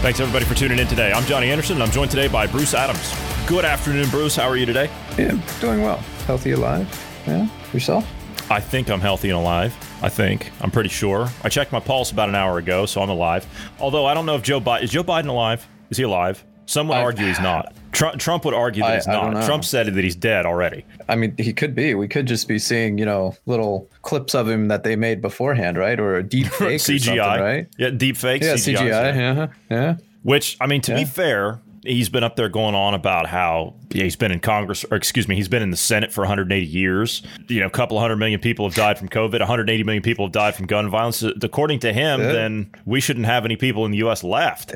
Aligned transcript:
Thanks 0.00 0.20
everybody 0.20 0.44
for 0.44 0.54
tuning 0.54 0.78
in 0.78 0.86
today. 0.86 1.10
I'm 1.12 1.24
Johnny 1.24 1.50
Anderson, 1.50 1.74
and 1.74 1.82
I'm 1.82 1.90
joined 1.90 2.10
today 2.12 2.28
by 2.28 2.46
Bruce 2.46 2.72
Adams. 2.72 3.12
Good 3.48 3.64
afternoon, 3.64 4.08
Bruce. 4.10 4.36
How 4.36 4.48
are 4.48 4.56
you 4.56 4.64
today? 4.64 4.88
Yeah, 5.18 5.36
doing 5.60 5.82
well. 5.82 5.96
Healthy, 6.26 6.52
alive. 6.52 6.88
Yeah, 7.26 7.48
yourself? 7.72 8.06
I 8.48 8.60
think 8.60 8.90
I'm 8.90 9.00
healthy 9.00 9.28
and 9.30 9.36
alive. 9.38 9.76
I 10.00 10.08
think. 10.08 10.52
I'm 10.60 10.70
pretty 10.70 10.88
sure. 10.88 11.28
I 11.42 11.48
checked 11.48 11.72
my 11.72 11.80
pulse 11.80 12.12
about 12.12 12.28
an 12.28 12.36
hour 12.36 12.58
ago, 12.58 12.86
so 12.86 13.02
I'm 13.02 13.10
alive. 13.10 13.44
Although 13.80 14.06
I 14.06 14.14
don't 14.14 14.24
know 14.24 14.36
if 14.36 14.42
Joe 14.42 14.60
Biden 14.60 14.82
is 14.84 14.90
Joe 14.90 15.02
Biden 15.02 15.26
alive? 15.26 15.66
Is 15.90 15.96
he 15.96 16.04
alive? 16.04 16.44
Some 16.68 16.88
would 16.88 16.96
I've- 16.98 17.04
argue 17.04 17.26
he's 17.26 17.40
not. 17.40 17.72
Trump, 17.92 18.20
Trump 18.20 18.44
would 18.44 18.52
argue 18.52 18.82
that 18.82 18.90
I- 18.90 18.94
he's 18.96 19.06
don't 19.06 19.42
Trump 19.42 19.64
said 19.64 19.86
that 19.86 20.04
he's 20.04 20.14
dead 20.14 20.44
already. 20.44 20.84
I 21.08 21.16
mean, 21.16 21.34
he 21.38 21.54
could 21.54 21.74
be. 21.74 21.94
We 21.94 22.06
could 22.08 22.26
just 22.26 22.46
be 22.46 22.58
seeing, 22.58 22.98
you 22.98 23.06
know, 23.06 23.34
little 23.46 23.88
clips 24.02 24.34
of 24.34 24.48
him 24.50 24.68
that 24.68 24.84
they 24.84 24.94
made 24.94 25.22
beforehand, 25.22 25.78
right? 25.78 25.98
Or 25.98 26.16
a 26.16 26.22
deep 26.22 26.46
fake 26.52 26.78
CGI, 26.80 27.40
right? 27.40 27.66
Yeah, 27.78 27.88
deep 27.90 28.18
fakes. 28.18 28.46
Yeah, 28.46 28.52
CGI. 28.54 28.76
CGI. 28.76 29.16
Yeah, 29.16 29.46
yeah. 29.70 29.94
Which 30.22 30.58
I 30.60 30.66
mean, 30.66 30.82
to 30.82 30.94
be 30.94 31.06
fair, 31.06 31.58
he's 31.84 32.08
been 32.08 32.24
up 32.24 32.36
there 32.36 32.48
going 32.48 32.74
on 32.74 32.94
about 32.94 33.26
how 33.26 33.74
yeah, 33.90 34.04
he's 34.04 34.16
been 34.16 34.32
in 34.32 34.40
Congress, 34.40 34.84
or 34.90 34.96
excuse 34.96 35.28
me, 35.28 35.36
he's 35.36 35.48
been 35.48 35.62
in 35.62 35.70
the 35.70 35.76
Senate 35.76 36.12
for 36.12 36.22
180 36.22 36.64
years. 36.66 37.22
You 37.48 37.60
know, 37.60 37.66
a 37.66 37.70
couple 37.70 37.98
hundred 38.00 38.16
million 38.16 38.40
people 38.40 38.66
have 38.68 38.74
died 38.74 38.98
from 38.98 39.08
COVID. 39.08 39.38
180 39.40 39.82
million 39.84 40.02
people 40.02 40.26
have 40.26 40.32
died 40.32 40.54
from 40.54 40.66
gun 40.66 40.90
violence. 40.90 41.22
According 41.22 41.80
to 41.80 41.92
him, 41.92 42.20
Yeah. 42.20 42.32
then 42.32 42.70
we 42.84 43.00
shouldn't 43.00 43.26
have 43.26 43.44
any 43.44 43.56
people 43.56 43.84
in 43.84 43.90
the 43.92 43.98
U.S. 43.98 44.22
left. 44.24 44.72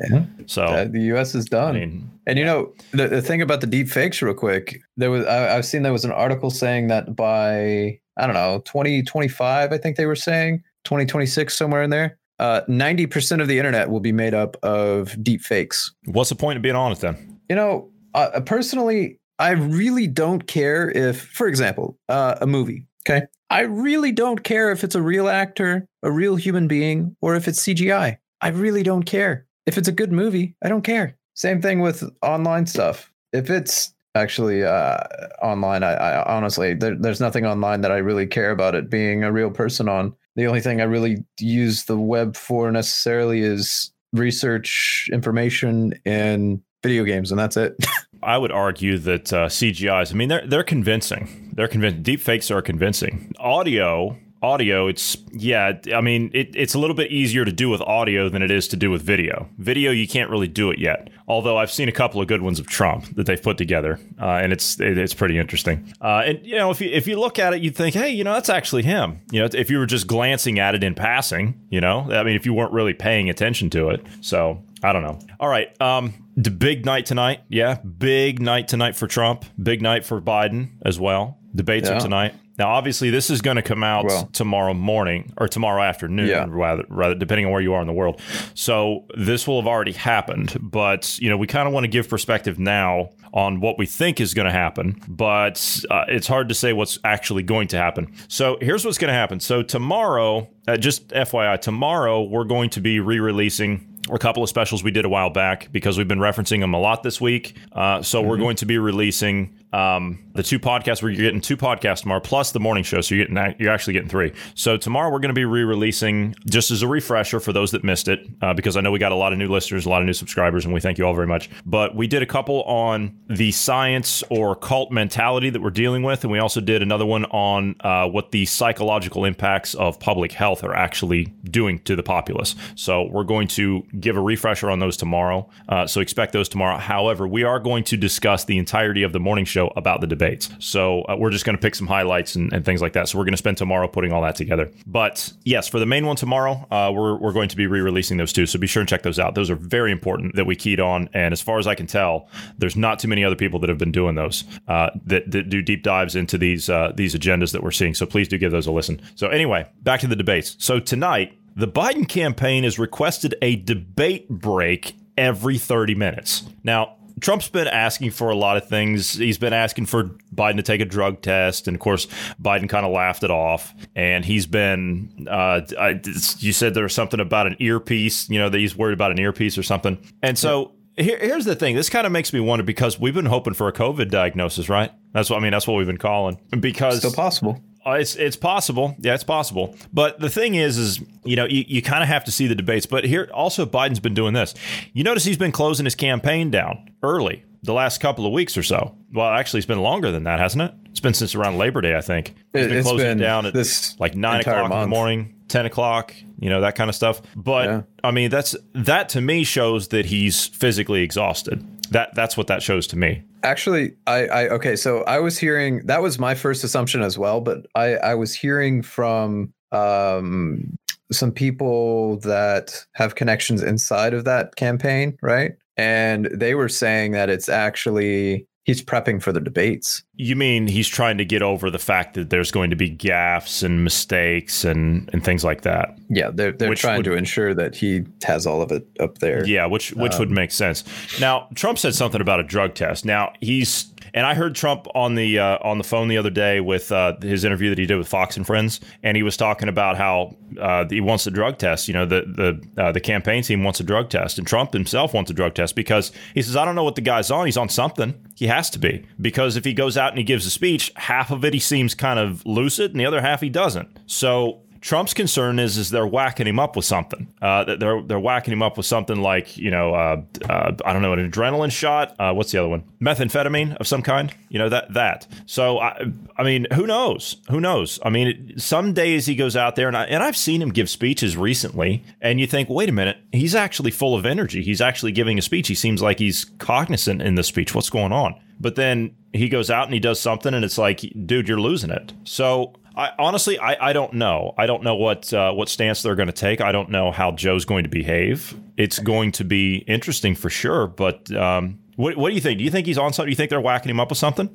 So 0.47 0.63
Uh, 0.65 0.85
the 0.85 1.01
U.S. 1.15 1.35
is 1.35 1.45
done. 1.47 1.77
I 1.77 1.79
mean, 1.81 2.11
and 2.27 2.39
you 2.39 2.45
know, 2.45 2.73
the, 2.93 3.09
the 3.09 3.23
thing 3.23 3.43
about 3.43 3.61
the 3.61 3.67
deep 3.67 3.89
fakes, 3.89 4.23
real 4.23 4.35
quick, 4.35 4.81
there 4.97 5.11
was 5.11 5.25
I, 5.27 5.57
I've 5.57 5.67
seen 5.67 5.83
there 5.83 5.93
was 5.93 6.05
an 6.05 6.13
article 6.13 6.51
saying 6.51 6.89
that 6.89 7.15
by 7.17 7.99
I 8.17 8.27
don't 8.27 8.35
know 8.35 8.63
2025, 8.65 9.73
I 9.73 9.79
think 9.79 9.97
they 9.97 10.07
were 10.07 10.15
saying 10.17 10.63
2026 10.85 11.57
somewhere 11.57 11.83
in 11.83 11.91
there. 11.91 12.19
Uh, 12.43 12.61
90% 12.69 13.41
of 13.41 13.47
the 13.47 13.57
internet 13.57 13.89
will 13.89 14.01
be 14.01 14.11
made 14.11 14.35
up 14.35 14.57
of 14.65 15.17
deep 15.23 15.43
fakes. 15.43 15.95
what's 16.07 16.29
the 16.29 16.35
point 16.35 16.57
of 16.57 16.63
being 16.63 16.75
honest 16.75 17.01
then? 17.01 17.39
You 17.49 17.55
know, 17.55 17.89
uh, 18.15 18.41
personally, 18.41 19.21
I 19.39 19.51
really 19.51 20.09
don't 20.09 20.49
care 20.49 20.91
if, 20.91 21.23
for 21.23 21.47
example, 21.47 21.97
uh, 22.09 22.35
a 22.41 22.47
movie. 22.49 22.89
Okay. 23.07 23.27
I 23.49 23.61
really 23.61 24.11
don't 24.11 24.43
care 24.43 24.73
if 24.73 24.83
it's 24.83 24.97
a 24.97 25.03
real 25.03 25.29
actor, 25.29 25.87
a 26.03 26.11
real 26.11 26.35
human 26.35 26.67
being, 26.67 27.15
or 27.21 27.37
if 27.37 27.47
it's 27.47 27.61
CGI. 27.61 28.17
I 28.41 28.49
really 28.49 28.83
don't 28.83 29.05
care. 29.05 29.47
If 29.67 29.79
it's 29.79 29.87
a 29.87 29.93
good 29.93 30.11
movie, 30.11 30.57
I 30.65 30.69
don't 30.69 30.83
care. 30.83 31.17
Same 31.35 31.63
thing 31.63 31.79
with 31.79 32.03
online 32.23 32.67
stuff. 32.67 33.13
If 33.33 33.51
it's 33.51 33.95
actually 34.17 34.65
uh, 34.65 34.99
online, 35.43 35.85
I, 35.85 35.93
I 35.93 36.35
honestly, 36.35 36.75
there, 36.75 36.97
there's 36.99 37.21
nothing 37.21 37.47
online 37.47 37.83
that 37.83 37.93
I 37.93 37.99
really 37.99 38.27
care 38.27 38.51
about 38.51 38.75
it 38.75 38.91
being 38.91 39.23
a 39.23 39.31
real 39.31 39.53
person 39.53 39.89
on. 39.89 40.17
The 40.37 40.47
only 40.47 40.61
thing 40.61 40.81
I 40.81 40.85
really 40.85 41.25
use 41.39 41.85
the 41.85 41.99
web 41.99 42.37
for 42.37 42.71
necessarily 42.71 43.41
is 43.41 43.93
research 44.13 45.09
information 45.13 45.95
and 46.05 46.61
video 46.83 47.05
games, 47.05 47.31
and 47.31 47.39
that's 47.39 47.57
it. 47.57 47.77
I 48.23 48.39
would 48.39 48.53
argue 48.53 48.99
that 48.99 49.33
uh, 49.33 49.49
CGIs. 49.49 50.13
I 50.13 50.15
mean, 50.17 50.29
they're 50.29 50.47
they're 50.47 50.63
convincing. 50.63 51.51
They're 51.55 51.69
convincing. 51.69 52.03
Deep 52.03 52.21
fakes 52.21 52.51
are 52.51 52.63
convincing. 52.63 53.33
Audio, 53.39 54.17
audio. 54.43 54.89
It's 54.89 55.17
yeah. 55.33 55.79
I 55.95 56.01
mean, 56.01 56.31
it, 56.35 56.55
it's 56.55 56.75
a 56.75 56.79
little 56.79 56.97
bit 56.97 57.11
easier 57.11 57.45
to 57.45 57.53
do 57.53 57.69
with 57.69 57.81
audio 57.83 58.29
than 58.29 58.43
it 58.43 58.51
is 58.51 58.69
to 58.69 58.77
do 58.77 58.91
with 58.91 59.03
video. 59.03 59.49
Video, 59.59 59.91
you 59.91 60.09
can't 60.09 60.31
really 60.31 60.49
do 60.49 60.71
it 60.71 60.79
yet. 60.79 61.09
Although 61.29 61.57
I've 61.57 61.71
seen 61.71 61.89
a 61.89 61.93
couple 61.93 62.21
of 62.21 62.27
good 62.29 62.43
ones 62.43 62.59
of 62.59 62.67
Trump 62.67 63.15
that 63.17 63.27
they've 63.27 63.43
put 63.43 63.57
together, 63.57 63.99
uh, 64.21 64.41
and 64.43 64.53
it's 64.53 64.79
it, 64.81 64.99
it's 64.99 65.15
pretty 65.15 65.39
interesting. 65.39 65.95
Uh, 66.01 66.23
and 66.27 66.45
you 66.45 66.57
know, 66.57 66.71
if 66.71 66.81
you 66.81 66.91
if 66.91 67.07
you 67.07 67.19
look 67.19 67.39
at 67.39 67.55
it, 67.55 67.63
you'd 67.63 67.77
think, 67.77 67.95
hey, 67.95 68.11
you 68.11 68.25
know, 68.25 68.35
that's 68.35 68.51
actually 68.51 68.83
him. 68.83 69.21
You 69.31 69.41
know, 69.41 69.49
if 69.53 69.71
you 69.71 69.79
were 69.79 69.87
just 69.87 70.07
glancing 70.07 70.59
at 70.59 70.75
it 70.75 70.83
in 70.83 70.95
passing, 70.95 71.61
you 71.71 71.81
know, 71.81 72.11
I 72.13 72.23
mean, 72.23 72.37
if 72.37 72.45
you 72.45 72.55
weren't 72.55 72.73
really 72.73 72.95
paying 72.95 73.31
attention 73.31 73.71
to 73.71 73.91
it. 73.91 74.05
So 74.21 74.63
I 74.83 74.93
don't 74.93 75.03
know. 75.03 75.19
All 75.39 75.49
right. 75.49 75.81
Um, 75.81 76.15
the 76.37 76.51
big 76.51 76.85
night 76.85 77.07
tonight. 77.07 77.41
Yeah, 77.49 77.75
big 77.75 78.41
night 78.41 78.69
tonight 78.69 78.97
for 78.97 79.07
Trump. 79.07 79.45
Big 79.63 79.83
night 79.83 80.05
for 80.05 80.21
Biden 80.21 80.71
as 80.85 80.99
well. 80.99 81.39
Debates 81.55 81.89
are 81.89 82.01
tonight. 82.01 82.35
Now, 82.59 82.69
obviously, 82.69 83.11
this 83.11 83.31
is 83.31 83.41
going 83.41 83.57
to 83.57 83.63
come 83.63 83.83
out 83.83 84.05
Well- 84.05 84.29
tomorrow 84.33 84.75
morning 84.75 85.33
or 85.39 85.49
tomorrow 85.49 85.83
afternoon, 85.83 86.29
Yeah. 86.29 86.47
rather, 86.49 86.85
rather, 86.89 87.15
depending 87.15 87.47
on 87.47 87.53
where 87.53 87.63
you 87.63 87.73
are 87.75 87.81
in 87.81 87.87
the 87.87 87.93
world. 87.93 88.21
So 88.55 89.05
this 89.17 89.47
will 89.49 89.61
have 89.61 89.67
already 89.67 89.93
happened, 89.93 90.57
but 90.61 91.19
you 91.21 91.31
know, 91.31 91.37
we 91.37 91.47
kind 91.47 91.67
of 91.67 91.73
want 91.75 91.85
to 91.85 91.89
give 91.89 92.09
perspective 92.09 92.59
now 92.59 93.11
on 93.33 93.61
what 93.61 93.79
we 93.79 93.87
think 93.87 94.21
is 94.21 94.35
going 94.35 94.45
to 94.47 94.53
happen, 94.53 95.01
but 95.09 95.81
uh, 95.91 96.05
it's 96.09 96.27
hard 96.27 96.51
to 96.51 96.55
say 96.55 96.75
what's 96.75 96.99
actually 97.03 97.43
going 97.43 97.67
to 97.69 97.79
happen. 97.79 98.07
So 98.29 98.59
here's 98.61 98.85
what's 98.85 98.99
going 98.99 99.09
to 99.09 99.15
happen. 99.15 99.41
So 99.41 99.63
tomorrow, 99.63 100.49
uh, 100.69 100.77
just 100.77 101.09
FYI, 101.15 101.57
tomorrow 101.59 102.23
we're 102.23 102.45
going 102.45 102.69
to 102.71 102.81
be 102.83 103.01
re-releasing 103.01 103.87
a 104.11 104.19
couple 104.19 104.43
of 104.43 104.49
specials 104.51 104.83
we 104.85 104.91
did 104.91 105.05
a 105.05 105.09
while 105.09 105.31
back 105.31 105.69
because 105.73 105.97
we've 105.97 106.09
been 106.09 106.19
referencing 106.19 106.61
them 106.61 106.75
a 106.75 106.79
lot 106.79 107.03
this 107.03 107.21
week. 107.21 107.55
Uh, 107.73 108.03
so 108.03 108.21
we're 108.21 108.37
going 108.37 108.57
to 108.57 108.67
be 108.67 108.77
releasing 108.77 109.55
um, 109.73 110.19
the 110.35 110.43
two 110.43 110.59
podcasts. 110.59 111.03
Where 111.03 111.11
you're 111.11 111.23
getting 111.23 111.41
two 111.41 111.57
podcasts 111.57 112.03
tomorrow, 112.03 112.21
plus 112.21 112.53
the 112.53 112.61
morning 112.61 112.85
show. 112.85 113.01
So 113.01 113.15
you're 113.15 113.27
getting 113.27 113.55
you're 113.59 113.73
actually 113.73 113.95
getting 113.95 114.09
three. 114.09 114.33
So 114.55 114.77
tomorrow 114.77 115.11
we're 115.11 115.19
going 115.19 115.29
to 115.29 115.35
be 115.35 115.45
re-releasing 115.45 116.35
just 116.49 116.71
as 116.71 116.83
a 116.83 116.89
refresher 116.89 117.41
for 117.41 117.53
those 117.53 117.71
that 117.73 117.85
missed 117.85 118.09
it, 118.09 118.27
uh, 118.41 118.55
because 118.55 118.77
I 118.77 118.81
know 118.81 118.91
we 118.91 118.99
got 118.99 119.13
a 119.13 119.17
lot 119.17 119.33
of 119.33 119.39
new 119.39 119.49
listeners, 119.49 119.87
a 119.87 119.89
lot 119.89 120.03
of 120.03 120.07
new 120.07 120.13
subscribers, 120.13 120.65
and 120.65 120.73
we 120.73 120.81
thank 120.81 120.99
you 120.99 121.07
all 121.07 121.15
very 121.15 121.27
much. 121.27 121.51
But 121.67 121.95
we 121.95 122.07
did 122.07 122.23
a 122.23 122.27
couple 122.27 122.63
on 122.65 123.19
the 123.29 123.51
science 123.53 124.23
or 124.31 124.55
cult 124.55 124.91
mentality 124.91 125.51
that 125.51 125.61
we're 125.63 125.71
dealing 125.71 126.03
with, 126.03 126.25
and 126.25 126.33
we 126.33 126.39
also 126.39 126.61
did 126.61 126.83
another 126.83 127.07
one 127.07 127.25
on 127.27 127.77
uh, 127.81 128.09
what 128.09 128.31
the 128.31 128.45
psychological 128.47 129.25
impacts 129.25 129.75
of 129.75 129.99
public 129.99 130.33
health 130.33 130.65
are 130.65 130.75
actually 130.75 131.25
doing 131.45 131.79
to 131.81 131.97
the 131.97 132.03
populace. 132.03 132.55
So 132.75 133.05
we're 133.05 133.25
going 133.25 133.49
to 133.49 133.83
give 134.01 134.17
a 134.17 134.21
refresher 134.21 134.71
on 134.71 134.79
those 134.79 134.97
tomorrow. 134.97 135.49
Uh, 135.69 135.87
so 135.87 136.01
expect 136.01 136.33
those 136.33 136.49
tomorrow. 136.49 136.79
However, 136.79 137.27
we 137.27 137.45
are 137.45 137.59
going 137.59 137.85
to 137.85 137.97
discuss 137.97 138.45
the 138.45 138.59
entirety 138.59 139.03
of 139.03 139.13
the 139.13 139.21
morning 139.21 139.45
show 139.45 139.62
about 139.69 140.01
the 140.01 140.07
debates. 140.07 140.51
So 140.59 141.03
uh, 141.03 141.17
we're 141.19 141.31
just 141.31 141.45
going 141.45 141.57
to 141.57 141.61
pick 141.61 141.75
some 141.75 141.87
highlights 141.87 142.35
and, 142.35 142.53
and 142.53 142.65
things 142.65 142.83
like 142.83 142.93
that. 142.95 143.09
So 143.09 143.19
we're 143.19 143.25
going 143.25 143.33
to 143.33 143.39
spend 143.39 143.59
tomorrow 143.59 143.89
putting 143.89 144.13
all 144.13 144.23
that 144.23 144.37
together. 144.37 144.71
But 144.87 145.33
yes, 145.45 145.69
for 145.69 145.79
the 145.79 145.87
main 145.87 146.07
one 146.07 146.17
tomorrow, 146.17 146.67
uh, 146.71 146.93
we're, 146.95 147.17
we're 147.17 147.33
going 147.33 147.49
to 147.49 147.57
be 147.57 147.67
re-releasing 147.67 148.17
those 148.17 148.33
too. 148.33 148.47
So 148.47 148.59
be 148.59 148.67
sure 148.67 148.81
and 148.81 148.89
check 148.89 149.03
those 149.03 149.19
out. 149.19 149.35
Those 149.35 149.51
are 149.51 149.57
very 149.57 149.93
important 149.93 150.37
that 150.37 150.45
we 150.45 150.57
keyed 150.57 150.81
on. 150.81 151.09
And 151.15 151.33
as 151.33 151.41
far 151.41 151.59
as 151.59 151.67
I 151.67 151.75
can 151.75 151.87
tell, 151.87 152.29
there's 152.59 152.77
not 152.77 152.99
too 152.99 153.09
many 153.09 153.25
other 153.25 153.37
people 153.37 153.59
that 153.61 153.69
have 153.69 153.79
been 153.79 153.93
doing 153.93 154.15
those 154.15 154.45
uh, 154.69 154.91
that, 155.07 155.31
that 155.31 155.49
do 155.49 155.63
deep 155.63 155.83
dives 155.83 156.17
into 156.17 156.39
these 156.39 156.69
uh, 156.69 156.93
these 156.95 157.15
agendas 157.15 157.53
that 157.53 157.63
we're 157.63 157.71
seeing. 157.71 157.95
So 157.95 158.07
please 158.07 158.29
do 158.29 158.39
give 158.39 158.53
those 158.53 158.67
a 158.67 158.73
listen. 158.73 159.01
So 159.15 159.29
anyway, 159.29 159.69
back 159.83 160.01
to 160.01 160.07
the 160.07 160.17
debates. 160.17 160.57
So 160.59 160.81
tonight, 160.81 161.39
the 161.55 161.69
Biden 161.69 162.09
campaign 162.09 162.65
has 162.65 162.79
requested 162.79 163.35
a 163.43 163.57
debate 163.57 164.29
break 164.29 164.95
every 165.17 165.59
30 165.59 165.95
minutes. 165.95 166.45
Now, 166.65 166.97
Trump's 167.23 167.49
been 167.49 167.69
asking 167.69 168.11
for 168.11 168.31
a 168.31 168.37
lot 168.37 168.57
of 168.57 168.69
things. 168.69 169.15
He's 169.15 169.39
been 169.39 169.53
asking 169.53 169.87
for 169.87 170.05
Biden 170.35 170.57
to 170.57 170.63
take 170.63 170.81
a 170.81 170.85
drug 170.85 171.23
test, 171.23 171.69
and 171.69 171.75
of 171.75 171.81
course, 171.81 172.07
Biden 172.41 172.69
kind 172.69 172.85
of 172.85 172.93
laughed 172.93 173.23
it 173.23 173.31
off. 173.31 173.73
And 173.95 174.25
he's 174.25 174.47
been, 174.47 175.29
uh, 175.31 175.63
I, 175.79 176.01
you 176.39 176.53
said 176.53 176.75
there 176.75 176.83
was 176.83 176.95
something 176.95 177.21
about 177.21 177.47
an 177.47 177.57
earpiece, 177.61 178.29
you 178.29 178.39
know, 178.39 178.49
that 178.49 178.59
he's 178.59 178.77
worried 178.77 178.95
about 178.95 179.13
an 179.13 179.21
earpiece 179.21 179.57
or 179.57 179.63
something. 179.63 179.99
And 180.23 180.37
so 180.37 180.73
here, 180.97 181.19
here's 181.19 181.45
the 181.45 181.55
thing. 181.55 181.77
This 181.77 181.89
kind 181.89 182.07
of 182.07 182.13
makes 182.13 182.33
me 182.33 182.41
wonder 182.41 182.65
because 182.65 182.99
we've 182.99 183.15
been 183.15 183.27
hoping 183.27 183.55
for 183.55 183.69
a 183.69 183.73
COVID 183.73 184.11
diagnosis, 184.11 184.69
right? 184.69 184.91
That's 185.13 185.31
what 185.31 185.39
I 185.39 185.41
mean. 185.41 185.53
That's 185.53 185.67
what 185.67 185.75
we've 185.75 185.87
been 185.87 185.99
calling 185.99 186.39
because 186.59 186.99
Still 186.99 187.13
possible. 187.13 187.63
Uh, 187.87 187.93
it's 187.93 188.15
it's 188.17 188.37
possible. 188.37 188.95
Yeah, 189.01 189.15
it's 189.15 189.25
possible. 189.25 189.75
But 189.93 190.21
the 190.21 190.31
thing 190.31 190.55
is, 190.55 190.79
is 190.79 191.01
you 191.25 191.37
know, 191.37 191.47
you, 191.47 191.65
you 191.67 191.83
kind 191.83 192.03
of 192.03 192.09
have 192.09 192.25
to 192.25 192.31
see 192.33 192.47
the 192.47 192.55
debates. 192.55 192.87
But 192.87 193.05
here, 193.05 193.29
also, 193.33 193.67
Biden's 193.67 194.01
been 194.01 194.15
doing 194.15 194.35
this. 194.35 194.55
You 194.93 195.05
notice 195.05 195.25
he's 195.25 195.37
been 195.37 195.53
closing 195.53 195.85
his 195.85 195.95
campaign 195.95 196.51
down 196.51 196.91
early 197.03 197.45
the 197.63 197.73
last 197.73 198.01
couple 198.01 198.27
of 198.27 198.33
weeks 198.33 198.57
or 198.57 198.63
so. 198.63 198.97
Well, 199.13 199.29
actually, 199.29 199.59
it's 199.59 199.67
been 199.67 199.83
longer 199.83 200.11
than 200.11 200.25
that, 200.25 200.39
hasn't 200.41 200.63
it? 200.63 200.75
It's 200.91 201.01
been 201.01 201.15
since 201.15 201.35
around 201.35 201.59
Labor 201.59 201.81
Day, 201.81 201.97
I 201.97 202.01
think. 202.01 202.35
He's 202.53 202.67
been 202.67 202.79
it's 202.79 202.87
closing 202.89 203.07
been 203.07 203.19
down 203.19 203.47
at 203.47 203.55
this 203.55 203.99
like 203.99 204.15
nine 204.15 204.41
o'clock 204.41 204.71
in 204.71 204.81
the 204.81 204.87
morning, 204.87 205.35
ten 205.49 205.67
o'clock. 205.67 206.15
You 206.39 206.51
know 206.51 206.61
that 206.63 206.75
kind 206.75 206.89
of 206.91 206.95
stuff. 206.97 207.23
But 207.37 207.65
Yeah. 207.69 207.83
I 208.05 208.11
mean, 208.11 208.31
that's 208.31 208.57
that 208.75 209.09
to 209.11 209.21
me 209.21 209.45
shows 209.45 209.89
that 209.89 210.07
he's 210.07 210.47
physically 210.47 211.03
exhausted. 211.03 211.65
That 211.93 212.15
that's 212.15 212.37
what 212.37 212.47
that 212.47 212.63
shows 212.63 212.87
to 212.89 212.97
me. 212.99 213.23
Actually, 213.43 213.93
I, 214.07 214.27
I 214.27 214.49
okay. 214.51 214.77
So 214.77 215.03
I 215.05 215.19
was 215.19 215.39
hearing 215.39 215.87
that 215.87 216.03
was 216.03 216.19
my 216.19 216.35
first 216.35 216.65
assumption 216.65 217.03
as 217.03 217.19
well, 217.19 217.41
but 217.41 217.67
I 217.75 217.97
I 217.97 218.15
was 218.15 218.35
hearing 218.35 218.83
from 218.83 219.53
um 219.73 220.77
some 221.11 221.33
people 221.33 222.19
that 222.21 222.85
have 222.95 223.15
connections 223.15 223.63
inside 223.63 224.15
of 224.15 224.25
that 224.25 224.57
campaign, 224.57 225.17
right? 225.23 225.53
And 225.77 226.27
they 226.33 226.55
were 226.55 226.69
saying 226.69 227.13
that 227.13 227.29
it's 227.31 227.49
actually 227.49 228.47
he's 228.65 228.83
prepping 228.83 229.21
for 229.23 229.33
the 229.33 229.41
debates. 229.41 230.03
You 230.15 230.37
mean 230.37 230.67
he's 230.69 230.89
trying 230.89 231.19
to 231.19 231.25
get 231.25 231.43
over 231.43 231.71
the 231.71 231.79
fact 231.79 232.15
that 232.15 232.31
there's 232.31 232.51
going 232.51 232.71
to 232.71 232.77
be 232.77 232.91
gaffes 232.95 233.63
and 233.63 233.83
mistakes 233.83 234.65
and, 234.65 235.11
and 235.13 235.25
things 235.25 235.43
like 235.45 235.63
that? 235.63 235.99
Yeah, 236.09 236.31
they're 236.33 236.53
they're 236.53 236.69
Which 236.69 236.81
trying 236.81 236.99
would- 236.99 237.05
to 237.05 237.15
ensure 237.15 237.55
that 237.55 237.75
he 237.75 238.05
has 238.25 238.47
all 238.47 238.63
of 238.63 238.71
it 238.73 238.87
up 239.01 239.19
there. 239.19 239.45
Yeah, 239.47 239.67
which 239.67 239.93
which 239.95 240.19
would 240.19 240.29
um, 240.29 240.35
make 240.35 240.53
sense. 240.53 240.85
Now, 241.21 241.49
Trump 241.55 241.79
said 241.79 241.95
something 241.95 242.21
about 242.21 242.41
a 242.41 242.45
drug 242.45 242.75
test. 242.75 243.05
Now 243.05 243.33
he's 243.41 243.92
and 244.15 244.27
I 244.27 244.35
heard 244.35 244.55
Trump 244.55 244.87
on 244.95 245.15
the 245.15 245.39
uh, 245.39 245.59
on 245.63 245.79
the 245.79 245.85
phone 245.85 246.09
the 246.09 246.19
other 246.19 246.31
day 246.31 246.61
with 246.61 246.93
uh, 246.93 247.17
his 247.21 247.45
interview 247.45 247.69
that 247.71 247.79
he 247.79 247.87
did 247.87 247.97
with 247.97 248.09
Fox 248.09 248.37
and 248.37 248.47
Friends, 248.47 248.81
and 249.03 249.17
he 249.17 249.23
was 249.23 249.37
talking 249.37 249.69
about 249.69 249.97
how 249.97 250.37
uh, 250.61 250.87
he 250.89 251.01
wants 251.01 251.27
a 251.27 251.31
drug 251.31 251.59
test. 251.59 251.89
You 251.89 251.95
know, 251.95 252.07
the 252.07 252.61
the 252.77 252.83
uh, 252.83 252.93
the 252.93 253.01
campaign 253.01 253.43
team 253.43 253.65
wants 253.65 253.81
a 253.81 253.85
drug 253.85 254.11
test, 254.11 254.39
and 254.39 254.47
Trump 254.47 254.73
himself 254.73 255.15
wants 255.15 255.31
a 255.31 255.35
drug 255.35 255.55
test 255.55 255.75
because 255.75 256.13
he 256.35 256.43
says, 256.43 256.57
"I 256.57 256.65
don't 256.65 256.75
know 256.75 256.85
what 256.85 256.95
the 256.95 257.01
guy's 257.01 257.31
on. 257.31 257.47
He's 257.47 257.57
on 257.57 257.69
something. 257.69 258.15
He 258.37 258.47
has 258.47 258.71
to 258.71 258.79
be 258.79 259.07
because 259.21 259.57
if 259.57 259.65
he 259.65 259.73
goes 259.73 259.97
out 259.97 260.11
and 260.11 260.19
he 260.19 260.25
gives 260.25 260.47
a 260.47 260.51
speech, 260.51 260.93
half 260.97 261.31
of 261.31 261.45
it 261.45 261.55
he 261.55 261.61
seems 261.61 261.95
kind 261.95 262.19
of 262.19 262.45
lucid, 262.45 262.91
and 262.91 263.01
the 263.01 263.07
other 263.07 263.21
half 263.21 263.41
he 263.41 263.51
doesn't. 263.51 263.89
So." 264.07 264.62
Trump's 264.83 265.15
concern 265.15 265.61
is 265.61 265.79
is 265.79 265.91
they're 265.91 266.07
whacking 266.07 266.49
him 266.49 266.59
up 266.59 266.75
with 266.75 266.85
something. 266.85 267.33
Uh, 267.41 267.77
they're 267.77 268.03
they're 268.03 268.19
whacking 268.19 268.53
him 268.53 268.63
up 268.63 268.77
with 268.77 268.85
something 268.85 269.23
like 269.23 269.57
you 269.57 269.71
know 269.71 269.95
uh, 269.95 270.21
uh, 270.51 270.73
I 270.85 270.93
don't 270.93 271.03
know 271.03 271.13
an 271.13 271.31
adrenaline 271.31 271.71
shot. 271.71 272.17
Uh, 272.19 272.35
what's 272.35 272.51
the 272.51 272.59
other 272.59 272.69
one? 272.69 272.83
Methamphetamine 273.01 273.77
of 273.77 273.87
some 273.87 274.03
kind. 274.03 274.35
You 274.49 274.59
know 274.59 274.69
that 274.69 274.93
that. 274.95 275.29
So 275.47 275.79
I 275.79 276.07
I 276.37 276.43
mean 276.43 276.67
who 276.75 276.89
knows? 276.89 277.37
Who 277.49 277.61
knows? 277.61 278.01
I 278.03 278.11
mean 278.11 278.55
some 278.59 278.93
days 278.93 279.25
he 279.25 279.37
goes 279.37 279.57
out 279.57 279.77
there 279.77 279.87
and 279.87 279.97
I, 279.97 280.05
and 280.07 280.21
I've 280.21 280.37
seen 280.37 280.61
him 280.61 280.71
give 280.71 280.91
speeches 280.91 281.37
recently, 281.37 282.03
and 282.21 282.41
you 282.41 282.49
think 282.49 282.69
wait 282.69 282.89
a 282.89 282.93
minute 282.93 283.19
he's 283.31 283.55
actually 283.55 283.93
full 283.93 284.17
of 284.17 284.27
energy. 284.27 284.65
He's 284.65 284.81
actually 284.81 285.13
giving 285.13 285.39
a 285.39 285.43
speech. 285.43 285.69
He 285.69 285.77
seems 285.77 286.03
like 286.03 286.19
he's 286.19 286.45
cognizant 286.59 287.23
in 287.23 287.37
the 287.37 287.45
speech. 287.45 287.73
What's 287.73 287.91
going 287.91 288.13
on? 288.13 288.35
But 288.59 288.75
then 288.75 289.15
he 289.33 289.49
goes 289.49 289.71
out 289.71 289.85
and 289.85 289.95
he 289.95 290.01
does 290.01 290.21
something, 290.21 290.55
and 290.55 290.65
it's 290.65 290.79
like, 290.79 291.01
dude, 291.27 291.49
you're 291.49 291.61
losing 291.61 291.91
it. 291.91 292.13
So 292.25 292.75
I, 292.97 293.11
honestly, 293.19 293.59
I, 293.59 293.91
I 293.91 293.93
don't 293.93 294.15
know. 294.15 294.55
I 294.59 294.67
don't 294.67 294.83
know 294.83 294.95
what 294.95 295.33
uh, 295.33 295.53
what 295.53 295.69
stance 295.69 296.03
they're 296.03 296.15
going 296.15 296.27
to 296.27 296.33
take. 296.33 296.61
I 296.61 296.73
don't 296.73 296.91
know 296.91 297.11
how 297.11 297.33
Joe's 297.33 297.65
going 297.65 297.85
to 297.85 297.91
behave. 297.91 298.55
It's 298.77 298.99
going 298.99 299.33
to 299.33 299.45
be 299.45 299.77
interesting 299.89 300.35
for 300.35 300.51
sure. 300.51 300.87
But 300.87 301.35
um, 301.35 301.79
what, 301.97 302.17
what 302.17 302.29
do 302.29 302.35
you 302.35 302.41
think? 302.41 302.59
Do 302.59 302.65
you 302.65 302.71
think 302.71 302.87
he's 302.87 302.99
on 302.99 303.13
something? 303.13 303.29
Do 303.29 303.33
you 303.33 303.37
think 303.37 303.51
they're 303.51 303.61
whacking 303.61 303.91
him 303.91 304.01
up 304.01 304.11
with 304.11 304.19
something? 304.19 304.51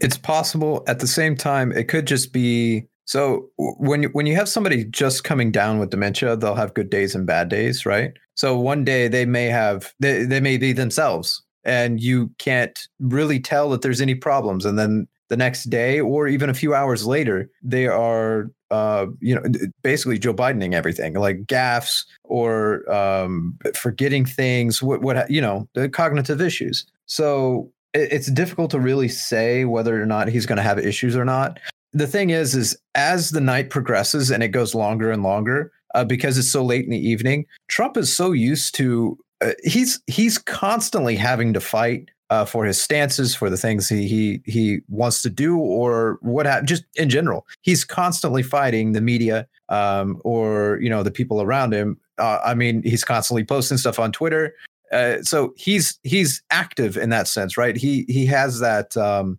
it's 0.00 0.16
possible. 0.16 0.84
At 0.86 1.00
the 1.00 1.06
same 1.06 1.36
time, 1.36 1.72
it 1.72 1.88
could 1.88 2.06
just 2.06 2.32
be 2.32 2.86
so 3.04 3.48
when 3.58 4.04
when 4.04 4.26
you 4.26 4.34
have 4.34 4.48
somebody 4.48 4.84
just 4.84 5.24
coming 5.24 5.52
down 5.52 5.78
with 5.78 5.90
dementia, 5.90 6.36
they'll 6.36 6.54
have 6.54 6.74
good 6.74 6.90
days 6.90 7.14
and 7.14 7.26
bad 7.26 7.48
days, 7.48 7.86
right? 7.86 8.12
So 8.34 8.58
one 8.58 8.84
day 8.84 9.08
they 9.08 9.24
may 9.24 9.46
have 9.46 9.92
they, 10.00 10.24
they 10.24 10.40
may 10.40 10.58
be 10.58 10.72
themselves, 10.72 11.42
and 11.64 12.00
you 12.00 12.30
can't 12.38 12.78
really 12.98 13.40
tell 13.40 13.70
that 13.70 13.82
there's 13.82 14.00
any 14.00 14.14
problems, 14.14 14.64
and 14.64 14.78
then 14.78 15.06
the 15.28 15.36
next 15.36 15.64
day 15.64 16.00
or 16.00 16.28
even 16.28 16.50
a 16.50 16.54
few 16.54 16.74
hours 16.74 17.06
later, 17.06 17.50
they 17.62 17.86
are 17.86 18.50
uh, 18.70 19.06
you 19.20 19.34
know 19.34 19.42
basically 19.82 20.18
Joe 20.18 20.34
Bidening 20.34 20.74
everything 20.74 21.14
like 21.14 21.44
gaffes 21.46 22.04
or 22.24 22.90
um, 22.92 23.56
forgetting 23.74 24.24
things, 24.24 24.82
what 24.82 25.02
what 25.02 25.30
you 25.30 25.40
know 25.40 25.68
the 25.74 25.88
cognitive 25.88 26.40
issues. 26.40 26.84
So 27.06 27.70
it- 27.94 28.12
it's 28.12 28.30
difficult 28.30 28.70
to 28.72 28.80
really 28.80 29.08
say 29.08 29.64
whether 29.64 30.00
or 30.00 30.06
not 30.06 30.28
he's 30.28 30.46
going 30.46 30.56
to 30.56 30.62
have 30.62 30.78
issues 30.78 31.16
or 31.16 31.24
not. 31.24 31.58
The 31.92 32.06
thing 32.06 32.30
is, 32.30 32.54
is 32.54 32.76
as 32.94 33.30
the 33.30 33.40
night 33.40 33.70
progresses 33.70 34.30
and 34.30 34.42
it 34.42 34.48
goes 34.48 34.74
longer 34.74 35.10
and 35.10 35.22
longer, 35.22 35.72
uh, 35.94 36.04
because 36.04 36.36
it's 36.36 36.50
so 36.50 36.62
late 36.62 36.84
in 36.84 36.90
the 36.90 37.08
evening, 37.08 37.46
Trump 37.68 37.96
is 37.96 38.14
so 38.14 38.32
used 38.32 38.74
to 38.74 39.16
uh, 39.40 39.52
he's 39.64 40.00
he's 40.06 40.38
constantly 40.38 41.14
having 41.14 41.52
to 41.52 41.60
fight 41.60 42.10
uh, 42.30 42.44
for 42.44 42.64
his 42.64 42.80
stances, 42.80 43.34
for 43.34 43.50
the 43.50 43.56
things 43.56 43.88
he 43.88 44.08
he 44.08 44.40
he 44.44 44.80
wants 44.88 45.22
to 45.22 45.30
do, 45.30 45.56
or 45.58 46.18
what 46.22 46.46
ha- 46.46 46.62
just 46.62 46.84
in 46.96 47.08
general. 47.08 47.46
He's 47.62 47.84
constantly 47.84 48.42
fighting 48.42 48.92
the 48.92 49.00
media 49.00 49.46
um, 49.68 50.20
or 50.24 50.78
you 50.80 50.90
know 50.90 51.02
the 51.02 51.10
people 51.10 51.42
around 51.42 51.72
him. 51.72 51.98
Uh, 52.18 52.38
I 52.44 52.54
mean, 52.54 52.82
he's 52.82 53.04
constantly 53.04 53.44
posting 53.44 53.78
stuff 53.78 53.98
on 53.98 54.12
Twitter. 54.12 54.54
Uh, 54.92 55.22
so 55.22 55.52
he's 55.56 55.98
he's 56.02 56.42
active 56.50 56.96
in 56.96 57.10
that 57.10 57.28
sense, 57.28 57.56
right? 57.56 57.76
He 57.76 58.04
he 58.08 58.26
has 58.26 58.60
that. 58.60 58.96
Um, 58.96 59.38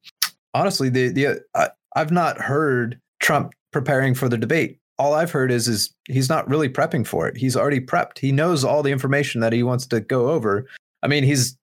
honestly, 0.53 0.89
the 0.89 1.09
the 1.09 1.41
uh, 1.55 1.69
I've 1.95 2.11
not 2.11 2.39
heard 2.39 2.99
Trump 3.19 3.53
preparing 3.71 4.13
for 4.13 4.29
the 4.29 4.37
debate. 4.37 4.79
All 4.99 5.13
I've 5.13 5.31
heard 5.31 5.51
is 5.51 5.67
is 5.67 5.93
he's 6.07 6.29
not 6.29 6.47
really 6.49 6.69
prepping 6.69 7.05
for 7.05 7.27
it. 7.27 7.37
He's 7.37 7.55
already 7.55 7.79
prepped. 7.79 8.19
He 8.19 8.31
knows 8.31 8.63
all 8.63 8.83
the 8.83 8.91
information 8.91 9.41
that 9.41 9.53
he 9.53 9.63
wants 9.63 9.85
to 9.87 9.99
go 9.99 10.29
over. 10.29 10.67
I 11.07 11.09
mean, 11.09 11.23
he's 11.23 11.57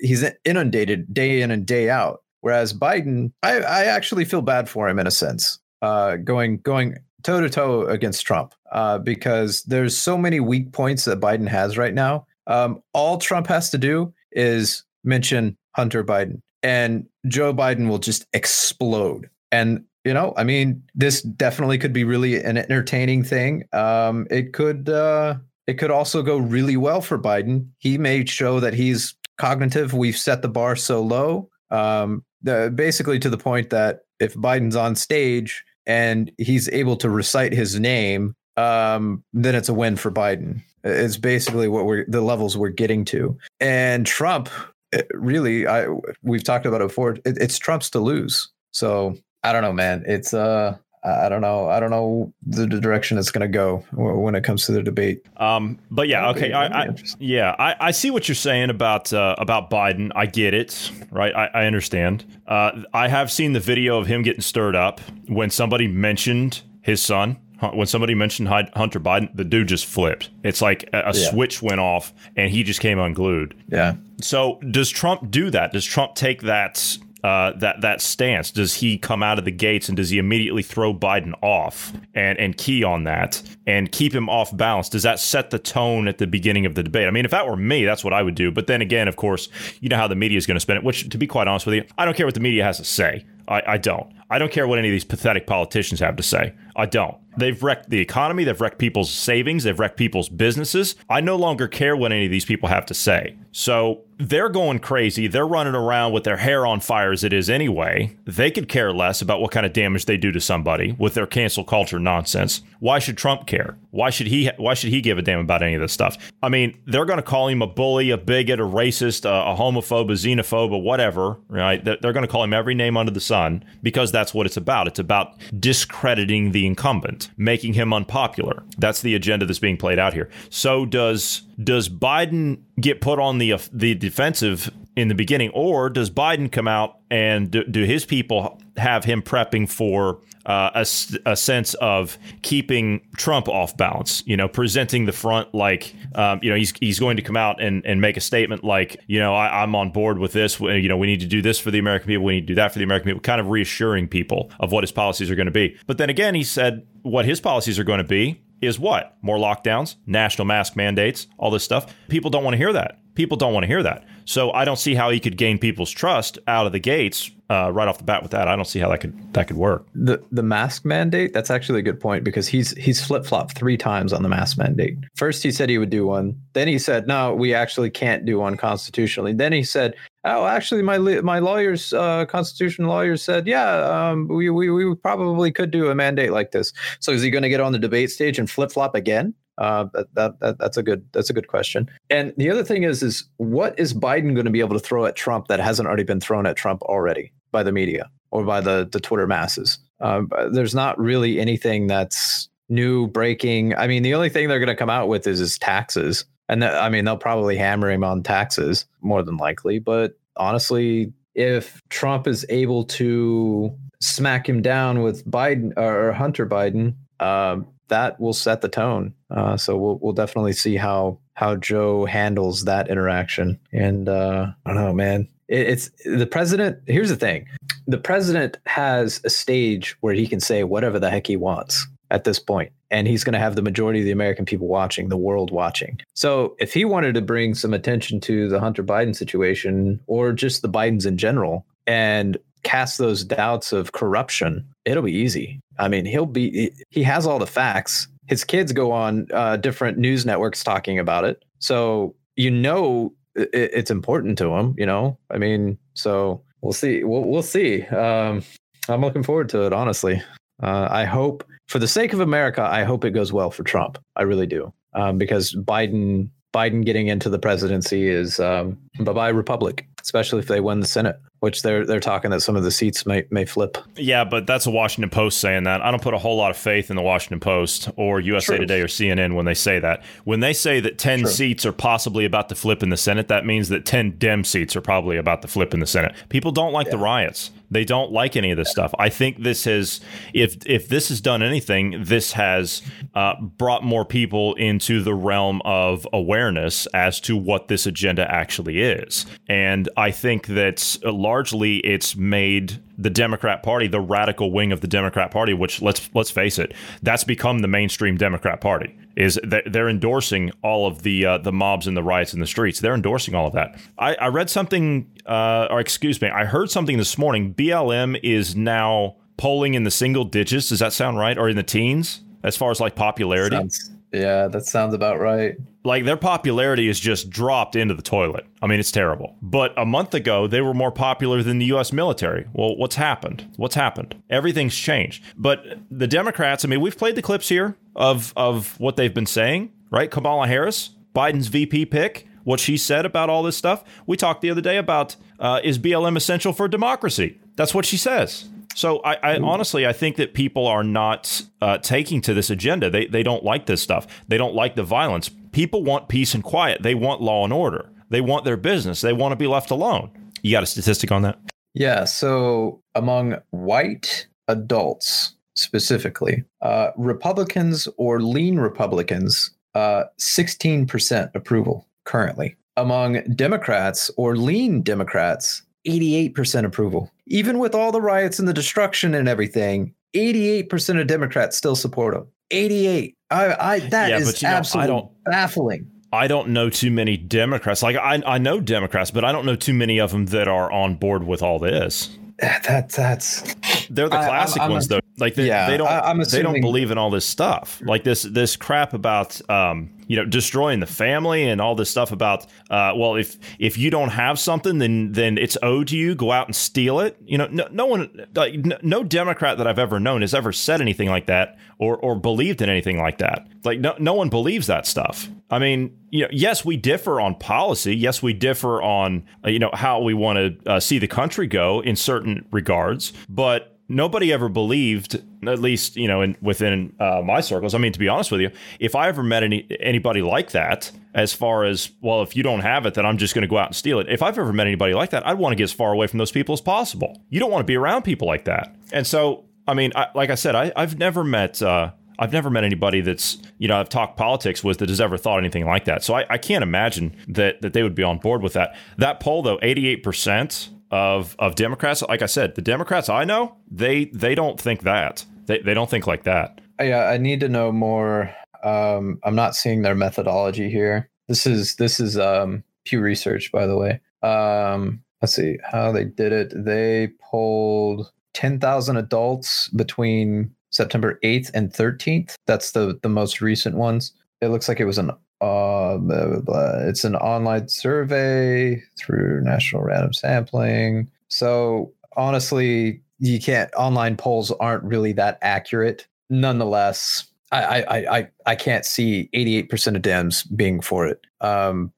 he's 0.00 0.24
inundated 0.46 1.12
day 1.12 1.42
in 1.42 1.50
and 1.50 1.66
day 1.66 1.90
out. 1.90 2.22
Whereas 2.40 2.72
Biden, 2.72 3.30
I, 3.42 3.58
I 3.58 3.84
actually 3.84 4.24
feel 4.24 4.40
bad 4.40 4.70
for 4.70 4.88
him 4.88 4.98
in 4.98 5.06
a 5.06 5.10
sense, 5.10 5.58
uh, 5.82 6.16
going 6.16 6.60
going 6.60 6.96
toe 7.22 7.42
to 7.42 7.50
toe 7.50 7.82
against 7.82 8.24
Trump, 8.24 8.54
uh, 8.72 8.96
because 8.96 9.64
there's 9.64 9.94
so 9.94 10.16
many 10.16 10.40
weak 10.40 10.72
points 10.72 11.04
that 11.04 11.20
Biden 11.20 11.46
has 11.46 11.76
right 11.76 11.92
now. 11.92 12.26
Um, 12.46 12.82
all 12.94 13.18
Trump 13.18 13.48
has 13.48 13.68
to 13.68 13.76
do 13.76 14.14
is 14.32 14.82
mention 15.04 15.58
Hunter 15.76 16.02
Biden, 16.02 16.40
and 16.62 17.06
Joe 17.28 17.52
Biden 17.52 17.86
will 17.86 17.98
just 17.98 18.26
explode. 18.32 19.28
And 19.52 19.84
you 20.06 20.14
know, 20.14 20.32
I 20.38 20.44
mean, 20.44 20.84
this 20.94 21.20
definitely 21.20 21.76
could 21.76 21.92
be 21.92 22.04
really 22.04 22.42
an 22.42 22.56
entertaining 22.56 23.24
thing. 23.24 23.64
Um, 23.74 24.26
it 24.30 24.54
could 24.54 24.88
uh, 24.88 25.34
it 25.70 25.78
could 25.78 25.92
also 25.92 26.20
go 26.20 26.36
really 26.36 26.76
well 26.76 27.00
for 27.00 27.16
Biden. 27.16 27.68
He 27.78 27.96
may 27.96 28.26
show 28.26 28.58
that 28.58 28.74
he's 28.74 29.14
cognitive. 29.38 29.94
We've 29.94 30.16
set 30.16 30.42
the 30.42 30.48
bar 30.48 30.74
so 30.74 31.00
low, 31.00 31.48
um, 31.70 32.24
the, 32.42 32.72
basically 32.74 33.20
to 33.20 33.30
the 33.30 33.38
point 33.38 33.70
that 33.70 34.00
if 34.18 34.34
Biden's 34.34 34.74
on 34.74 34.96
stage 34.96 35.64
and 35.86 36.32
he's 36.38 36.68
able 36.70 36.96
to 36.96 37.08
recite 37.08 37.52
his 37.52 37.78
name, 37.78 38.34
um, 38.56 39.22
then 39.32 39.54
it's 39.54 39.68
a 39.68 39.72
win 39.72 39.94
for 39.94 40.10
Biden. 40.10 40.60
It's 40.82 41.16
basically 41.16 41.68
what 41.68 41.84
we're 41.84 42.04
the 42.08 42.20
levels 42.20 42.56
we're 42.56 42.70
getting 42.70 43.04
to. 43.04 43.38
And 43.60 44.04
Trump, 44.04 44.48
it 44.90 45.06
really, 45.14 45.68
I 45.68 45.86
we've 46.24 46.42
talked 46.42 46.66
about 46.66 46.80
it 46.80 46.88
before. 46.88 47.12
It, 47.12 47.22
it's 47.24 47.60
Trump's 47.60 47.90
to 47.90 48.00
lose. 48.00 48.50
So 48.72 49.16
I 49.44 49.52
don't 49.52 49.62
know, 49.62 49.72
man. 49.72 50.02
It's 50.04 50.34
uh. 50.34 50.78
I 51.02 51.28
don't 51.30 51.40
know. 51.40 51.68
I 51.68 51.80
don't 51.80 51.90
know 51.90 52.32
the, 52.46 52.66
direction 52.66 53.16
it's 53.16 53.30
going 53.30 53.40
to 53.40 53.48
go 53.48 53.78
when 53.92 54.34
it 54.34 54.44
comes 54.44 54.66
to 54.66 54.72
the 54.72 54.82
debate. 54.82 55.24
Um, 55.38 55.78
but 55.90 56.08
yeah, 56.08 56.32
That'd 56.32 56.42
okay. 56.44 56.52
I, 56.52 56.68
be 56.68 56.74
I, 56.74 57.04
yeah, 57.18 57.56
I, 57.58 57.76
I 57.80 57.90
see 57.92 58.10
what 58.10 58.28
you're 58.28 58.34
saying 58.34 58.68
about 58.68 59.12
uh, 59.12 59.34
about 59.38 59.70
Biden. 59.70 60.10
I 60.14 60.26
get 60.26 60.52
it, 60.52 60.90
right? 61.10 61.34
I, 61.34 61.46
I 61.54 61.66
understand. 61.66 62.24
Uh, 62.46 62.82
I 62.92 63.08
have 63.08 63.32
seen 63.32 63.54
the 63.54 63.60
video 63.60 63.98
of 63.98 64.06
him 64.08 64.22
getting 64.22 64.42
stirred 64.42 64.76
up 64.76 65.00
when 65.26 65.48
somebody 65.50 65.88
mentioned 65.88 66.62
his 66.82 67.00
son. 67.00 67.38
When 67.74 67.86
somebody 67.86 68.14
mentioned 68.14 68.48
Hunter 68.48 68.98
Biden, 69.00 69.36
the 69.36 69.44
dude 69.44 69.68
just 69.68 69.84
flipped. 69.84 70.30
It's 70.42 70.62
like 70.62 70.88
a, 70.94 71.10
a 71.10 71.12
Yeah. 71.14 71.30
switch 71.30 71.60
went 71.60 71.78
off, 71.78 72.14
and 72.34 72.50
he 72.50 72.62
just 72.62 72.80
came 72.80 72.98
unglued. 72.98 73.54
Yeah. 73.68 73.96
So 74.22 74.58
does 74.70 74.88
Trump 74.88 75.30
do 75.30 75.50
that? 75.50 75.72
Does 75.72 75.84
Trump 75.84 76.14
take 76.14 76.40
that 76.42 76.96
uh, 77.22 77.52
that 77.58 77.80
that 77.82 78.00
stance? 78.00 78.50
Does 78.50 78.74
he 78.74 78.98
come 78.98 79.22
out 79.22 79.38
of 79.38 79.44
the 79.44 79.50
gates 79.50 79.88
and 79.88 79.96
does 79.96 80.10
he 80.10 80.18
immediately 80.18 80.62
throw 80.62 80.94
Biden 80.94 81.34
off 81.42 81.92
and 82.14 82.38
and 82.38 82.56
key 82.56 82.84
on 82.84 83.04
that 83.04 83.42
and 83.66 83.90
keep 83.90 84.12
him 84.12 84.28
off 84.28 84.56
balance? 84.56 84.88
Does 84.88 85.02
that 85.02 85.20
set 85.20 85.50
the 85.50 85.58
tone 85.58 86.08
at 86.08 86.18
the 86.18 86.26
beginning 86.26 86.66
of 86.66 86.74
the 86.74 86.82
debate? 86.82 87.06
I 87.06 87.10
mean, 87.10 87.24
if 87.24 87.30
that 87.30 87.46
were 87.46 87.56
me, 87.56 87.84
that's 87.84 88.04
what 88.04 88.12
I 88.12 88.22
would 88.22 88.34
do. 88.34 88.50
But 88.50 88.66
then 88.66 88.80
again, 88.80 89.08
of 89.08 89.16
course, 89.16 89.48
you 89.80 89.88
know 89.88 89.96
how 89.96 90.08
the 90.08 90.14
media 90.14 90.38
is 90.38 90.46
going 90.46 90.56
to 90.56 90.60
spin 90.60 90.76
it. 90.76 90.84
Which, 90.84 91.08
to 91.08 91.18
be 91.18 91.26
quite 91.26 91.48
honest 91.48 91.66
with 91.66 91.74
you, 91.74 91.84
I 91.98 92.04
don't 92.04 92.16
care 92.16 92.26
what 92.26 92.34
the 92.34 92.40
media 92.40 92.64
has 92.64 92.78
to 92.78 92.84
say. 92.84 93.24
I, 93.48 93.62
I 93.66 93.78
don't. 93.78 94.12
I 94.30 94.38
don't 94.38 94.52
care 94.52 94.68
what 94.68 94.78
any 94.78 94.88
of 94.88 94.92
these 94.92 95.04
pathetic 95.04 95.46
politicians 95.46 95.98
have 96.00 96.14
to 96.16 96.22
say. 96.22 96.54
I 96.76 96.86
don't. 96.86 97.16
They've 97.36 97.60
wrecked 97.60 97.90
the 97.90 97.98
economy. 97.98 98.44
They've 98.44 98.60
wrecked 98.60 98.78
people's 98.78 99.10
savings. 99.10 99.64
They've 99.64 99.78
wrecked 99.78 99.96
people's 99.96 100.28
businesses. 100.28 100.94
I 101.08 101.20
no 101.20 101.34
longer 101.36 101.66
care 101.66 101.96
what 101.96 102.12
any 102.12 102.26
of 102.26 102.30
these 102.30 102.44
people 102.44 102.68
have 102.68 102.86
to 102.86 102.94
say. 102.94 103.36
So 103.50 104.02
they're 104.20 104.48
going 104.48 104.78
crazy. 104.78 105.26
They're 105.26 105.46
running 105.46 105.74
around 105.74 106.12
with 106.12 106.24
their 106.24 106.36
hair 106.36 106.66
on 106.66 106.80
fire 106.80 107.12
as 107.12 107.24
it 107.24 107.32
is 107.32 107.48
anyway. 107.48 108.16
They 108.24 108.50
could 108.50 108.68
care 108.68 108.92
less 108.92 109.22
about 109.22 109.40
what 109.40 109.50
kind 109.50 109.64
of 109.64 109.72
damage 109.72 110.04
they 110.04 110.16
do 110.16 110.30
to 110.32 110.40
somebody 110.40 110.92
with 110.92 111.14
their 111.14 111.26
cancel 111.26 111.64
culture 111.64 111.98
nonsense. 111.98 112.62
Why 112.80 112.98
should 112.98 113.16
Trump 113.16 113.46
care? 113.46 113.76
Why 113.90 114.10
should 114.10 114.28
he? 114.28 114.50
Why 114.56 114.74
should 114.74 114.90
he 114.90 115.00
give 115.00 115.18
a 115.18 115.22
damn 115.22 115.40
about 115.40 115.62
any 115.62 115.74
of 115.74 115.80
this 115.80 115.92
stuff? 115.92 116.32
I 116.42 116.48
mean, 116.48 116.78
they're 116.86 117.04
going 117.04 117.18
to 117.18 117.22
call 117.22 117.48
him 117.48 117.62
a 117.62 117.66
bully, 117.66 118.10
a 118.10 118.18
bigot, 118.18 118.60
a 118.60 118.64
racist, 118.64 119.24
a, 119.24 119.50
a 119.50 119.56
homophobe, 119.56 120.10
a 120.10 120.14
xenophobe, 120.14 120.82
whatever. 120.82 121.38
Right? 121.48 121.84
They're 121.84 122.12
going 122.12 122.22
to 122.22 122.28
call 122.28 122.44
him 122.44 122.52
every 122.52 122.74
name 122.74 122.96
under 122.96 123.12
the 123.12 123.20
sun 123.20 123.64
because 123.82 124.12
that's 124.12 124.32
what 124.32 124.46
it's 124.46 124.56
about. 124.56 124.86
It's 124.86 124.98
about 124.98 125.34
discrediting 125.58 126.52
the 126.52 126.66
incumbent, 126.66 127.30
making 127.36 127.74
him 127.74 127.92
unpopular. 127.92 128.62
That's 128.78 129.02
the 129.02 129.14
agenda 129.14 129.46
that's 129.46 129.58
being 129.58 129.76
played 129.76 129.98
out 129.98 130.14
here. 130.14 130.30
So 130.48 130.86
does 130.86 131.42
does 131.62 131.88
Biden 131.88 132.62
get 132.80 133.00
put 133.00 133.18
on 133.18 133.38
the 133.38 133.56
the 133.72 133.94
defensive 133.94 134.70
in 134.96 135.08
the 135.08 135.14
beginning, 135.14 135.50
or 135.50 135.88
does 135.88 136.10
Biden 136.10 136.50
come 136.50 136.68
out 136.68 136.98
and 137.10 137.50
do, 137.50 137.64
do 137.64 137.84
his 137.84 138.04
people 138.04 138.60
have 138.76 139.04
him 139.04 139.22
prepping 139.22 139.68
for 139.68 140.20
uh, 140.46 140.70
a, 140.74 141.30
a, 141.30 141.36
sense 141.36 141.74
of 141.74 142.18
keeping 142.42 143.00
Trump 143.16 143.48
off 143.48 143.76
balance. 143.76 144.22
You 144.26 144.36
know, 144.36 144.48
presenting 144.48 145.04
the 145.04 145.12
front 145.12 145.54
like, 145.54 145.94
um, 146.14 146.40
you 146.42 146.50
know, 146.50 146.56
he's 146.56 146.72
he's 146.80 146.98
going 146.98 147.16
to 147.16 147.22
come 147.22 147.36
out 147.36 147.62
and, 147.62 147.84
and 147.84 148.00
make 148.00 148.16
a 148.16 148.20
statement 148.20 148.64
like, 148.64 148.96
you 149.06 149.18
know, 149.18 149.34
I, 149.34 149.62
am 149.62 149.74
on 149.74 149.90
board 149.90 150.18
with 150.18 150.32
this. 150.32 150.58
You 150.58 150.88
know, 150.88 150.96
we 150.96 151.06
need 151.06 151.20
to 151.20 151.26
do 151.26 151.42
this 151.42 151.58
for 151.58 151.70
the 151.70 151.78
American 151.78 152.06
people. 152.06 152.24
We 152.24 152.34
need 152.34 152.42
to 152.42 152.46
do 152.46 152.54
that 152.54 152.72
for 152.72 152.78
the 152.78 152.84
American 152.84 153.10
people. 153.10 153.20
Kind 153.20 153.40
of 153.40 153.50
reassuring 153.50 154.08
people 154.08 154.50
of 154.58 154.72
what 154.72 154.82
his 154.82 154.92
policies 154.92 155.30
are 155.30 155.34
going 155.34 155.46
to 155.46 155.52
be. 155.52 155.76
But 155.86 155.98
then 155.98 156.08
again, 156.08 156.34
he 156.34 156.42
said 156.42 156.86
what 157.02 157.26
his 157.26 157.40
policies 157.40 157.78
are 157.78 157.84
going 157.84 157.98
to 157.98 158.04
be 158.04 158.40
is 158.60 158.78
what 158.78 159.16
more 159.22 159.38
lockdowns, 159.38 159.96
national 160.06 160.44
mask 160.44 160.76
mandates, 160.76 161.26
all 161.38 161.50
this 161.50 161.64
stuff. 161.64 161.94
People 162.08 162.30
don't 162.30 162.44
want 162.44 162.54
to 162.54 162.58
hear 162.58 162.72
that. 162.72 162.99
People 163.14 163.36
don't 163.36 163.52
want 163.52 163.64
to 163.64 163.68
hear 163.68 163.82
that. 163.82 164.04
So 164.24 164.52
I 164.52 164.64
don't 164.64 164.78
see 164.78 164.94
how 164.94 165.10
he 165.10 165.18
could 165.18 165.36
gain 165.36 165.58
people's 165.58 165.90
trust 165.90 166.38
out 166.46 166.66
of 166.66 166.72
the 166.72 166.78
gates 166.78 167.30
uh, 167.50 167.70
right 167.72 167.88
off 167.88 167.98
the 167.98 168.04
bat 168.04 168.22
with 168.22 168.30
that. 168.30 168.46
I 168.46 168.54
don't 168.54 168.64
see 168.64 168.78
how 168.78 168.88
that 168.90 169.00
could 169.00 169.34
that 169.34 169.48
could 169.48 169.56
work. 169.56 169.86
The 169.94 170.22
the 170.30 170.42
mask 170.42 170.84
mandate. 170.84 171.32
That's 171.32 171.50
actually 171.50 171.80
a 171.80 171.82
good 171.82 171.98
point 171.98 172.22
because 172.22 172.46
he's 172.46 172.70
he's 172.76 173.04
flip 173.04 173.26
flopped 173.26 173.58
three 173.58 173.76
times 173.76 174.12
on 174.12 174.22
the 174.22 174.28
mask 174.28 174.56
mandate. 174.56 174.96
First 175.16 175.42
he 175.42 175.50
said 175.50 175.68
he 175.68 175.78
would 175.78 175.90
do 175.90 176.06
one. 176.06 176.40
Then 176.52 176.68
he 176.68 176.78
said 176.78 177.08
no, 177.08 177.34
we 177.34 177.52
actually 177.52 177.90
can't 177.90 178.24
do 178.24 178.38
one 178.38 178.56
constitutionally. 178.56 179.32
Then 179.32 179.52
he 179.52 179.64
said, 179.64 179.96
oh, 180.24 180.46
actually 180.46 180.82
my 180.82 180.98
my 180.98 181.40
lawyers, 181.40 181.92
uh, 181.92 182.24
constitution 182.26 182.86
lawyers 182.86 183.22
said, 183.22 183.48
yeah, 183.48 184.10
um, 184.10 184.28
we, 184.28 184.48
we 184.50 184.70
we 184.70 184.94
probably 184.94 185.50
could 185.50 185.72
do 185.72 185.90
a 185.90 185.94
mandate 185.94 186.30
like 186.30 186.52
this. 186.52 186.72
So 187.00 187.10
is 187.10 187.22
he 187.22 187.30
going 187.30 187.42
to 187.42 187.48
get 187.48 187.60
on 187.60 187.72
the 187.72 187.78
debate 187.80 188.10
stage 188.10 188.38
and 188.38 188.48
flip 188.48 188.70
flop 188.70 188.94
again? 188.94 189.34
Uh, 189.60 189.84
that, 190.14 190.40
that 190.40 190.58
that's 190.58 190.78
a 190.78 190.82
good 190.82 191.04
that's 191.12 191.28
a 191.28 191.34
good 191.34 191.46
question. 191.46 191.88
And 192.08 192.32
the 192.38 192.48
other 192.50 192.64
thing 192.64 192.82
is 192.82 193.02
is 193.02 193.24
what 193.36 193.78
is 193.78 193.92
Biden 193.92 194.32
going 194.34 194.46
to 194.46 194.50
be 194.50 194.60
able 194.60 194.72
to 194.72 194.80
throw 194.80 195.04
at 195.04 195.16
Trump 195.16 195.48
that 195.48 195.60
hasn't 195.60 195.86
already 195.86 196.02
been 196.02 196.18
thrown 196.18 196.46
at 196.46 196.56
Trump 196.56 196.80
already 196.82 197.30
by 197.52 197.62
the 197.62 197.70
media 197.70 198.10
or 198.30 198.42
by 198.42 198.62
the 198.62 198.88
the 198.90 199.00
Twitter 199.00 199.26
masses? 199.26 199.78
Um, 200.00 200.30
there's 200.50 200.74
not 200.74 200.98
really 200.98 201.38
anything 201.38 201.88
that's 201.88 202.48
new 202.70 203.06
breaking. 203.06 203.74
I 203.74 203.86
mean, 203.86 204.02
the 204.02 204.14
only 204.14 204.30
thing 204.30 204.48
they're 204.48 204.60
going 204.60 204.68
to 204.68 204.74
come 204.74 204.88
out 204.88 205.08
with 205.08 205.26
is 205.26 205.42
is 205.42 205.58
taxes, 205.58 206.24
and 206.48 206.64
I 206.64 206.88
mean 206.88 207.04
they'll 207.04 207.18
probably 207.18 207.58
hammer 207.58 207.90
him 207.90 208.02
on 208.02 208.22
taxes 208.22 208.86
more 209.02 209.22
than 209.22 209.36
likely. 209.36 209.78
But 209.78 210.18
honestly, 210.38 211.12
if 211.34 211.82
Trump 211.90 212.26
is 212.26 212.46
able 212.48 212.84
to 212.84 213.76
smack 214.00 214.48
him 214.48 214.62
down 214.62 215.02
with 215.02 215.26
Biden 215.26 215.76
or 215.76 216.12
Hunter 216.12 216.46
Biden, 216.46 216.94
um, 217.20 217.66
that 217.88 218.18
will 218.18 218.32
set 218.32 218.62
the 218.62 218.68
tone. 218.68 219.12
Uh, 219.30 219.56
so 219.56 219.76
we'll 219.76 219.98
we'll 220.00 220.12
definitely 220.12 220.52
see 220.52 220.76
how 220.76 221.18
how 221.34 221.56
Joe 221.56 222.04
handles 222.04 222.64
that 222.64 222.88
interaction. 222.88 223.58
And 223.72 224.08
uh, 224.08 224.48
I 224.66 224.72
don't 224.72 224.82
know, 224.82 224.92
man. 224.92 225.28
It, 225.48 225.68
it's 225.68 225.90
the 226.04 226.26
president. 226.26 226.78
Here's 226.86 227.08
the 227.08 227.16
thing: 227.16 227.46
the 227.86 227.98
president 227.98 228.58
has 228.66 229.20
a 229.24 229.30
stage 229.30 229.96
where 230.00 230.14
he 230.14 230.26
can 230.26 230.40
say 230.40 230.64
whatever 230.64 230.98
the 230.98 231.10
heck 231.10 231.26
he 231.26 231.36
wants 231.36 231.86
at 232.10 232.24
this 232.24 232.40
point, 232.40 232.72
and 232.90 233.06
he's 233.06 233.22
going 233.22 233.34
to 233.34 233.38
have 233.38 233.54
the 233.54 233.62
majority 233.62 234.00
of 234.00 234.04
the 234.04 234.10
American 234.10 234.44
people 234.44 234.66
watching, 234.66 235.08
the 235.08 235.16
world 235.16 235.52
watching. 235.52 236.00
So 236.14 236.56
if 236.58 236.74
he 236.74 236.84
wanted 236.84 237.14
to 237.14 237.22
bring 237.22 237.54
some 237.54 237.72
attention 237.72 238.20
to 238.22 238.48
the 238.48 238.58
Hunter 238.58 238.82
Biden 238.82 239.14
situation 239.14 240.00
or 240.06 240.32
just 240.32 240.62
the 240.62 240.68
Bidens 240.68 241.06
in 241.06 241.16
general, 241.16 241.66
and 241.86 242.36
cast 242.62 242.98
those 242.98 243.24
doubts 243.24 243.72
of 243.72 243.92
corruption, 243.92 244.66
it'll 244.84 245.02
be 245.02 245.12
easy. 245.12 245.60
I 245.78 245.88
mean, 245.88 246.04
he'll 246.04 246.26
be, 246.26 246.72
he 246.90 247.02
has 247.04 247.26
all 247.26 247.38
the 247.38 247.46
facts. 247.46 248.06
His 248.30 248.44
kids 248.44 248.72
go 248.72 248.92
on 248.92 249.26
uh, 249.34 249.56
different 249.56 249.98
news 249.98 250.24
networks 250.24 250.62
talking 250.62 251.00
about 251.00 251.24
it. 251.24 251.44
So, 251.58 252.14
you 252.36 252.48
know, 252.48 253.12
it, 253.34 253.50
it's 253.52 253.90
important 253.90 254.38
to 254.38 254.54
him, 254.54 254.74
you 254.78 254.86
know? 254.86 255.18
I 255.32 255.38
mean, 255.38 255.76
so 255.94 256.40
we'll 256.62 256.72
see. 256.72 257.02
We'll, 257.02 257.24
we'll 257.24 257.42
see. 257.42 257.82
Um, 257.86 258.44
I'm 258.88 259.00
looking 259.00 259.24
forward 259.24 259.48
to 259.48 259.66
it, 259.66 259.72
honestly. 259.72 260.22
Uh, 260.62 260.86
I 260.88 261.06
hope, 261.06 261.42
for 261.66 261.80
the 261.80 261.88
sake 261.88 262.12
of 262.12 262.20
America, 262.20 262.62
I 262.62 262.84
hope 262.84 263.04
it 263.04 263.10
goes 263.10 263.32
well 263.32 263.50
for 263.50 263.64
Trump. 263.64 263.98
I 264.14 264.22
really 264.22 264.46
do. 264.46 264.72
Um, 264.94 265.18
because 265.18 265.52
Biden 265.52 266.30
Biden 266.52 266.84
getting 266.84 267.08
into 267.08 267.28
the 267.28 267.38
presidency 267.38 268.08
is 268.08 268.40
um, 268.40 268.78
bye 269.00 269.12
bye 269.12 269.28
Republic, 269.28 269.86
especially 270.02 270.40
if 270.40 270.46
they 270.48 270.60
win 270.60 270.80
the 270.80 270.86
Senate 270.86 271.20
which 271.40 271.62
they're 271.62 271.84
they're 271.84 272.00
talking 272.00 272.30
that 272.30 272.40
some 272.40 272.54
of 272.54 272.62
the 272.62 272.70
seats 272.70 273.04
may 273.04 273.24
may 273.30 273.44
flip. 273.44 273.78
Yeah, 273.96 274.24
but 274.24 274.46
that's 274.46 274.66
a 274.66 274.70
Washington 274.70 275.10
Post 275.10 275.40
saying 275.40 275.64
that. 275.64 275.80
I 275.80 275.90
don't 275.90 276.02
put 276.02 276.14
a 276.14 276.18
whole 276.18 276.36
lot 276.36 276.50
of 276.50 276.56
faith 276.56 276.90
in 276.90 276.96
the 276.96 277.02
Washington 277.02 277.40
Post 277.40 277.88
or 277.96 278.20
USA 278.20 278.56
True. 278.56 278.58
Today 278.58 278.80
or 278.80 278.86
CNN 278.86 279.34
when 279.34 279.46
they 279.46 279.54
say 279.54 279.78
that. 279.80 280.04
When 280.24 280.40
they 280.40 280.52
say 280.52 280.80
that 280.80 280.98
10 280.98 281.20
True. 281.20 281.28
seats 281.30 281.66
are 281.66 281.72
possibly 281.72 282.24
about 282.24 282.48
to 282.50 282.54
flip 282.54 282.82
in 282.82 282.90
the 282.90 282.96
Senate, 282.96 283.28
that 283.28 283.44
means 283.46 283.70
that 283.70 283.86
10 283.86 284.18
Dem 284.18 284.44
seats 284.44 284.76
are 284.76 284.80
probably 284.80 285.16
about 285.16 285.42
to 285.42 285.48
flip 285.48 285.74
in 285.74 285.80
the 285.80 285.86
Senate. 285.86 286.14
People 286.28 286.52
don't 286.52 286.72
like 286.72 286.86
yeah. 286.86 286.92
the 286.92 286.98
riots. 286.98 287.50
They 287.70 287.84
don't 287.84 288.10
like 288.12 288.36
any 288.36 288.50
of 288.50 288.56
this 288.56 288.70
stuff. 288.70 288.92
I 288.98 289.08
think 289.08 289.42
this 289.42 289.64
has, 289.64 290.00
if 290.34 290.56
if 290.66 290.88
this 290.88 291.08
has 291.08 291.20
done 291.20 291.42
anything, 291.42 292.02
this 292.02 292.32
has 292.32 292.82
uh, 293.14 293.40
brought 293.40 293.84
more 293.84 294.04
people 294.04 294.54
into 294.54 295.02
the 295.02 295.14
realm 295.14 295.62
of 295.64 296.06
awareness 296.12 296.86
as 296.86 297.20
to 297.20 297.36
what 297.36 297.68
this 297.68 297.86
agenda 297.86 298.30
actually 298.30 298.80
is. 298.80 299.26
And 299.48 299.88
I 299.96 300.10
think 300.10 300.48
that 300.48 300.98
largely 301.04 301.78
it's 301.78 302.16
made 302.16 302.82
the 303.00 303.10
Democrat 303.10 303.62
Party 303.62 303.88
the 303.88 304.00
radical 304.00 304.52
wing 304.52 304.72
of 304.72 304.80
the 304.80 304.86
Democrat 304.86 305.30
Party, 305.30 305.54
which 305.54 305.82
let's 305.82 306.08
let's 306.14 306.30
face 306.30 306.58
it, 306.58 306.74
that's 307.02 307.24
become 307.24 307.60
the 307.60 307.68
mainstream 307.68 308.16
Democrat 308.16 308.60
Party 308.60 308.96
is 309.16 309.38
they're 309.42 309.88
endorsing 309.88 310.50
all 310.62 310.86
of 310.86 311.02
the 311.02 311.26
uh, 311.26 311.38
the 311.38 311.52
mobs 311.52 311.86
and 311.86 311.96
the 311.96 312.02
riots 312.02 312.32
in 312.32 312.40
the 312.40 312.46
streets. 312.46 312.80
They're 312.80 312.94
endorsing 312.94 313.34
all 313.34 313.46
of 313.46 313.52
that. 313.54 313.78
I, 313.98 314.14
I 314.14 314.28
read 314.28 314.48
something, 314.48 315.10
uh, 315.26 315.68
or 315.70 315.80
excuse 315.80 316.20
me, 316.20 316.28
I 316.28 316.44
heard 316.44 316.70
something 316.70 316.96
this 316.96 317.18
morning. 317.18 317.54
BLM 317.54 318.18
is 318.22 318.54
now 318.54 319.16
polling 319.36 319.74
in 319.74 319.84
the 319.84 319.90
single 319.90 320.24
digits. 320.24 320.68
Does 320.68 320.78
that 320.78 320.92
sound 320.92 321.18
right? 321.18 321.36
Or 321.36 321.48
in 321.48 321.56
the 321.56 321.62
teens 321.62 322.20
as 322.42 322.56
far 322.56 322.70
as 322.70 322.80
like 322.80 322.94
popularity? 322.94 323.56
Sounds, 323.56 323.90
yeah, 324.12 324.48
that 324.48 324.66
sounds 324.66 324.94
about 324.94 325.18
right. 325.18 325.56
Like 325.82 326.04
their 326.04 326.16
popularity 326.16 326.88
is 326.88 327.00
just 327.00 327.30
dropped 327.30 327.74
into 327.74 327.94
the 327.94 328.02
toilet. 328.02 328.46
I 328.60 328.66
mean, 328.66 328.80
it's 328.80 328.92
terrible. 328.92 329.36
But 329.40 329.72
a 329.78 329.86
month 329.86 330.12
ago, 330.12 330.46
they 330.46 330.60
were 330.60 330.74
more 330.74 330.92
popular 330.92 331.42
than 331.42 331.58
the 331.58 331.66
U.S. 331.66 331.92
military. 331.92 332.46
Well, 332.52 332.76
what's 332.76 332.96
happened? 332.96 333.50
What's 333.56 333.74
happened? 333.74 334.22
Everything's 334.28 334.76
changed. 334.76 335.24
But 335.36 335.64
the 335.90 336.06
Democrats, 336.06 336.64
I 336.64 336.68
mean, 336.68 336.80
we've 336.80 336.98
played 336.98 337.16
the 337.16 337.22
clips 337.22 337.48
here 337.48 337.76
of 337.96 338.32
of 338.36 338.78
what 338.78 338.96
they've 338.96 339.14
been 339.14 339.26
saying, 339.26 339.72
right? 339.90 340.10
Kamala 340.10 340.46
Harris, 340.46 340.90
Biden's 341.14 341.48
VP 341.48 341.86
pick, 341.86 342.26
what 342.44 342.60
she 342.60 342.76
said 342.76 343.06
about 343.06 343.30
all 343.30 343.42
this 343.42 343.56
stuff. 343.56 343.82
We 344.06 344.16
talked 344.16 344.42
the 344.42 344.50
other 344.50 344.60
day 344.60 344.76
about 344.76 345.16
uh, 345.38 345.60
is 345.64 345.78
BLM 345.78 346.16
essential 346.16 346.52
for 346.52 346.68
democracy? 346.68 347.40
That's 347.56 347.74
what 347.74 347.84
she 347.84 347.96
says. 347.96 348.48
So 348.74 349.00
I, 349.00 349.14
I 349.14 349.38
honestly 349.38 349.86
I 349.86 349.92
think 349.92 350.16
that 350.16 350.32
people 350.32 350.66
are 350.66 350.84
not 350.84 351.42
uh, 351.60 351.78
taking 351.78 352.20
to 352.22 352.34
this 352.34 352.50
agenda. 352.50 352.88
They 352.88 353.06
they 353.06 353.22
don't 353.22 353.44
like 353.44 353.66
this 353.66 353.82
stuff. 353.82 354.06
They 354.28 354.38
don't 354.38 354.54
like 354.54 354.76
the 354.76 354.84
violence. 354.84 355.30
People 355.52 355.82
want 355.82 356.08
peace 356.08 356.34
and 356.34 356.44
quiet. 356.44 356.82
They 356.82 356.94
want 356.94 357.20
law 357.20 357.44
and 357.44 357.52
order. 357.52 357.90
They 358.10 358.20
want 358.20 358.44
their 358.44 358.56
business. 358.56 359.00
They 359.00 359.12
want 359.12 359.32
to 359.32 359.36
be 359.36 359.46
left 359.46 359.70
alone. 359.70 360.10
You 360.42 360.52
got 360.52 360.62
a 360.62 360.66
statistic 360.66 361.12
on 361.12 361.22
that? 361.22 361.38
Yeah. 361.74 362.04
So 362.04 362.82
among 362.94 363.36
white 363.50 364.26
adults 364.48 365.34
specifically, 365.54 366.44
uh, 366.62 366.90
Republicans 366.96 367.88
or 367.96 368.20
lean 368.20 368.58
Republicans, 368.58 369.50
uh, 369.74 370.04
16% 370.18 371.30
approval 371.34 371.86
currently. 372.04 372.56
Among 372.76 373.20
Democrats 373.34 374.10
or 374.16 374.36
lean 374.36 374.82
Democrats, 374.82 375.62
88% 375.86 376.64
approval. 376.64 377.10
Even 377.26 377.58
with 377.58 377.74
all 377.74 377.92
the 377.92 378.00
riots 378.00 378.38
and 378.38 378.48
the 378.48 378.54
destruction 378.54 379.14
and 379.14 379.28
everything, 379.28 379.94
88% 380.14 381.00
of 381.00 381.06
Democrats 381.06 381.56
still 381.56 381.76
support 381.76 382.14
him. 382.14 382.26
88. 382.50 383.14
I, 383.30 383.74
I 383.74 383.78
that 383.80 384.10
yeah, 384.10 384.18
is 384.18 384.32
but, 384.32 384.44
absolutely 384.44 384.92
know, 384.92 385.12
baffling. 385.24 385.90
I 386.12 386.26
don't 386.26 386.48
know 386.48 386.68
too 386.70 386.90
many 386.90 387.16
Democrats. 387.16 387.82
Like 387.82 387.96
I, 387.96 388.22
I 388.26 388.38
know 388.38 388.60
Democrats, 388.60 389.10
but 389.10 389.24
I 389.24 389.32
don't 389.32 389.46
know 389.46 389.56
too 389.56 389.74
many 389.74 389.98
of 389.98 390.10
them 390.10 390.26
that 390.26 390.48
are 390.48 390.70
on 390.70 390.96
board 390.96 391.24
with 391.24 391.42
all 391.42 391.58
this. 391.58 392.16
That 392.40 392.88
that's 392.88 393.42
they're 393.90 394.08
the 394.08 394.16
classic 394.16 394.62
I, 394.62 394.64
I'm, 394.64 394.70
I'm 394.70 394.72
ones 394.72 394.88
though. 394.88 394.99
Like 395.20 395.34
they, 395.34 395.46
yeah, 395.46 395.68
they 395.68 395.76
don't 395.76 395.86
I, 395.88 396.14
they 396.24 396.42
don't 396.42 396.60
believe 396.60 396.90
in 396.90 396.98
all 396.98 397.10
this 397.10 397.26
stuff. 397.26 397.80
Like 397.84 398.04
this 398.04 398.22
this 398.22 398.56
crap 398.56 398.94
about 398.94 399.40
um, 399.50 399.90
you 400.06 400.16
know 400.16 400.24
destroying 400.24 400.80
the 400.80 400.86
family 400.86 401.48
and 401.48 401.60
all 401.60 401.74
this 401.74 401.90
stuff 401.90 402.10
about 402.10 402.46
uh, 402.70 402.92
well 402.96 403.14
if 403.14 403.36
if 403.58 403.78
you 403.78 403.90
don't 403.90 404.08
have 404.08 404.38
something 404.38 404.78
then 404.78 405.12
then 405.12 405.38
it's 405.38 405.56
owed 405.62 405.88
to 405.88 405.96
you. 405.96 406.14
Go 406.14 406.32
out 406.32 406.48
and 406.48 406.56
steal 406.56 407.00
it. 407.00 407.16
You 407.24 407.38
know 407.38 407.46
no, 407.50 407.68
no 407.70 407.86
one 407.86 408.26
like 408.34 408.54
no 408.82 409.04
democrat 409.04 409.58
that 409.58 409.66
i've 409.66 409.78
ever 409.78 410.00
known 410.00 410.22
has 410.22 410.34
ever 410.34 410.52
said 410.52 410.80
anything 410.80 411.08
like 411.08 411.26
that 411.26 411.58
or 411.78 411.96
or 411.98 412.16
believed 412.16 412.62
in 412.62 412.68
anything 412.68 412.98
like 412.98 413.18
that. 413.18 413.46
Like 413.64 413.78
no, 413.78 413.94
no 413.98 414.14
one 414.14 414.30
believes 414.30 414.66
that 414.66 414.86
stuff. 414.86 415.28
I 415.50 415.58
mean 415.58 415.96
you 416.10 416.22
know 416.22 416.28
yes 416.32 416.64
we 416.64 416.76
differ 416.76 417.20
on 417.20 417.34
policy. 417.36 417.94
Yes 417.94 418.22
we 418.22 418.32
differ 418.32 418.82
on 418.82 419.24
uh, 419.44 419.50
you 419.50 419.58
know 419.58 419.70
how 419.74 420.00
we 420.00 420.14
want 420.14 420.64
to 420.64 420.70
uh, 420.70 420.80
see 420.80 420.98
the 420.98 421.08
country 421.08 421.46
go 421.46 421.80
in 421.80 421.94
certain 421.94 422.46
regards. 422.50 423.12
But 423.28 423.69
nobody 423.90 424.32
ever 424.32 424.48
believed, 424.48 425.20
at 425.46 425.58
least 425.58 425.96
you 425.96 426.08
know, 426.08 426.22
in, 426.22 426.36
within 426.40 426.94
uh, 427.00 427.20
my 427.22 427.40
circles. 427.40 427.74
I 427.74 427.78
mean, 427.78 427.92
to 427.92 427.98
be 427.98 428.08
honest 428.08 428.30
with 428.30 428.40
you, 428.40 428.50
if 428.78 428.94
I 428.94 429.08
ever 429.08 429.22
met 429.22 429.42
any 429.42 429.66
anybody 429.80 430.22
like 430.22 430.52
that, 430.52 430.90
as 431.12 431.34
far 431.34 431.64
as 431.64 431.90
well, 432.00 432.22
if 432.22 432.36
you 432.36 432.42
don't 432.42 432.60
have 432.60 432.86
it, 432.86 432.94
then 432.94 433.04
I'm 433.04 433.18
just 433.18 433.34
going 433.34 433.42
to 433.42 433.48
go 433.48 433.58
out 433.58 433.66
and 433.66 433.76
steal 433.76 433.98
it. 433.98 434.06
If 434.08 434.22
I've 434.22 434.38
ever 434.38 434.52
met 434.52 434.66
anybody 434.66 434.94
like 434.94 435.10
that, 435.10 435.26
I'd 435.26 435.38
want 435.38 435.52
to 435.52 435.56
get 435.56 435.64
as 435.64 435.72
far 435.72 435.92
away 435.92 436.06
from 436.06 436.18
those 436.18 436.32
people 436.32 436.52
as 436.52 436.60
possible. 436.60 437.20
You 437.28 437.40
don't 437.40 437.50
want 437.50 437.62
to 437.62 437.66
be 437.66 437.76
around 437.76 438.02
people 438.02 438.28
like 438.28 438.44
that. 438.44 438.74
And 438.92 439.06
so, 439.06 439.44
I 439.66 439.74
mean, 439.74 439.92
I, 439.96 440.06
like 440.14 440.30
I 440.30 440.36
said, 440.36 440.54
I, 440.54 440.72
I've 440.76 440.98
never 440.98 441.24
met. 441.24 441.60
Uh, 441.60 441.90
I've 442.18 442.32
never 442.34 442.50
met 442.50 442.64
anybody 442.64 443.00
that's, 443.00 443.38
you 443.56 443.66
know, 443.66 443.80
I've 443.80 443.88
talked 443.88 444.18
politics 444.18 444.62
with 444.62 444.76
that 444.78 444.90
has 444.90 445.00
ever 445.00 445.16
thought 445.16 445.38
anything 445.38 445.64
like 445.64 445.86
that. 445.86 446.04
So 446.04 446.14
I, 446.14 446.26
I 446.28 446.36
can't 446.36 446.62
imagine 446.62 447.16
that 447.28 447.62
that 447.62 447.72
they 447.72 447.82
would 447.82 447.94
be 447.94 448.02
on 448.02 448.18
board 448.18 448.42
with 448.42 448.52
that. 448.52 448.76
That 448.98 449.20
poll 449.20 449.42
though, 449.42 449.56
88% 449.58 450.68
of 450.90 451.36
of 451.38 451.54
Democrats, 451.54 452.02
like 452.02 452.22
I 452.22 452.26
said, 452.26 452.54
the 452.54 452.62
Democrats 452.62 453.08
I 453.08 453.24
know, 453.24 453.56
they 453.70 454.06
they 454.06 454.34
don't 454.34 454.60
think 454.60 454.82
that. 454.82 455.24
They 455.46 455.58
they 455.60 455.74
don't 455.74 455.90
think 455.90 456.06
like 456.06 456.24
that. 456.24 456.60
Yeah, 456.80 457.08
I 457.08 457.18
need 457.18 457.40
to 457.40 457.48
know 457.48 457.72
more. 457.72 458.34
Um, 458.62 459.18
I'm 459.24 459.34
not 459.34 459.54
seeing 459.54 459.82
their 459.82 459.94
methodology 459.94 460.70
here. 460.70 461.10
This 461.28 461.46
is 461.46 461.76
this 461.76 462.00
is 462.00 462.18
um, 462.18 462.64
Pew 462.84 463.00
Research, 463.00 463.52
by 463.52 463.66
the 463.66 463.76
way. 463.76 464.00
Um, 464.22 465.02
let's 465.22 465.34
see 465.34 465.58
how 465.64 465.92
they 465.92 466.04
did 466.04 466.32
it. 466.32 466.52
They 466.54 467.10
polled 467.20 468.10
10,000 468.34 468.96
adults 468.96 469.68
between 469.70 470.54
September 470.70 471.18
8th 471.24 471.50
and 471.54 471.72
13th. 471.72 472.34
That's 472.46 472.72
the 472.72 472.98
the 473.02 473.08
most 473.08 473.40
recent 473.40 473.76
ones. 473.76 474.12
It 474.40 474.48
looks 474.48 474.68
like 474.68 474.80
it 474.80 474.86
was 474.86 474.98
an 474.98 475.10
uh, 475.40 475.96
blah, 475.96 476.26
blah, 476.26 476.40
blah. 476.40 476.78
it's 476.80 477.04
an 477.04 477.16
online 477.16 477.68
survey 477.68 478.82
through 478.98 479.42
national 479.42 479.82
random 479.82 480.12
sampling. 480.12 481.10
So 481.28 481.92
honestly, 482.16 483.00
you 483.18 483.40
can't 483.40 483.70
online 483.74 484.16
polls 484.16 484.50
aren't 484.52 484.84
really 484.84 485.12
that 485.12 485.38
accurate. 485.42 486.06
Nonetheless, 486.28 487.26
I 487.52 487.82
I 487.82 488.18
I 488.18 488.28
I 488.46 488.54
can't 488.54 488.84
see 488.84 489.28
88% 489.34 489.96
of 489.96 490.02
Dems 490.02 490.44
being 490.56 490.80
for 490.80 491.06
it. 491.06 491.20
Um, 491.40 491.92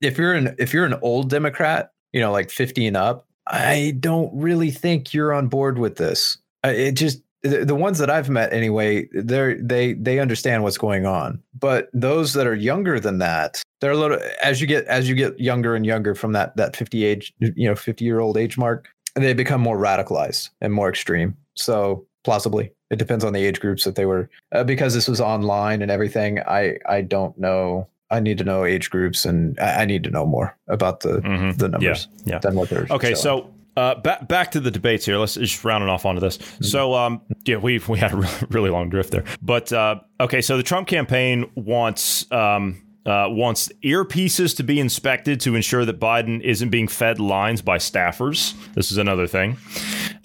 if 0.00 0.18
you're 0.18 0.34
an 0.34 0.54
if 0.58 0.72
you're 0.72 0.86
an 0.86 0.98
old 1.02 1.30
Democrat, 1.30 1.92
you 2.12 2.20
know, 2.20 2.32
like 2.32 2.50
50 2.50 2.86
and 2.86 2.96
up, 2.96 3.26
I 3.46 3.96
don't 4.00 4.30
really 4.34 4.70
think 4.70 5.12
you're 5.12 5.32
on 5.32 5.48
board 5.48 5.78
with 5.78 5.96
this. 5.96 6.38
It 6.62 6.92
just 6.92 7.20
the, 7.44 7.64
the 7.64 7.74
ones 7.74 7.98
that 7.98 8.10
I've 8.10 8.30
met 8.30 8.52
anyway, 8.52 9.06
they 9.14 9.54
they 9.60 9.92
they 9.92 10.18
understand 10.18 10.62
what's 10.62 10.78
going 10.78 11.06
on. 11.06 11.40
But 11.58 11.90
those 11.92 12.32
that 12.32 12.46
are 12.46 12.54
younger 12.54 12.98
than 12.98 13.18
that, 13.18 13.62
they're 13.80 13.92
a 13.92 13.96
little 13.96 14.18
as 14.42 14.60
you 14.60 14.66
get 14.66 14.86
as 14.86 15.08
you 15.08 15.14
get 15.14 15.38
younger 15.38 15.76
and 15.76 15.84
younger 15.84 16.14
from 16.14 16.32
that 16.32 16.56
that 16.56 16.74
50 16.74 17.04
age, 17.04 17.32
you 17.38 17.68
know, 17.68 17.76
50 17.76 18.04
year 18.04 18.20
old 18.20 18.36
age 18.36 18.56
mark, 18.56 18.88
they 19.14 19.34
become 19.34 19.60
more 19.60 19.78
radicalized 19.78 20.48
and 20.62 20.72
more 20.72 20.88
extreme. 20.88 21.36
So 21.54 22.06
plausibly, 22.24 22.72
it 22.90 22.98
depends 22.98 23.24
on 23.24 23.34
the 23.34 23.44
age 23.44 23.60
groups 23.60 23.84
that 23.84 23.94
they 23.94 24.06
were 24.06 24.30
uh, 24.52 24.64
because 24.64 24.94
this 24.94 25.06
was 25.06 25.20
online 25.20 25.82
and 25.82 25.90
everything. 25.90 26.40
I 26.40 26.78
I 26.88 27.02
don't 27.02 27.38
know 27.38 27.88
I 28.10 28.20
need 28.20 28.38
to 28.38 28.44
know 28.44 28.64
age 28.64 28.90
groups 28.90 29.24
and 29.24 29.58
I 29.60 29.84
need 29.84 30.04
to 30.04 30.10
know 30.10 30.24
more 30.24 30.56
about 30.68 31.00
the 31.00 31.20
mm-hmm. 31.20 31.58
the 31.58 31.68
numbers 31.68 32.08
yeah, 32.24 32.34
yeah. 32.34 32.38
than 32.38 32.54
what 32.54 32.70
they're 32.70 32.86
okay. 32.90 33.08
Showing. 33.08 33.16
So 33.16 33.53
uh, 33.76 33.96
back 33.96 34.28
back 34.28 34.50
to 34.52 34.60
the 34.60 34.70
debates 34.70 35.04
here. 35.04 35.18
Let's 35.18 35.34
just 35.34 35.64
round 35.64 35.82
it 35.82 35.90
off 35.90 36.06
onto 36.06 36.20
this. 36.20 36.38
Mm-hmm. 36.38 36.64
So, 36.64 36.94
um, 36.94 37.20
yeah, 37.44 37.56
we 37.56 37.80
we 37.88 37.98
had 37.98 38.12
a 38.12 38.16
really, 38.18 38.46
really 38.50 38.70
long 38.70 38.88
drift 38.88 39.10
there, 39.10 39.24
but 39.42 39.72
uh, 39.72 40.00
okay. 40.20 40.40
So 40.40 40.56
the 40.56 40.62
Trump 40.62 40.88
campaign 40.88 41.50
wants 41.54 42.30
um, 42.30 42.82
uh, 43.06 43.26
wants 43.28 43.70
earpieces 43.82 44.56
to 44.56 44.62
be 44.62 44.80
inspected 44.80 45.40
to 45.40 45.54
ensure 45.54 45.84
that 45.84 46.00
Biden 46.00 46.40
isn't 46.40 46.70
being 46.70 46.88
fed 46.88 47.18
lines 47.18 47.62
by 47.62 47.78
staffers. 47.78 48.54
This 48.74 48.90
is 48.90 48.98
another 48.98 49.26
thing. 49.26 49.58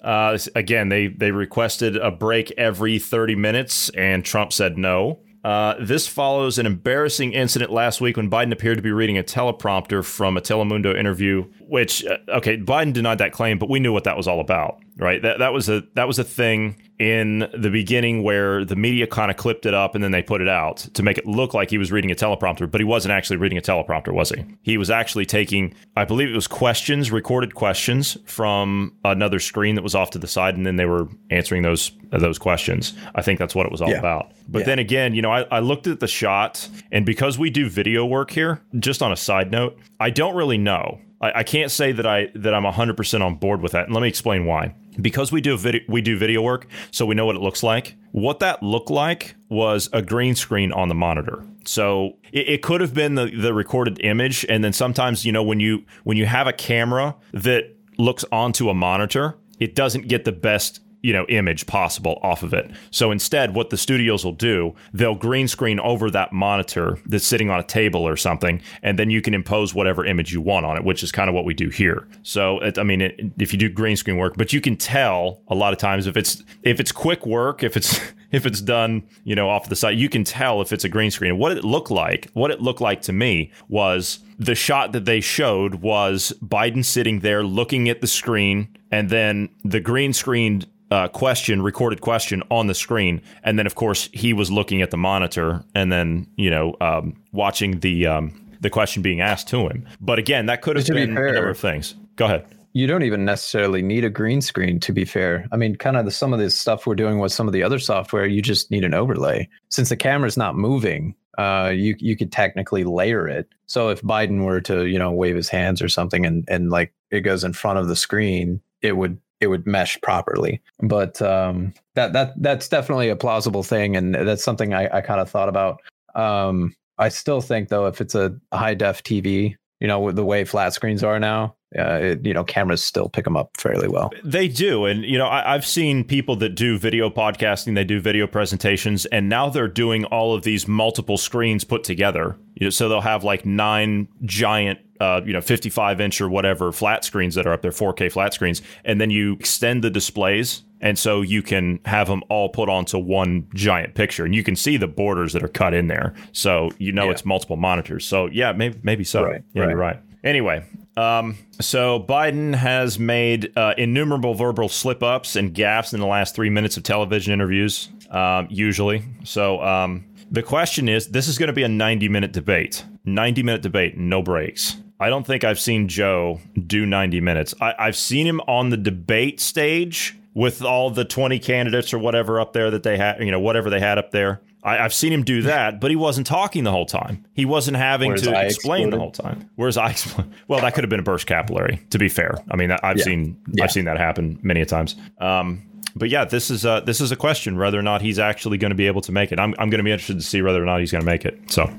Uh, 0.00 0.38
again, 0.54 0.88
they 0.88 1.08
they 1.08 1.30
requested 1.30 1.96
a 1.96 2.10
break 2.10 2.52
every 2.52 2.98
thirty 2.98 3.34
minutes, 3.34 3.90
and 3.90 4.24
Trump 4.24 4.52
said 4.52 4.78
no. 4.78 5.20
Uh, 5.42 5.74
this 5.80 6.06
follows 6.06 6.58
an 6.58 6.66
embarrassing 6.66 7.32
incident 7.32 7.72
last 7.72 8.00
week 8.00 8.16
when 8.16 8.30
Biden 8.30 8.52
appeared 8.52 8.76
to 8.76 8.82
be 8.82 8.92
reading 8.92 9.16
a 9.16 9.22
teleprompter 9.22 10.04
from 10.04 10.36
a 10.36 10.40
Telemundo 10.40 10.94
interview. 10.94 11.50
Which, 11.70 12.04
uh, 12.04 12.18
okay, 12.28 12.56
Biden 12.56 12.92
denied 12.92 13.18
that 13.18 13.30
claim, 13.30 13.56
but 13.56 13.70
we 13.70 13.78
knew 13.78 13.92
what 13.92 14.02
that 14.02 14.16
was 14.16 14.26
all 14.26 14.40
about, 14.40 14.80
right? 14.96 15.22
That 15.22 15.38
that 15.38 15.52
was 15.52 15.68
a 15.68 15.84
that 15.94 16.08
was 16.08 16.18
a 16.18 16.24
thing 16.24 16.82
in 16.98 17.48
the 17.56 17.70
beginning 17.70 18.24
where 18.24 18.64
the 18.64 18.74
media 18.74 19.06
kind 19.06 19.30
of 19.30 19.36
clipped 19.36 19.64
it 19.66 19.72
up 19.72 19.94
and 19.94 20.02
then 20.02 20.10
they 20.10 20.20
put 20.20 20.40
it 20.40 20.48
out 20.48 20.78
to 20.78 21.04
make 21.04 21.16
it 21.16 21.26
look 21.26 21.54
like 21.54 21.70
he 21.70 21.78
was 21.78 21.92
reading 21.92 22.10
a 22.10 22.14
teleprompter, 22.16 22.68
but 22.68 22.80
he 22.80 22.84
wasn't 22.84 23.12
actually 23.12 23.36
reading 23.36 23.56
a 23.56 23.60
teleprompter, 23.60 24.12
was 24.12 24.30
he? 24.30 24.44
He 24.62 24.78
was 24.78 24.90
actually 24.90 25.26
taking, 25.26 25.72
I 25.94 26.04
believe 26.04 26.28
it 26.28 26.34
was 26.34 26.48
questions, 26.48 27.12
recorded 27.12 27.54
questions 27.54 28.18
from 28.26 28.92
another 29.04 29.38
screen 29.38 29.76
that 29.76 29.82
was 29.82 29.94
off 29.94 30.10
to 30.10 30.18
the 30.18 30.26
side, 30.26 30.56
and 30.56 30.66
then 30.66 30.74
they 30.74 30.86
were 30.86 31.06
answering 31.30 31.62
those 31.62 31.92
those 32.10 32.40
questions. 32.40 32.94
I 33.14 33.22
think 33.22 33.38
that's 33.38 33.54
what 33.54 33.66
it 33.66 33.70
was 33.70 33.80
all 33.80 33.90
yeah. 33.90 33.98
about. 33.98 34.32
But 34.48 34.60
yeah. 34.60 34.64
then 34.66 34.78
again, 34.80 35.14
you 35.14 35.22
know, 35.22 35.30
I, 35.30 35.42
I 35.52 35.60
looked 35.60 35.86
at 35.86 36.00
the 36.00 36.08
shot, 36.08 36.68
and 36.90 37.06
because 37.06 37.38
we 37.38 37.48
do 37.48 37.70
video 37.70 38.04
work 38.04 38.32
here, 38.32 38.60
just 38.80 39.02
on 39.02 39.12
a 39.12 39.16
side 39.16 39.52
note, 39.52 39.78
I 40.00 40.10
don't 40.10 40.34
really 40.34 40.58
know. 40.58 40.98
I, 41.20 41.40
I 41.40 41.42
can't 41.42 41.70
say 41.70 41.92
that 41.92 42.06
I 42.06 42.28
that 42.34 42.54
I'm 42.54 42.64
100 42.64 42.96
percent 42.96 43.22
on 43.22 43.36
board 43.36 43.60
with 43.60 43.72
that, 43.72 43.86
and 43.86 43.94
let 43.94 44.02
me 44.02 44.08
explain 44.08 44.44
why. 44.44 44.74
Because 45.00 45.32
we 45.32 45.40
do 45.40 45.56
video 45.56 45.82
we 45.88 46.00
do 46.02 46.18
video 46.18 46.42
work 46.42 46.66
so 46.90 47.06
we 47.06 47.14
know 47.14 47.26
what 47.26 47.36
it 47.36 47.42
looks 47.42 47.62
like. 47.62 47.96
What 48.12 48.40
that 48.40 48.62
looked 48.62 48.90
like 48.90 49.36
was 49.48 49.88
a 49.92 50.02
green 50.02 50.34
screen 50.34 50.72
on 50.72 50.88
the 50.88 50.94
monitor. 50.94 51.44
So 51.64 52.18
it, 52.32 52.48
it, 52.48 52.62
could 52.62 52.80
have 52.80 52.94
been 52.94 53.14
the, 53.14 53.26
the 53.26 53.52
recorded 53.52 54.00
image 54.00 54.46
and 54.48 54.64
then 54.64 54.72
sometimes 54.72 55.24
you 55.24 55.32
know 55.32 55.42
when 55.42 55.60
you 55.60 55.84
when 56.04 56.16
you 56.16 56.26
have 56.26 56.46
a 56.46 56.52
camera 56.52 57.16
that 57.32 57.76
looks 57.98 58.24
onto 58.32 58.70
a 58.70 58.74
monitor 58.74 59.36
it 59.58 59.74
doesn't 59.74 60.08
get 60.08 60.24
the 60.24 60.32
best 60.32 60.80
you 61.02 61.12
know 61.12 61.26
image 61.28 61.66
possible 61.66 62.18
off 62.22 62.42
of 62.42 62.54
it. 62.54 62.70
So 62.90 63.10
instead 63.10 63.54
what 63.54 63.70
the 63.70 63.76
studios 63.76 64.24
will 64.24 64.32
do, 64.32 64.74
they'll 64.92 65.14
green 65.14 65.48
screen 65.48 65.80
over 65.80 66.10
that 66.10 66.32
monitor 66.32 66.98
that's 67.06 67.26
sitting 67.26 67.50
on 67.50 67.60
a 67.60 67.64
table 67.64 68.06
or 68.06 68.16
something 68.16 68.62
and 68.82 68.98
then 68.98 69.10
you 69.10 69.22
can 69.22 69.34
impose 69.34 69.74
whatever 69.74 70.04
image 70.04 70.32
you 70.32 70.40
want 70.40 70.66
on 70.66 70.76
it, 70.76 70.84
which 70.84 71.02
is 71.02 71.12
kind 71.12 71.28
of 71.28 71.34
what 71.34 71.44
we 71.44 71.54
do 71.54 71.68
here. 71.68 72.06
So 72.22 72.58
it, 72.60 72.78
I 72.78 72.82
mean 72.82 73.00
it, 73.00 73.20
if 73.38 73.52
you 73.52 73.58
do 73.58 73.68
green 73.68 73.96
screen 73.96 74.16
work, 74.16 74.36
but 74.36 74.52
you 74.52 74.60
can 74.60 74.76
tell 74.76 75.40
a 75.48 75.54
lot 75.54 75.72
of 75.72 75.78
times 75.78 76.06
if 76.06 76.16
it's 76.16 76.42
if 76.62 76.80
it's 76.80 76.92
quick 76.92 77.26
work, 77.26 77.62
if 77.62 77.76
it's 77.76 78.00
if 78.30 78.46
it's 78.46 78.60
done, 78.60 79.02
you 79.24 79.34
know, 79.34 79.48
off 79.48 79.68
the 79.68 79.76
side, 79.76 79.98
you 79.98 80.08
can 80.08 80.24
tell 80.24 80.60
if 80.60 80.72
it's 80.72 80.84
a 80.84 80.88
green 80.88 81.10
screen. 81.10 81.38
what 81.38 81.52
it 81.52 81.64
looked 81.64 81.90
like, 81.90 82.30
what 82.32 82.50
it 82.50 82.60
looked 82.60 82.80
like 82.80 83.02
to 83.02 83.12
me 83.12 83.50
was 83.68 84.20
the 84.38 84.54
shot 84.54 84.92
that 84.92 85.04
they 85.04 85.20
showed 85.20 85.76
was 85.76 86.32
Biden 86.42 86.84
sitting 86.84 87.20
there 87.20 87.42
looking 87.42 87.88
at 87.88 88.00
the 88.00 88.06
screen 88.06 88.68
and 88.90 89.10
then 89.10 89.48
the 89.64 89.80
green 89.80 90.12
screen 90.12 90.64
uh, 90.90 91.08
question, 91.08 91.62
recorded 91.62 92.00
question 92.00 92.42
on 92.50 92.66
the 92.66 92.74
screen, 92.74 93.22
and 93.44 93.58
then 93.58 93.66
of 93.66 93.74
course 93.74 94.08
he 94.12 94.32
was 94.32 94.50
looking 94.50 94.82
at 94.82 94.90
the 94.90 94.96
monitor 94.96 95.64
and 95.74 95.92
then 95.92 96.26
you 96.36 96.50
know 96.50 96.74
um, 96.80 97.16
watching 97.32 97.80
the 97.80 98.06
um, 98.06 98.34
the 98.60 98.70
question 98.70 99.02
being 99.02 99.20
asked 99.20 99.48
to 99.48 99.68
him. 99.68 99.86
But 100.00 100.18
again, 100.18 100.46
that 100.46 100.62
could 100.62 100.76
have 100.76 100.86
been 100.86 101.10
be 101.10 101.14
fair, 101.16 101.28
a 101.28 101.32
number 101.32 101.50
of 101.50 101.58
things. 101.58 101.94
Go 102.16 102.26
ahead. 102.26 102.46
You 102.72 102.86
don't 102.86 103.02
even 103.02 103.24
necessarily 103.24 103.82
need 103.82 104.04
a 104.04 104.10
green 104.10 104.40
screen 104.40 104.78
to 104.80 104.92
be 104.92 105.04
fair. 105.04 105.46
I 105.50 105.56
mean, 105.56 105.74
kind 105.74 105.96
of 105.96 106.04
the, 106.04 106.10
some 106.10 106.32
of 106.32 106.38
this 106.38 106.56
stuff 106.56 106.86
we're 106.86 106.94
doing 106.94 107.18
with 107.18 107.32
some 107.32 107.48
of 107.48 107.52
the 107.52 107.64
other 107.64 107.80
software, 107.80 108.26
you 108.26 108.42
just 108.42 108.70
need 108.70 108.84
an 108.84 108.94
overlay. 108.94 109.48
Since 109.70 109.88
the 109.88 109.96
camera's 109.96 110.36
not 110.36 110.56
moving, 110.56 111.14
uh, 111.38 111.72
you 111.74 111.94
you 111.98 112.16
could 112.16 112.32
technically 112.32 112.84
layer 112.84 113.28
it. 113.28 113.48
So 113.66 113.88
if 113.88 114.02
Biden 114.02 114.44
were 114.44 114.60
to 114.62 114.86
you 114.86 114.98
know 114.98 115.12
wave 115.12 115.36
his 115.36 115.48
hands 115.48 115.80
or 115.80 115.88
something 115.88 116.26
and 116.26 116.44
and 116.48 116.70
like 116.70 116.92
it 117.10 117.20
goes 117.20 117.44
in 117.44 117.52
front 117.52 117.78
of 117.78 117.88
the 117.88 117.96
screen, 117.96 118.60
it 118.82 118.96
would 118.96 119.18
it 119.40 119.48
would 119.48 119.66
mesh 119.66 120.00
properly. 120.00 120.60
But 120.80 121.20
um, 121.22 121.74
that 121.94 122.12
that 122.12 122.40
that's 122.40 122.68
definitely 122.68 123.08
a 123.08 123.16
plausible 123.16 123.62
thing, 123.62 123.96
and 123.96 124.14
that's 124.14 124.44
something 124.44 124.74
I, 124.74 124.98
I 124.98 125.00
kind 125.00 125.20
of 125.20 125.30
thought 125.30 125.48
about. 125.48 125.80
Um, 126.14 126.74
I 126.98 127.08
still 127.08 127.40
think 127.40 127.68
though, 127.68 127.86
if 127.86 128.00
it's 128.00 128.14
a 128.14 128.36
high 128.52 128.74
def 128.74 129.02
TV, 129.02 129.56
you 129.80 129.88
know, 129.88 130.12
the 130.12 130.24
way 130.24 130.44
flat 130.44 130.74
screens 130.74 131.02
are 131.02 131.18
now, 131.18 131.56
uh, 131.78 131.98
it, 132.02 132.26
you 132.26 132.34
know, 132.34 132.44
cameras 132.44 132.82
still 132.82 133.08
pick 133.08 133.24
them 133.24 133.36
up 133.36 133.50
fairly 133.56 133.88
well. 133.88 134.10
They 134.22 134.48
do, 134.48 134.84
and 134.84 135.04
you 135.04 135.16
know, 135.16 135.28
I, 135.28 135.52
have 135.52 135.66
seen 135.66 136.04
people 136.04 136.36
that 136.36 136.50
do 136.50 136.78
video 136.78 137.08
podcasting, 137.08 137.74
they 137.74 137.84
do 137.84 138.00
video 138.00 138.26
presentations, 138.26 139.06
and 139.06 139.28
now 139.28 139.48
they're 139.48 139.68
doing 139.68 140.04
all 140.06 140.34
of 140.34 140.42
these 140.42 140.68
multiple 140.68 141.16
screens 141.16 141.64
put 141.64 141.84
together. 141.84 142.36
You 142.54 142.66
know, 142.66 142.70
so 142.70 142.88
they'll 142.88 143.00
have 143.00 143.24
like 143.24 143.46
nine 143.46 144.08
giant 144.24 144.80
uh, 145.00 145.20
you 145.24 145.32
know, 145.32 145.40
55 145.40 146.00
inch 146.00 146.20
or 146.20 146.28
whatever 146.28 146.72
flat 146.72 147.04
screens 147.04 147.34
that 147.34 147.46
are 147.46 147.52
up 147.52 147.62
there, 147.62 147.70
4K 147.70 148.12
flat 148.12 148.34
screens, 148.34 148.62
and 148.84 149.00
then 149.00 149.10
you 149.10 149.34
extend 149.34 149.82
the 149.82 149.90
displays. 149.90 150.62
And 150.82 150.98
so 150.98 151.20
you 151.20 151.42
can 151.42 151.78
have 151.84 152.06
them 152.06 152.22
all 152.30 152.48
put 152.48 152.70
onto 152.70 152.96
one 152.96 153.46
giant 153.54 153.94
picture, 153.94 154.24
and 154.24 154.34
you 154.34 154.42
can 154.42 154.56
see 154.56 154.78
the 154.78 154.88
borders 154.88 155.34
that 155.34 155.42
are 155.42 155.48
cut 155.48 155.74
in 155.74 155.88
there. 155.88 156.14
So 156.32 156.70
you 156.78 156.90
know 156.90 157.06
yeah. 157.06 157.10
it's 157.10 157.24
multiple 157.24 157.56
monitors. 157.56 158.06
So 158.06 158.26
yeah, 158.26 158.52
maybe 158.52 158.80
maybe 158.82 159.04
so. 159.04 159.24
Right, 159.24 159.42
yeah, 159.52 159.62
right. 159.62 159.68
you're 159.68 159.78
right. 159.78 160.00
Anyway, 160.24 160.64
um, 160.96 161.36
so 161.60 162.00
Biden 162.00 162.54
has 162.54 162.98
made 162.98 163.56
uh, 163.56 163.74
innumerable 163.78 164.34
verbal 164.34 164.68
slip 164.68 165.02
ups 165.02 165.36
and 165.36 165.54
gaffes 165.54 165.94
in 165.94 166.00
the 166.00 166.06
last 166.06 166.34
three 166.34 166.50
minutes 166.50 166.76
of 166.76 166.82
television 166.82 167.32
interviews, 167.32 167.88
um, 168.10 168.46
usually. 168.50 169.02
So 169.24 169.62
um, 169.62 170.04
the 170.30 170.42
question 170.42 170.88
is 170.88 171.08
this 171.08 171.28
is 171.28 171.38
going 171.38 171.48
to 171.48 171.52
be 171.52 171.62
a 171.62 171.68
90 171.68 172.08
minute 172.08 172.32
debate. 172.32 172.84
90 173.04 173.42
minute 173.42 173.62
debate, 173.62 173.96
no 173.96 174.22
breaks. 174.22 174.76
I 175.00 175.08
don't 175.08 175.26
think 175.26 175.44
I've 175.44 175.58
seen 175.58 175.88
Joe 175.88 176.40
do 176.66 176.84
90 176.84 177.22
minutes. 177.22 177.54
I, 177.60 177.86
have 177.86 177.96
seen 177.96 178.26
him 178.26 178.40
on 178.42 178.68
the 178.68 178.76
debate 178.76 179.40
stage 179.40 180.14
with 180.34 180.62
all 180.62 180.90
the 180.90 181.06
20 181.06 181.38
candidates 181.38 181.94
or 181.94 181.98
whatever 181.98 182.38
up 182.38 182.52
there 182.52 182.70
that 182.70 182.82
they 182.82 182.98
had, 182.98 183.24
you 183.24 183.30
know, 183.30 183.40
whatever 183.40 183.70
they 183.70 183.80
had 183.80 183.96
up 183.96 184.10
there. 184.10 184.42
I, 184.62 184.76
have 184.76 184.92
seen 184.92 185.10
him 185.10 185.24
do 185.24 185.40
that, 185.42 185.80
but 185.80 185.90
he 185.90 185.96
wasn't 185.96 186.26
talking 186.26 186.64
the 186.64 186.70
whole 186.70 186.84
time. 186.84 187.24
He 187.32 187.46
wasn't 187.46 187.78
having 187.78 188.10
Whereas 188.10 188.22
to 188.24 188.36
I 188.36 188.42
explain 188.42 188.88
exploded. 188.88 188.92
the 188.92 188.98
whole 188.98 189.10
time. 189.10 189.50
Whereas 189.56 189.78
I 189.78 189.90
explain, 189.90 190.34
well, 190.48 190.60
that 190.60 190.74
could 190.74 190.84
have 190.84 190.90
been 190.90 191.00
a 191.00 191.04
burst 191.04 191.26
capillary. 191.26 191.80
To 191.90 191.98
be 191.98 192.10
fair, 192.10 192.34
I 192.50 192.56
mean, 192.56 192.70
I've 192.70 192.98
yeah. 192.98 193.04
seen 193.04 193.40
yeah. 193.48 193.64
I've 193.64 193.72
seen 193.72 193.86
that 193.86 193.96
happen 193.96 194.38
many 194.42 194.60
a 194.60 194.66
times. 194.66 194.96
Um, 195.18 195.62
but 195.96 196.10
yeah, 196.10 196.26
this 196.26 196.50
is 196.50 196.66
a, 196.66 196.82
this 196.84 197.00
is 197.00 197.10
a 197.10 197.16
question 197.16 197.56
whether 197.56 197.78
or 197.78 197.82
not 197.82 198.02
he's 198.02 198.18
actually 198.18 198.58
going 198.58 198.70
to 198.70 198.76
be 198.76 198.86
able 198.86 199.00
to 199.00 199.12
make 199.12 199.32
it. 199.32 199.40
I'm 199.40 199.54
I'm 199.58 199.70
going 199.70 199.78
to 199.78 199.84
be 199.84 199.92
interested 199.92 200.18
to 200.18 200.22
see 200.22 200.42
whether 200.42 200.62
or 200.62 200.66
not 200.66 200.80
he's 200.80 200.92
going 200.92 201.02
to 201.02 201.10
make 201.10 201.24
it. 201.24 201.40
So. 201.50 201.70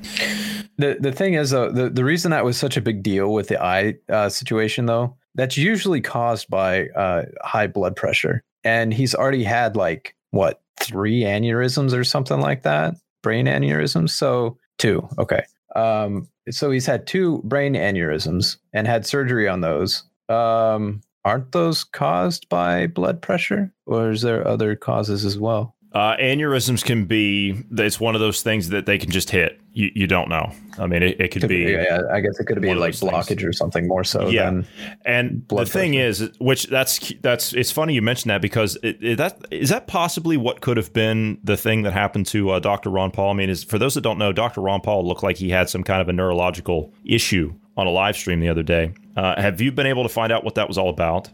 The, 0.81 0.97
the 0.99 1.11
thing 1.11 1.35
is 1.35 1.51
though 1.51 1.71
the, 1.71 1.89
the 1.89 2.03
reason 2.03 2.31
that 2.31 2.43
was 2.43 2.57
such 2.57 2.75
a 2.75 2.81
big 2.81 3.03
deal 3.03 3.33
with 3.33 3.47
the 3.47 3.61
eye 3.61 3.95
uh, 4.09 4.29
situation 4.29 4.85
though 4.85 5.15
that's 5.35 5.57
usually 5.57 6.01
caused 6.01 6.49
by 6.49 6.87
uh, 6.89 7.23
high 7.41 7.67
blood 7.67 7.95
pressure. 7.95 8.43
And 8.63 8.93
he's 8.93 9.15
already 9.15 9.43
had 9.43 9.75
like 9.75 10.15
what 10.31 10.61
three 10.79 11.21
aneurysms 11.21 11.93
or 11.93 12.03
something 12.03 12.39
like 12.39 12.63
that? 12.63 12.95
Brain 13.23 13.45
aneurysms? 13.45 14.09
So 14.09 14.57
two. 14.77 15.07
Okay. 15.17 15.43
Um, 15.75 16.27
so 16.49 16.71
he's 16.71 16.85
had 16.85 17.07
two 17.07 17.41
brain 17.43 17.75
aneurysms 17.75 18.57
and 18.73 18.87
had 18.87 19.05
surgery 19.05 19.47
on 19.47 19.61
those. 19.61 20.03
Um, 20.27 21.01
aren't 21.23 21.51
those 21.51 21.83
caused 21.83 22.49
by 22.49 22.87
blood 22.87 23.21
pressure? 23.21 23.71
Or 23.85 24.09
is 24.09 24.21
there 24.21 24.47
other 24.47 24.75
causes 24.75 25.23
as 25.23 25.37
well 25.37 25.75
uh, 25.93 26.15
aneurysms 26.17 26.83
can 26.83 27.03
be 27.03 27.63
it's 27.71 27.99
one 27.99 28.15
of 28.15 28.21
those 28.21 28.41
things 28.41 28.69
that 28.69 28.85
they 28.85 28.97
can 28.97 29.11
just 29.11 29.29
hit. 29.29 29.59
You, 29.73 29.91
you 29.93 30.07
don't 30.07 30.29
know. 30.29 30.51
I 30.79 30.87
mean 30.87 31.03
it, 31.03 31.19
it 31.19 31.31
could, 31.31 31.41
could 31.41 31.49
be, 31.49 31.63
yeah 31.63 32.01
i 32.11 32.21
guess 32.21 32.39
it 32.39 32.45
could 32.45 32.61
be 32.61 32.73
like 32.73 32.93
blockage 32.93 33.27
things. 33.27 33.43
or 33.43 33.53
something 33.53 33.87
more 33.87 34.05
so 34.05 34.29
yeah. 34.29 34.61
and 35.05 35.45
the 35.49 35.65
thing 35.65 35.91
pressure. 35.93 36.07
is 36.07 36.31
which 36.39 36.67
that's 36.67 37.11
that's 37.21 37.51
it's 37.53 37.71
funny 37.71 37.93
you 37.93 38.01
mentioned 38.01 38.29
that 38.31 38.41
because 38.41 38.77
it, 38.81 38.97
it, 39.01 39.17
that 39.17 39.37
is 39.51 39.69
that 39.69 39.87
possibly 39.87 40.37
what 40.37 40.61
could 40.61 40.77
have 40.77 40.93
been 40.93 41.37
the 41.43 41.57
thing 41.57 41.81
that 41.83 41.91
happened 41.91 42.25
to 42.27 42.51
uh, 42.51 42.59
dr 42.59 42.89
ron 42.89 43.11
paul? 43.11 43.31
I 43.31 43.33
mean 43.33 43.49
is 43.49 43.65
for 43.65 43.77
those 43.77 43.93
that 43.95 44.01
don't 44.01 44.17
know 44.17 44.31
dr 44.31 44.59
ron 44.59 44.79
paul 44.79 45.05
looked 45.05 45.23
like 45.23 45.35
he 45.37 45.49
had 45.49 45.69
some 45.69 45.83
kind 45.83 46.01
of 46.01 46.07
a 46.07 46.13
neurological 46.13 46.93
issue 47.03 47.53
on 47.77 47.85
a 47.85 47.91
live 47.91 48.15
stream 48.15 48.39
the 48.39 48.49
other 48.49 48.63
day. 48.63 48.93
Uh, 49.15 49.39
have 49.41 49.59
you 49.59 49.71
been 49.71 49.87
able 49.87 50.03
to 50.03 50.09
find 50.09 50.31
out 50.31 50.43
what 50.43 50.55
that 50.55 50.67
was 50.67 50.77
all 50.77 50.89
about? 50.89 51.29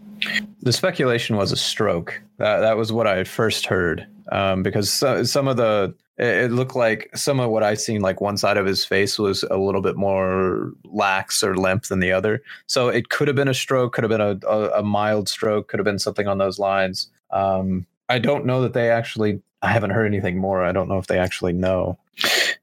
The 0.62 0.74
speculation 0.74 1.36
was 1.36 1.52
a 1.52 1.56
stroke. 1.56 2.22
That, 2.38 2.60
that 2.60 2.78
was 2.78 2.91
what 2.91 3.08
i 3.08 3.24
first 3.24 3.65
heard 3.65 4.08
um, 4.31 4.63
because 4.63 4.91
so, 4.91 5.23
some 5.23 5.47
of 5.47 5.57
the 5.57 5.93
it 6.17 6.51
looked 6.51 6.75
like 6.75 7.15
some 7.15 7.39
of 7.39 7.51
what 7.51 7.61
I 7.61 7.75
seen, 7.75 8.01
like 8.01 8.21
one 8.21 8.37
side 8.37 8.57
of 8.57 8.65
his 8.65 8.83
face 8.83 9.19
was 9.19 9.43
a 9.43 9.57
little 9.57 9.81
bit 9.81 9.95
more 9.95 10.71
lax 10.83 11.43
or 11.43 11.55
limp 11.55 11.83
than 11.83 11.99
the 11.99 12.11
other. 12.11 12.41
So 12.65 12.89
it 12.89 13.09
could 13.09 13.27
have 13.27 13.35
been 13.35 13.47
a 13.47 13.53
stroke, 13.53 13.93
could 13.93 14.03
have 14.03 14.09
been 14.09 14.21
a, 14.21 14.39
a, 14.47 14.79
a 14.79 14.83
mild 14.83 15.29
stroke, 15.29 15.67
could 15.67 15.79
have 15.79 15.85
been 15.85 15.99
something 15.99 16.27
on 16.27 16.39
those 16.39 16.57
lines. 16.57 17.09
Um, 17.29 17.85
I 18.09 18.17
don't 18.19 18.45
know 18.45 18.61
that 18.61 18.73
they 18.73 18.89
actually. 18.89 19.41
I 19.61 19.71
haven't 19.71 19.89
heard 19.89 20.05
anything 20.05 20.37
more. 20.37 20.63
I 20.63 20.71
don't 20.71 20.87
know 20.87 20.99
if 20.99 21.07
they 21.07 21.17
actually 21.17 21.53
know. 21.53 21.97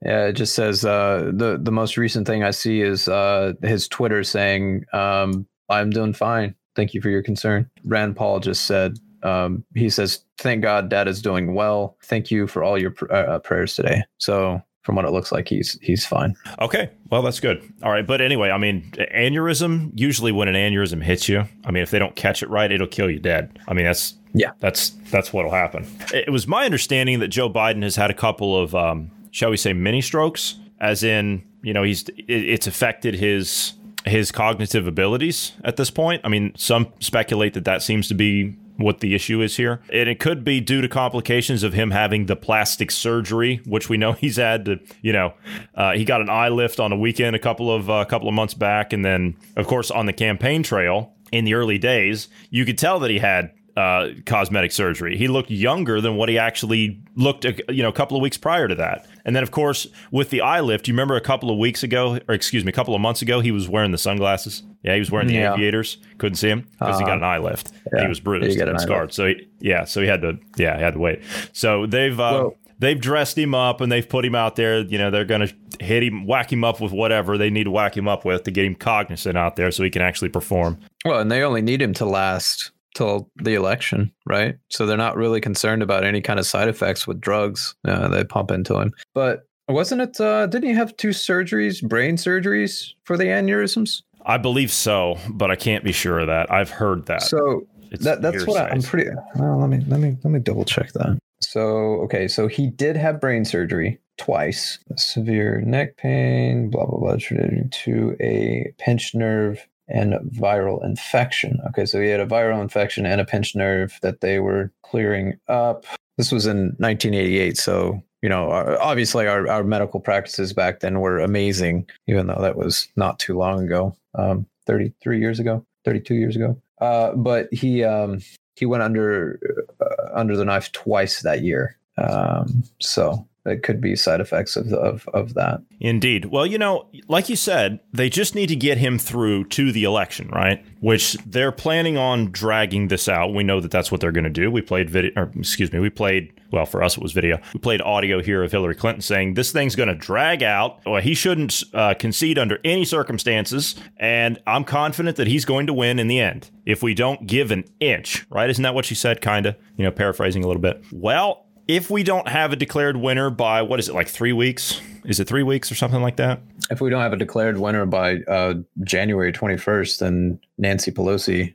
Yeah, 0.00 0.26
it 0.26 0.34
just 0.34 0.54
says 0.54 0.84
uh, 0.84 1.30
the 1.32 1.58
the 1.60 1.72
most 1.72 1.96
recent 1.96 2.26
thing 2.26 2.42
I 2.42 2.50
see 2.50 2.80
is 2.80 3.08
uh, 3.08 3.54
his 3.62 3.88
Twitter 3.88 4.24
saying, 4.24 4.84
um, 4.92 5.46
"I'm 5.68 5.90
doing 5.90 6.12
fine. 6.12 6.54
Thank 6.76 6.94
you 6.94 7.00
for 7.00 7.10
your 7.10 7.22
concern." 7.22 7.70
Rand 7.84 8.16
Paul 8.16 8.40
just 8.40 8.66
said, 8.66 8.98
um, 9.24 9.64
he 9.74 9.90
says, 9.90 10.20
"Thank 10.38 10.62
God, 10.62 10.88
Dad 10.88 11.08
is 11.08 11.22
doing 11.22 11.54
well. 11.54 11.96
Thank 12.04 12.30
you 12.30 12.46
for 12.46 12.62
all 12.62 12.78
your 12.78 12.90
pr- 12.90 13.12
uh, 13.12 13.22
uh, 13.22 13.38
prayers 13.38 13.74
today." 13.74 14.02
So, 14.18 14.62
from 14.82 14.96
what 14.96 15.04
it 15.04 15.10
looks 15.10 15.32
like, 15.32 15.48
he's 15.48 15.78
he's 15.82 16.06
fine. 16.06 16.36
Okay, 16.60 16.90
well 17.10 17.22
that's 17.22 17.40
good. 17.40 17.62
All 17.82 17.90
right, 17.90 18.06
but 18.06 18.20
anyway, 18.20 18.50
I 18.50 18.58
mean, 18.58 18.90
aneurysm. 19.14 19.92
Usually, 19.94 20.32
when 20.32 20.48
an 20.48 20.54
aneurysm 20.54 21.02
hits 21.02 21.28
you, 21.28 21.44
I 21.64 21.70
mean, 21.70 21.82
if 21.82 21.90
they 21.90 21.98
don't 21.98 22.16
catch 22.16 22.42
it 22.42 22.50
right, 22.50 22.70
it'll 22.70 22.86
kill 22.86 23.10
you 23.10 23.18
dead. 23.18 23.58
I 23.66 23.74
mean, 23.74 23.86
that's 23.86 24.14
yeah, 24.34 24.50
that's 24.60 24.90
that's 25.10 25.32
what'll 25.32 25.52
happen. 25.52 25.86
It 26.12 26.30
was 26.30 26.46
my 26.46 26.64
understanding 26.64 27.20
that 27.20 27.28
Joe 27.28 27.48
Biden 27.48 27.82
has 27.82 27.96
had 27.96 28.10
a 28.10 28.14
couple 28.14 28.60
of, 28.60 28.74
um, 28.74 29.10
shall 29.30 29.50
we 29.50 29.56
say, 29.56 29.72
mini 29.72 30.00
strokes, 30.00 30.56
as 30.80 31.04
in, 31.04 31.44
you 31.62 31.72
know, 31.72 31.84
he's 31.84 32.08
it, 32.08 32.24
it's 32.28 32.66
affected 32.66 33.14
his 33.14 33.74
his 34.04 34.30
cognitive 34.30 34.86
abilities 34.86 35.52
at 35.64 35.76
this 35.76 35.90
point. 35.90 36.20
I 36.24 36.28
mean, 36.28 36.52
some 36.56 36.92
speculate 37.00 37.54
that 37.54 37.64
that 37.64 37.82
seems 37.82 38.08
to 38.08 38.14
be 38.14 38.56
what 38.76 39.00
the 39.00 39.14
issue 39.14 39.40
is 39.40 39.56
here. 39.56 39.80
And 39.92 40.08
it 40.08 40.18
could 40.18 40.44
be 40.44 40.60
due 40.60 40.80
to 40.80 40.88
complications 40.88 41.62
of 41.62 41.72
him 41.72 41.90
having 41.90 42.26
the 42.26 42.36
plastic 42.36 42.90
surgery, 42.90 43.60
which 43.64 43.88
we 43.88 43.96
know 43.96 44.12
he's 44.24 44.36
had 44.36 44.64
to, 44.66 44.80
you 45.02 45.12
know, 45.12 45.34
uh, 45.74 45.92
he 45.92 46.04
got 46.04 46.20
an 46.20 46.30
eye 46.30 46.48
lift 46.48 46.80
on 46.80 46.92
a 46.92 46.96
weekend 46.96 47.36
a 47.36 47.38
couple 47.38 47.72
of 47.72 47.88
a 47.88 47.92
uh, 47.92 48.04
couple 48.04 48.28
of 48.28 48.34
months 48.34 48.54
back. 48.54 48.92
And 48.92 49.04
then, 49.04 49.36
of 49.56 49.66
course, 49.66 49.90
on 49.90 50.06
the 50.06 50.12
campaign 50.12 50.62
trail 50.62 51.12
in 51.32 51.44
the 51.44 51.54
early 51.54 51.78
days, 51.78 52.28
you 52.50 52.64
could 52.64 52.78
tell 52.78 53.00
that 53.00 53.10
he 53.10 53.18
had 53.18 53.52
uh, 53.76 54.08
cosmetic 54.24 54.72
surgery. 54.72 55.16
He 55.16 55.28
looked 55.28 55.50
younger 55.50 56.00
than 56.00 56.16
what 56.16 56.28
he 56.28 56.38
actually 56.38 57.02
looked, 57.16 57.44
you 57.68 57.82
know, 57.82 57.88
a 57.88 57.92
couple 57.92 58.16
of 58.16 58.22
weeks 58.22 58.36
prior 58.36 58.68
to 58.68 58.74
that. 58.76 59.06
And 59.24 59.34
then, 59.34 59.42
of 59.42 59.50
course, 59.50 59.86
with 60.10 60.30
the 60.30 60.40
eye 60.40 60.60
lift, 60.60 60.86
you 60.86 60.94
remember 60.94 61.16
a 61.16 61.20
couple 61.20 61.50
of 61.50 61.58
weeks 61.58 61.82
ago, 61.82 62.18
or 62.28 62.34
excuse 62.34 62.64
me, 62.64 62.68
a 62.70 62.74
couple 62.74 62.94
of 62.94 63.00
months 63.00 63.22
ago, 63.22 63.40
he 63.40 63.50
was 63.50 63.68
wearing 63.68 63.90
the 63.90 63.98
sunglasses. 63.98 64.62
Yeah, 64.82 64.94
he 64.94 64.98
was 64.98 65.10
wearing 65.10 65.28
the 65.28 65.34
yeah. 65.34 65.54
aviators. 65.54 65.96
Couldn't 66.18 66.36
see 66.36 66.48
him 66.48 66.68
because 66.72 66.96
uh, 66.96 66.98
he 66.98 67.04
got 67.04 67.16
an 67.16 67.24
eye 67.24 67.38
lift. 67.38 67.72
Yeah. 67.94 68.02
He 68.02 68.08
was 68.08 68.20
bruised 68.20 68.58
and 68.58 68.80
scarred. 68.80 69.14
So 69.14 69.28
he, 69.28 69.48
yeah, 69.60 69.84
so 69.84 70.02
he 70.02 70.06
had 70.06 70.20
to 70.22 70.38
yeah, 70.58 70.76
he 70.76 70.82
had 70.82 70.94
to 70.94 71.00
wait. 71.00 71.22
So 71.52 71.86
they've 71.86 72.18
uh, 72.20 72.50
they've 72.78 73.00
dressed 73.00 73.38
him 73.38 73.54
up 73.54 73.80
and 73.80 73.90
they've 73.90 74.08
put 74.08 74.24
him 74.24 74.34
out 74.34 74.56
there. 74.56 74.80
You 74.80 74.98
know, 74.98 75.10
they're 75.10 75.24
going 75.24 75.48
to 75.48 75.54
hit 75.80 76.02
him, 76.02 76.26
whack 76.26 76.52
him 76.52 76.64
up 76.64 76.80
with 76.80 76.92
whatever 76.92 77.38
they 77.38 77.48
need 77.48 77.64
to 77.64 77.70
whack 77.70 77.96
him 77.96 78.08
up 78.08 78.26
with 78.26 78.44
to 78.44 78.50
get 78.50 78.66
him 78.66 78.74
cognizant 78.74 79.38
out 79.38 79.56
there 79.56 79.70
so 79.70 79.82
he 79.82 79.90
can 79.90 80.02
actually 80.02 80.28
perform. 80.28 80.78
Well, 81.04 81.20
and 81.20 81.30
they 81.30 81.42
only 81.42 81.62
need 81.62 81.80
him 81.80 81.94
to 81.94 82.04
last 82.04 82.72
till 82.94 83.30
the 83.36 83.54
election, 83.54 84.12
right? 84.26 84.56
So 84.70 84.86
they're 84.86 84.96
not 84.96 85.16
really 85.16 85.40
concerned 85.40 85.82
about 85.82 86.04
any 86.04 86.20
kind 86.20 86.38
of 86.38 86.46
side 86.46 86.68
effects 86.68 87.06
with 87.06 87.20
drugs 87.20 87.74
uh, 87.86 88.08
they 88.08 88.24
pump 88.24 88.50
into 88.50 88.78
him. 88.78 88.92
But 89.12 89.46
wasn't 89.68 90.02
it? 90.02 90.20
Uh, 90.20 90.46
didn't 90.46 90.68
he 90.68 90.74
have 90.74 90.96
two 90.96 91.08
surgeries, 91.10 91.86
brain 91.86 92.16
surgeries 92.16 92.92
for 93.04 93.16
the 93.16 93.24
aneurysms? 93.24 94.02
I 94.26 94.38
believe 94.38 94.72
so, 94.72 95.18
but 95.28 95.50
I 95.50 95.56
can't 95.56 95.84
be 95.84 95.92
sure 95.92 96.20
of 96.20 96.28
that. 96.28 96.50
I've 96.50 96.70
heard 96.70 97.06
that. 97.06 97.22
So 97.22 97.66
that, 98.00 98.22
that's 98.22 98.46
what 98.46 98.62
I, 98.62 98.74
am 98.74 98.82
pretty. 98.82 99.10
Well, 99.36 99.58
let 99.58 99.68
me 99.68 99.84
let 99.86 100.00
me 100.00 100.16
let 100.24 100.30
me 100.30 100.40
double 100.40 100.64
check 100.64 100.92
that. 100.92 101.18
So 101.40 101.66
okay, 102.02 102.28
so 102.28 102.46
he 102.46 102.68
did 102.68 102.96
have 102.96 103.20
brain 103.20 103.44
surgery 103.44 104.00
twice. 104.16 104.78
Severe 104.96 105.60
neck 105.60 105.96
pain, 105.96 106.70
blah 106.70 106.86
blah 106.86 106.98
blah, 106.98 107.16
related 107.30 107.72
to 107.84 108.16
a 108.20 108.72
pinched 108.78 109.14
nerve 109.14 109.66
and 109.88 110.14
viral 110.30 110.84
infection. 110.84 111.60
Okay, 111.68 111.86
so 111.86 112.00
he 112.00 112.08
had 112.08 112.20
a 112.20 112.26
viral 112.26 112.62
infection 112.62 113.06
and 113.06 113.20
a 113.20 113.24
pinched 113.24 113.56
nerve 113.56 113.98
that 114.02 114.20
they 114.20 114.38
were 114.38 114.72
clearing 114.82 115.38
up. 115.48 115.84
This 116.16 116.32
was 116.32 116.46
in 116.46 116.74
1988, 116.78 117.56
so 117.56 118.02
you 118.24 118.30
know, 118.30 118.50
obviously 118.80 119.26
our, 119.26 119.46
our 119.48 119.62
medical 119.62 120.00
practices 120.00 120.54
back 120.54 120.80
then 120.80 121.00
were 121.00 121.18
amazing, 121.18 121.86
even 122.06 122.26
though 122.26 122.40
that 122.40 122.56
was 122.56 122.88
not 122.96 123.18
too 123.18 123.36
long 123.36 123.62
ago, 123.62 123.94
um, 124.14 124.46
33 124.66 125.20
years 125.20 125.38
ago, 125.38 125.62
32 125.84 126.14
years 126.14 126.34
ago. 126.34 126.58
Uh, 126.80 127.12
but 127.12 127.52
he 127.52 127.84
um, 127.84 128.20
he 128.56 128.64
went 128.64 128.82
under 128.82 129.38
uh, 129.78 130.08
under 130.14 130.38
the 130.38 130.44
knife 130.46 130.72
twice 130.72 131.20
that 131.20 131.42
year. 131.42 131.76
Um, 131.98 132.64
so 132.80 133.28
it 133.46 133.62
could 133.62 133.80
be 133.80 133.94
side 133.96 134.20
effects 134.20 134.56
of, 134.56 134.72
of 134.72 135.08
of 135.12 135.34
that. 135.34 135.60
Indeed. 135.80 136.26
Well, 136.26 136.46
you 136.46 136.58
know, 136.58 136.86
like 137.08 137.28
you 137.28 137.36
said, 137.36 137.80
they 137.92 138.08
just 138.08 138.34
need 138.34 138.46
to 138.48 138.56
get 138.56 138.78
him 138.78 138.98
through 138.98 139.44
to 139.46 139.70
the 139.70 139.84
election, 139.84 140.28
right? 140.28 140.64
Which 140.80 141.14
they're 141.26 141.52
planning 141.52 141.96
on 141.96 142.30
dragging 142.30 142.88
this 142.88 143.08
out. 143.08 143.34
We 143.34 143.44
know 143.44 143.60
that 143.60 143.70
that's 143.70 143.92
what 143.92 144.00
they're 144.00 144.12
going 144.12 144.24
to 144.24 144.30
do. 144.30 144.50
We 144.50 144.62
played 144.62 144.88
video, 144.88 145.12
or 145.16 145.30
excuse 145.36 145.72
me, 145.72 145.78
we 145.78 145.90
played. 145.90 146.32
Well, 146.50 146.66
for 146.66 146.84
us, 146.84 146.96
it 146.96 147.02
was 147.02 147.12
video. 147.12 147.40
We 147.52 147.58
played 147.58 147.82
audio 147.82 148.22
here 148.22 148.44
of 148.44 148.52
Hillary 148.52 148.76
Clinton 148.76 149.02
saying 149.02 149.34
this 149.34 149.50
thing's 149.50 149.74
going 149.74 149.88
to 149.88 149.94
drag 149.94 150.42
out. 150.42 150.78
Well, 150.86 151.02
he 151.02 151.14
shouldn't 151.14 151.64
uh, 151.72 151.94
concede 151.94 152.38
under 152.38 152.60
any 152.64 152.84
circumstances, 152.84 153.74
and 153.96 154.38
I'm 154.46 154.62
confident 154.62 155.16
that 155.16 155.26
he's 155.26 155.44
going 155.44 155.66
to 155.66 155.72
win 155.72 155.98
in 155.98 156.06
the 156.06 156.20
end 156.20 156.50
if 156.64 156.82
we 156.82 156.94
don't 156.94 157.26
give 157.26 157.50
an 157.50 157.64
inch. 157.80 158.24
Right? 158.30 158.48
Isn't 158.48 158.62
that 158.62 158.74
what 158.74 158.84
she 158.84 158.94
said? 158.94 159.20
Kind 159.20 159.46
of, 159.46 159.56
you 159.76 159.84
know, 159.84 159.90
paraphrasing 159.90 160.44
a 160.44 160.46
little 160.46 160.62
bit. 160.62 160.84
Well, 160.92 161.43
if 161.68 161.90
we 161.90 162.02
don't 162.02 162.28
have 162.28 162.52
a 162.52 162.56
declared 162.56 162.96
winner 162.96 163.30
by 163.30 163.62
what 163.62 163.78
is 163.78 163.88
it 163.88 163.94
like 163.94 164.08
three 164.08 164.32
weeks? 164.32 164.80
Is 165.04 165.20
it 165.20 165.26
three 165.26 165.42
weeks 165.42 165.70
or 165.70 165.74
something 165.74 166.02
like 166.02 166.16
that? 166.16 166.40
If 166.70 166.80
we 166.80 166.90
don't 166.90 167.00
have 167.00 167.12
a 167.12 167.16
declared 167.16 167.58
winner 167.58 167.86
by 167.86 168.18
uh, 168.22 168.54
january 168.82 169.32
21st 169.32 169.98
then 169.98 170.40
nancy 170.58 170.90
pelosi 170.90 171.54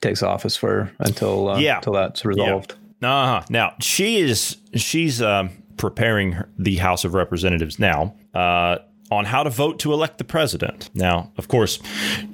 takes 0.00 0.22
office 0.22 0.56
for 0.56 0.92
until 0.98 1.50
uh, 1.50 1.58
yeah. 1.58 1.76
until 1.76 1.92
that's 1.94 2.24
resolved. 2.24 2.74
Yeah. 3.00 3.08
uh-huh. 3.14 3.46
Now 3.50 3.74
she 3.80 4.18
is 4.18 4.56
she's 4.74 5.20
uh, 5.22 5.48
preparing 5.76 6.36
the 6.58 6.76
house 6.76 7.04
of 7.04 7.14
representatives 7.14 7.78
now 7.78 8.14
uh, 8.34 8.78
on 9.10 9.24
how 9.24 9.42
to 9.42 9.50
vote 9.50 9.78
to 9.80 9.92
elect 9.92 10.18
the 10.18 10.24
president. 10.24 10.90
Now 10.94 11.32
of 11.38 11.48
course 11.48 11.80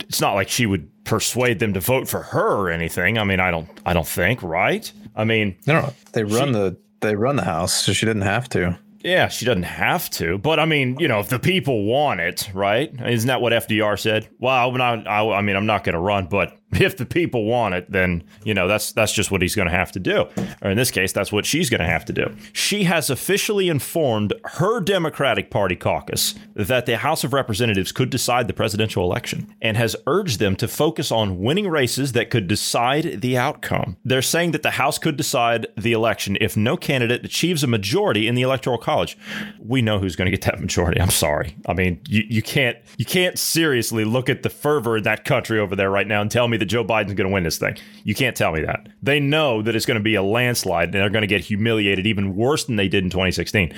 it's 0.01 0.21
not 0.21 0.35
like 0.35 0.49
she 0.49 0.67
would 0.67 0.89
persuade 1.05 1.59
them 1.59 1.73
to 1.75 1.81
vote 1.81 2.09
for 2.09 2.23
her 2.23 2.53
or 2.53 2.71
anything. 2.71 3.19
I 3.19 3.25
mean 3.25 3.41
i 3.41 3.51
don't 3.51 3.69
i 3.87 3.93
don't 3.93 4.09
think 4.09 4.43
right? 4.43 4.91
I 5.15 5.25
mean, 5.25 5.57
no, 5.67 5.93
they 6.13 6.25
run 6.25 6.49
she, 6.49 6.53
the 6.53 6.77
they 7.03 7.15
run 7.15 7.37
the 7.37 7.45
house, 7.45 7.75
so 7.75 7.93
she 7.93 8.07
didn't 8.07 8.23
have 8.23 8.49
to. 8.51 8.79
Yeah, 9.05 9.29
she 9.29 9.45
doesn't 9.45 9.65
have 9.65 10.09
to. 10.11 10.39
But 10.39 10.61
I 10.61 10.65
mean, 10.65 10.99
you 10.99 11.09
know, 11.09 11.19
if 11.21 11.29
the 11.29 11.39
people 11.39 11.85
want 11.85 12.21
it, 12.21 12.49
right? 12.55 12.93
Isn't 13.05 13.27
that 13.29 13.41
what 13.41 13.53
FDR 13.53 13.99
said? 13.99 14.29
Well, 14.39 14.71
I'm 14.71 14.77
not, 14.77 15.07
I, 15.09 15.29
I 15.29 15.41
mean, 15.43 15.57
I'm 15.57 15.67
not 15.67 15.85
going 15.85 15.95
to 15.95 16.01
run, 16.01 16.27
but 16.27 16.57
If 16.83 16.97
the 16.97 17.07
people 17.07 17.45
want 17.45 17.75
it, 17.75 17.91
then 17.93 18.25
you 18.45 18.55
know 18.55 18.67
that's 18.67 18.93
that's 18.93 19.13
just 19.13 19.31
what 19.31 19.41
he's 19.41 19.55
going 19.55 19.69
to 19.69 19.75
have 19.75 19.93
to 19.93 20.01
do. 20.01 20.27
Or 20.63 20.71
in 20.71 20.77
this 20.77 20.91
case, 20.91 21.13
that's 21.13 21.31
what 21.31 21.47
she's 21.47 21.71
going 21.71 21.81
to 21.81 21.87
have 21.87 22.05
to 22.07 22.13
do. 22.13 22.35
She 22.53 22.85
has 22.85 23.09
officially 23.09 23.69
informed 23.69 24.33
her 24.45 24.81
Democratic 24.81 25.51
Party 25.51 25.77
caucus 25.77 26.35
that 26.55 26.87
the 26.87 26.97
House 26.97 27.25
of 27.25 27.33
Representatives 27.33 27.93
could 27.93 28.11
decide 28.11 28.49
the 28.49 28.53
presidential 28.53 29.05
election 29.05 29.55
and 29.61 29.77
has 29.77 29.95
urged 30.07 30.41
them 30.41 30.57
to 30.57 30.67
focus 30.67 31.13
on 31.13 31.39
winning 31.39 31.69
races 31.69 32.13
that 32.13 32.31
could 32.31 32.49
decide 32.49 33.21
the 33.21 33.37
outcome. 33.37 33.97
They're 34.05 34.23
saying 34.23 34.53
that 34.53 34.63
the 34.63 34.73
House 34.73 34.99
could 34.99 35.17
decide 35.17 35.67
the 35.77 35.93
election 35.93 36.37
if 36.41 36.57
no 36.57 36.77
candidate 36.77 37.25
achieves 37.25 37.63
a 37.63 37.67
majority 37.67 38.27
in 38.27 38.35
the 38.35 38.43
electoral 38.43 38.79
college. 38.79 39.17
We 39.61 39.83
know 39.83 39.99
who's 39.99 40.17
going 40.17 40.27
to 40.27 40.37
get 40.37 40.43
that 40.47 40.61
majority. 40.61 41.01
I'm 41.01 41.11
sorry. 41.11 41.57
I 41.67 41.75
mean, 41.75 42.01
you, 42.09 42.25
you 42.29 42.43
can't 42.43 42.77
you 42.97 43.05
can't 43.05 43.39
seriously 43.39 44.05
look 44.05 44.29
at 44.29 44.43
the 44.43 44.51
fervor 44.51 44.97
in 44.97 45.05
that 45.05 45.25
country 45.25 45.59
over 45.59 45.77
there 45.77 45.91
right 45.91 46.07
now 46.07 46.21
and 46.21 46.31
tell 46.31 46.49
me 46.49 46.57
that 46.63 46.67
Joe 46.67 46.85
Biden's 46.85 47.15
going 47.15 47.29
to 47.29 47.35
win 47.35 47.43
this 47.43 47.59
thing. 47.59 47.77
You 48.05 48.15
can't 48.15 48.37
tell 48.37 48.53
me 48.53 48.63
that. 48.63 48.89
They 49.03 49.19
know 49.19 49.63
that 49.63 49.75
it's 49.75 49.85
going 49.85 49.99
to 49.99 50.03
be 50.03 50.15
a 50.15 50.23
landslide 50.23 50.87
and 50.87 50.95
they're 50.95 51.11
going 51.11 51.23
to 51.23 51.27
get 51.27 51.41
humiliated 51.41 52.07
even 52.07 52.37
worse 52.37 52.65
than 52.65 52.77
they 52.77 52.87
did 52.87 53.03
in 53.03 53.11
2016. 53.11 53.75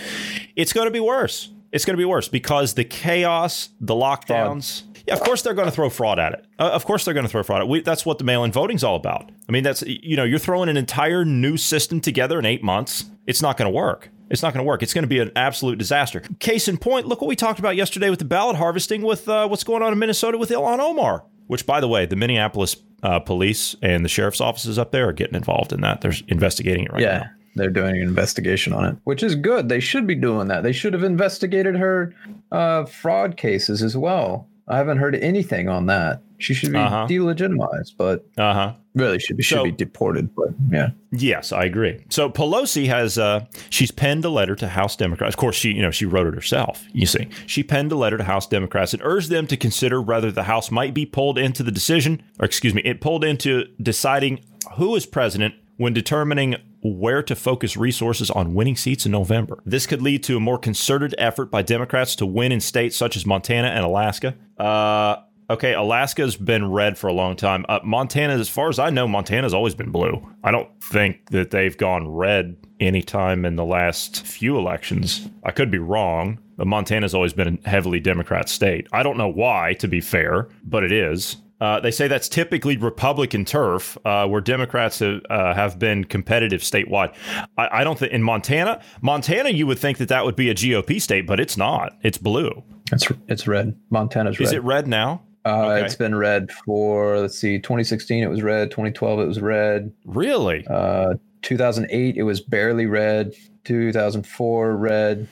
It's 0.54 0.74
going 0.74 0.86
to 0.86 0.90
be 0.90 1.00
worse. 1.00 1.50
It's 1.72 1.86
going 1.86 1.94
to 1.94 2.00
be 2.00 2.04
worse 2.04 2.28
because 2.28 2.74
the 2.74 2.84
chaos, 2.84 3.70
the 3.80 3.94
lockdowns. 3.94 4.82
Yeah, 5.08 5.14
of 5.14 5.20
course 5.20 5.40
they're 5.40 5.54
going 5.54 5.68
to 5.68 5.72
throw 5.72 5.88
fraud 5.88 6.18
at 6.18 6.34
it. 6.34 6.46
Uh, 6.58 6.70
of 6.72 6.84
course 6.84 7.04
they're 7.04 7.14
going 7.14 7.26
to 7.26 7.30
throw 7.30 7.42
fraud 7.42 7.62
at 7.62 7.64
it. 7.64 7.68
We, 7.68 7.80
that's 7.80 8.04
what 8.04 8.18
the 8.18 8.24
mail-in 8.24 8.52
voting's 8.52 8.84
all 8.84 8.96
about. 8.96 9.32
I 9.48 9.52
mean, 9.52 9.64
that's 9.64 9.82
you 9.82 10.16
know, 10.16 10.24
you're 10.24 10.38
throwing 10.38 10.68
an 10.68 10.76
entire 10.76 11.24
new 11.24 11.56
system 11.56 12.00
together 12.00 12.38
in 12.38 12.44
eight 12.44 12.62
months. 12.62 13.06
It's 13.26 13.40
not 13.40 13.56
going 13.56 13.66
to 13.66 13.74
work. 13.74 14.10
It's 14.30 14.42
not 14.42 14.52
going 14.54 14.64
to 14.64 14.68
work. 14.68 14.82
It's 14.82 14.94
going 14.94 15.04
to 15.04 15.08
be 15.08 15.20
an 15.20 15.30
absolute 15.36 15.78
disaster. 15.78 16.20
Case 16.38 16.68
in 16.68 16.78
point, 16.78 17.06
look 17.06 17.20
what 17.20 17.28
we 17.28 17.36
talked 17.36 17.58
about 17.58 17.76
yesterday 17.76 18.10
with 18.10 18.18
the 18.18 18.24
ballot 18.24 18.56
harvesting 18.56 19.02
with 19.02 19.28
uh, 19.28 19.46
what's 19.48 19.64
going 19.64 19.82
on 19.82 19.92
in 19.92 19.98
Minnesota 19.98 20.38
with 20.38 20.50
Ilhan 20.50 20.78
Omar. 20.78 21.24
Which, 21.46 21.66
by 21.66 21.80
the 21.80 21.88
way, 21.88 22.06
the 22.06 22.16
Minneapolis 22.16 22.76
uh, 23.02 23.20
police 23.20 23.76
and 23.82 24.04
the 24.04 24.08
sheriff's 24.08 24.40
offices 24.40 24.78
up 24.78 24.90
there 24.90 25.08
are 25.08 25.12
getting 25.12 25.34
involved 25.34 25.72
in 25.72 25.82
that. 25.82 26.00
They're 26.00 26.14
investigating 26.28 26.84
it 26.84 26.92
right 26.92 27.02
yeah. 27.02 27.18
now. 27.18 27.30
They're 27.56 27.70
doing 27.70 27.96
an 27.96 28.02
investigation 28.02 28.72
on 28.72 28.84
it, 28.84 28.96
which 29.04 29.22
is 29.22 29.36
good. 29.36 29.68
They 29.68 29.78
should 29.78 30.06
be 30.06 30.16
doing 30.16 30.48
that. 30.48 30.64
They 30.64 30.72
should 30.72 30.92
have 30.92 31.04
investigated 31.04 31.76
her 31.76 32.12
uh, 32.50 32.84
fraud 32.86 33.36
cases 33.36 33.82
as 33.82 33.96
well. 33.96 34.48
I 34.66 34.76
haven't 34.76 34.98
heard 34.98 35.14
anything 35.16 35.68
on 35.68 35.86
that. 35.86 36.20
She 36.44 36.52
should 36.54 36.72
be 36.72 36.78
Uh-huh. 36.78 37.06
delegitimized, 37.08 37.92
but 37.96 38.26
Uh 38.36 38.52
huh. 38.54 38.72
really 38.94 39.18
should 39.18 39.36
be 39.36 39.42
should 39.42 39.56
So- 39.58 39.64
be 39.64 39.70
deported. 39.72 40.28
But 40.36 40.48
yeah, 40.70 40.90
Yes, 41.10 41.52
I 41.52 41.64
agree. 41.64 42.04
So 42.10 42.28
Pelosi 42.28 42.86
has 42.86 43.16
uh, 43.18 43.46
she's 43.70 43.90
penned 43.90 44.24
a 44.24 44.28
letter 44.28 44.54
to 44.56 44.68
House 44.68 44.96
Democrats. 44.96 45.34
Of 45.34 45.38
course, 45.38 45.56
she 45.56 45.70
you 45.72 45.82
know 45.82 45.90
she 45.90 46.04
wrote 46.06 46.26
it 46.26 46.34
herself. 46.34 46.84
You 46.92 47.06
see, 47.06 47.28
she 47.46 47.62
penned 47.62 47.92
a 47.92 47.96
letter 47.96 48.18
to 48.18 48.24
House 48.24 48.46
Democrats 48.46 48.92
and 48.92 49.02
urged 49.04 49.30
them 49.30 49.46
to 49.46 49.56
consider 49.56 50.02
whether 50.02 50.30
the 50.30 50.44
House 50.44 50.70
might 50.70 50.92
be 50.94 51.06
pulled 51.06 51.38
into 51.38 51.62
the 51.62 51.72
decision, 51.72 52.22
or 52.38 52.44
excuse 52.44 52.74
me, 52.74 52.82
it 52.84 53.00
pulled 53.00 53.24
into 53.24 53.64
deciding 53.80 54.40
who 54.76 54.94
is 54.96 55.06
president 55.06 55.54
when 55.76 55.92
determining 55.92 56.56
where 56.82 57.22
to 57.22 57.34
focus 57.34 57.76
resources 57.76 58.30
on 58.30 58.54
winning 58.54 58.76
seats 58.76 59.06
in 59.06 59.12
November. 59.12 59.58
This 59.64 59.86
could 59.86 60.02
lead 60.02 60.22
to 60.24 60.36
a 60.36 60.40
more 60.40 60.58
concerted 60.58 61.14
effort 61.16 61.46
by 61.50 61.62
Democrats 61.62 62.14
to 62.16 62.26
win 62.26 62.52
in 62.52 62.60
states 62.60 62.94
such 62.96 63.16
as 63.16 63.24
Montana 63.24 63.68
and 63.68 63.84
Alaska. 63.84 64.34
Uh, 64.58 65.16
okay, 65.50 65.74
Alaska's 65.74 66.36
been 66.36 66.70
red 66.70 66.98
for 66.98 67.08
a 67.08 67.12
long 67.12 67.36
time. 67.36 67.64
Uh, 67.68 67.80
Montana, 67.84 68.34
as 68.34 68.48
far 68.48 68.68
as 68.68 68.78
I 68.78 68.90
know, 68.90 69.06
Montana's 69.06 69.54
always 69.54 69.74
been 69.74 69.90
blue. 69.90 70.26
I 70.42 70.50
don't 70.50 70.68
think 70.82 71.30
that 71.30 71.50
they've 71.50 71.76
gone 71.76 72.08
red 72.08 72.56
anytime 72.80 73.44
in 73.44 73.56
the 73.56 73.64
last 73.64 74.26
few 74.26 74.56
elections. 74.58 75.28
I 75.44 75.50
could 75.50 75.70
be 75.70 75.78
wrong. 75.78 76.38
But 76.56 76.66
Montana's 76.68 77.14
always 77.14 77.32
been 77.32 77.58
a 77.64 77.68
heavily 77.68 78.00
Democrat 78.00 78.48
state. 78.48 78.86
I 78.92 79.02
don't 79.02 79.16
know 79.16 79.28
why, 79.28 79.74
to 79.80 79.88
be 79.88 80.00
fair, 80.00 80.48
but 80.62 80.84
it 80.84 80.92
is. 80.92 81.36
Uh, 81.60 81.80
they 81.80 81.90
say 81.90 82.08
that's 82.08 82.28
typically 82.28 82.76
Republican 82.76 83.44
turf, 83.44 83.96
uh, 84.04 84.26
where 84.26 84.40
Democrats 84.40 84.98
have, 84.98 85.22
uh, 85.30 85.54
have 85.54 85.78
been 85.78 86.04
competitive 86.04 86.60
statewide. 86.60 87.14
I, 87.56 87.80
I 87.80 87.84
don't 87.84 87.98
think 87.98 88.12
in 88.12 88.22
Montana, 88.22 88.82
Montana, 89.00 89.50
you 89.50 89.66
would 89.66 89.78
think 89.78 89.98
that 89.98 90.08
that 90.08 90.24
would 90.24 90.36
be 90.36 90.50
a 90.50 90.54
GOP 90.54 91.00
state, 91.00 91.26
but 91.26 91.40
it's 91.40 91.56
not. 91.56 91.96
It's 92.02 92.18
blue. 92.18 92.62
it's 92.92 93.06
it's 93.28 93.46
red. 93.46 93.76
Montana's 93.88 94.38
red. 94.38 94.46
Is 94.46 94.52
it 94.52 94.62
red 94.62 94.86
now? 94.86 95.22
Uh, 95.46 95.64
Okay. 95.66 95.84
It's 95.84 95.94
been 95.96 96.14
red 96.14 96.50
for 96.64 97.20
let's 97.20 97.38
see, 97.38 97.58
2016 97.58 98.22
it 98.22 98.28
was 98.30 98.42
red, 98.42 98.70
2012 98.70 99.20
it 99.20 99.26
was 99.26 99.40
red, 99.40 99.92
Really? 100.06 100.66
uh, 100.68 101.14
2008 101.42 102.16
it 102.16 102.22
was 102.22 102.40
barely 102.40 102.86
red, 102.86 103.34
2004 103.64 104.76
red. 104.76 105.28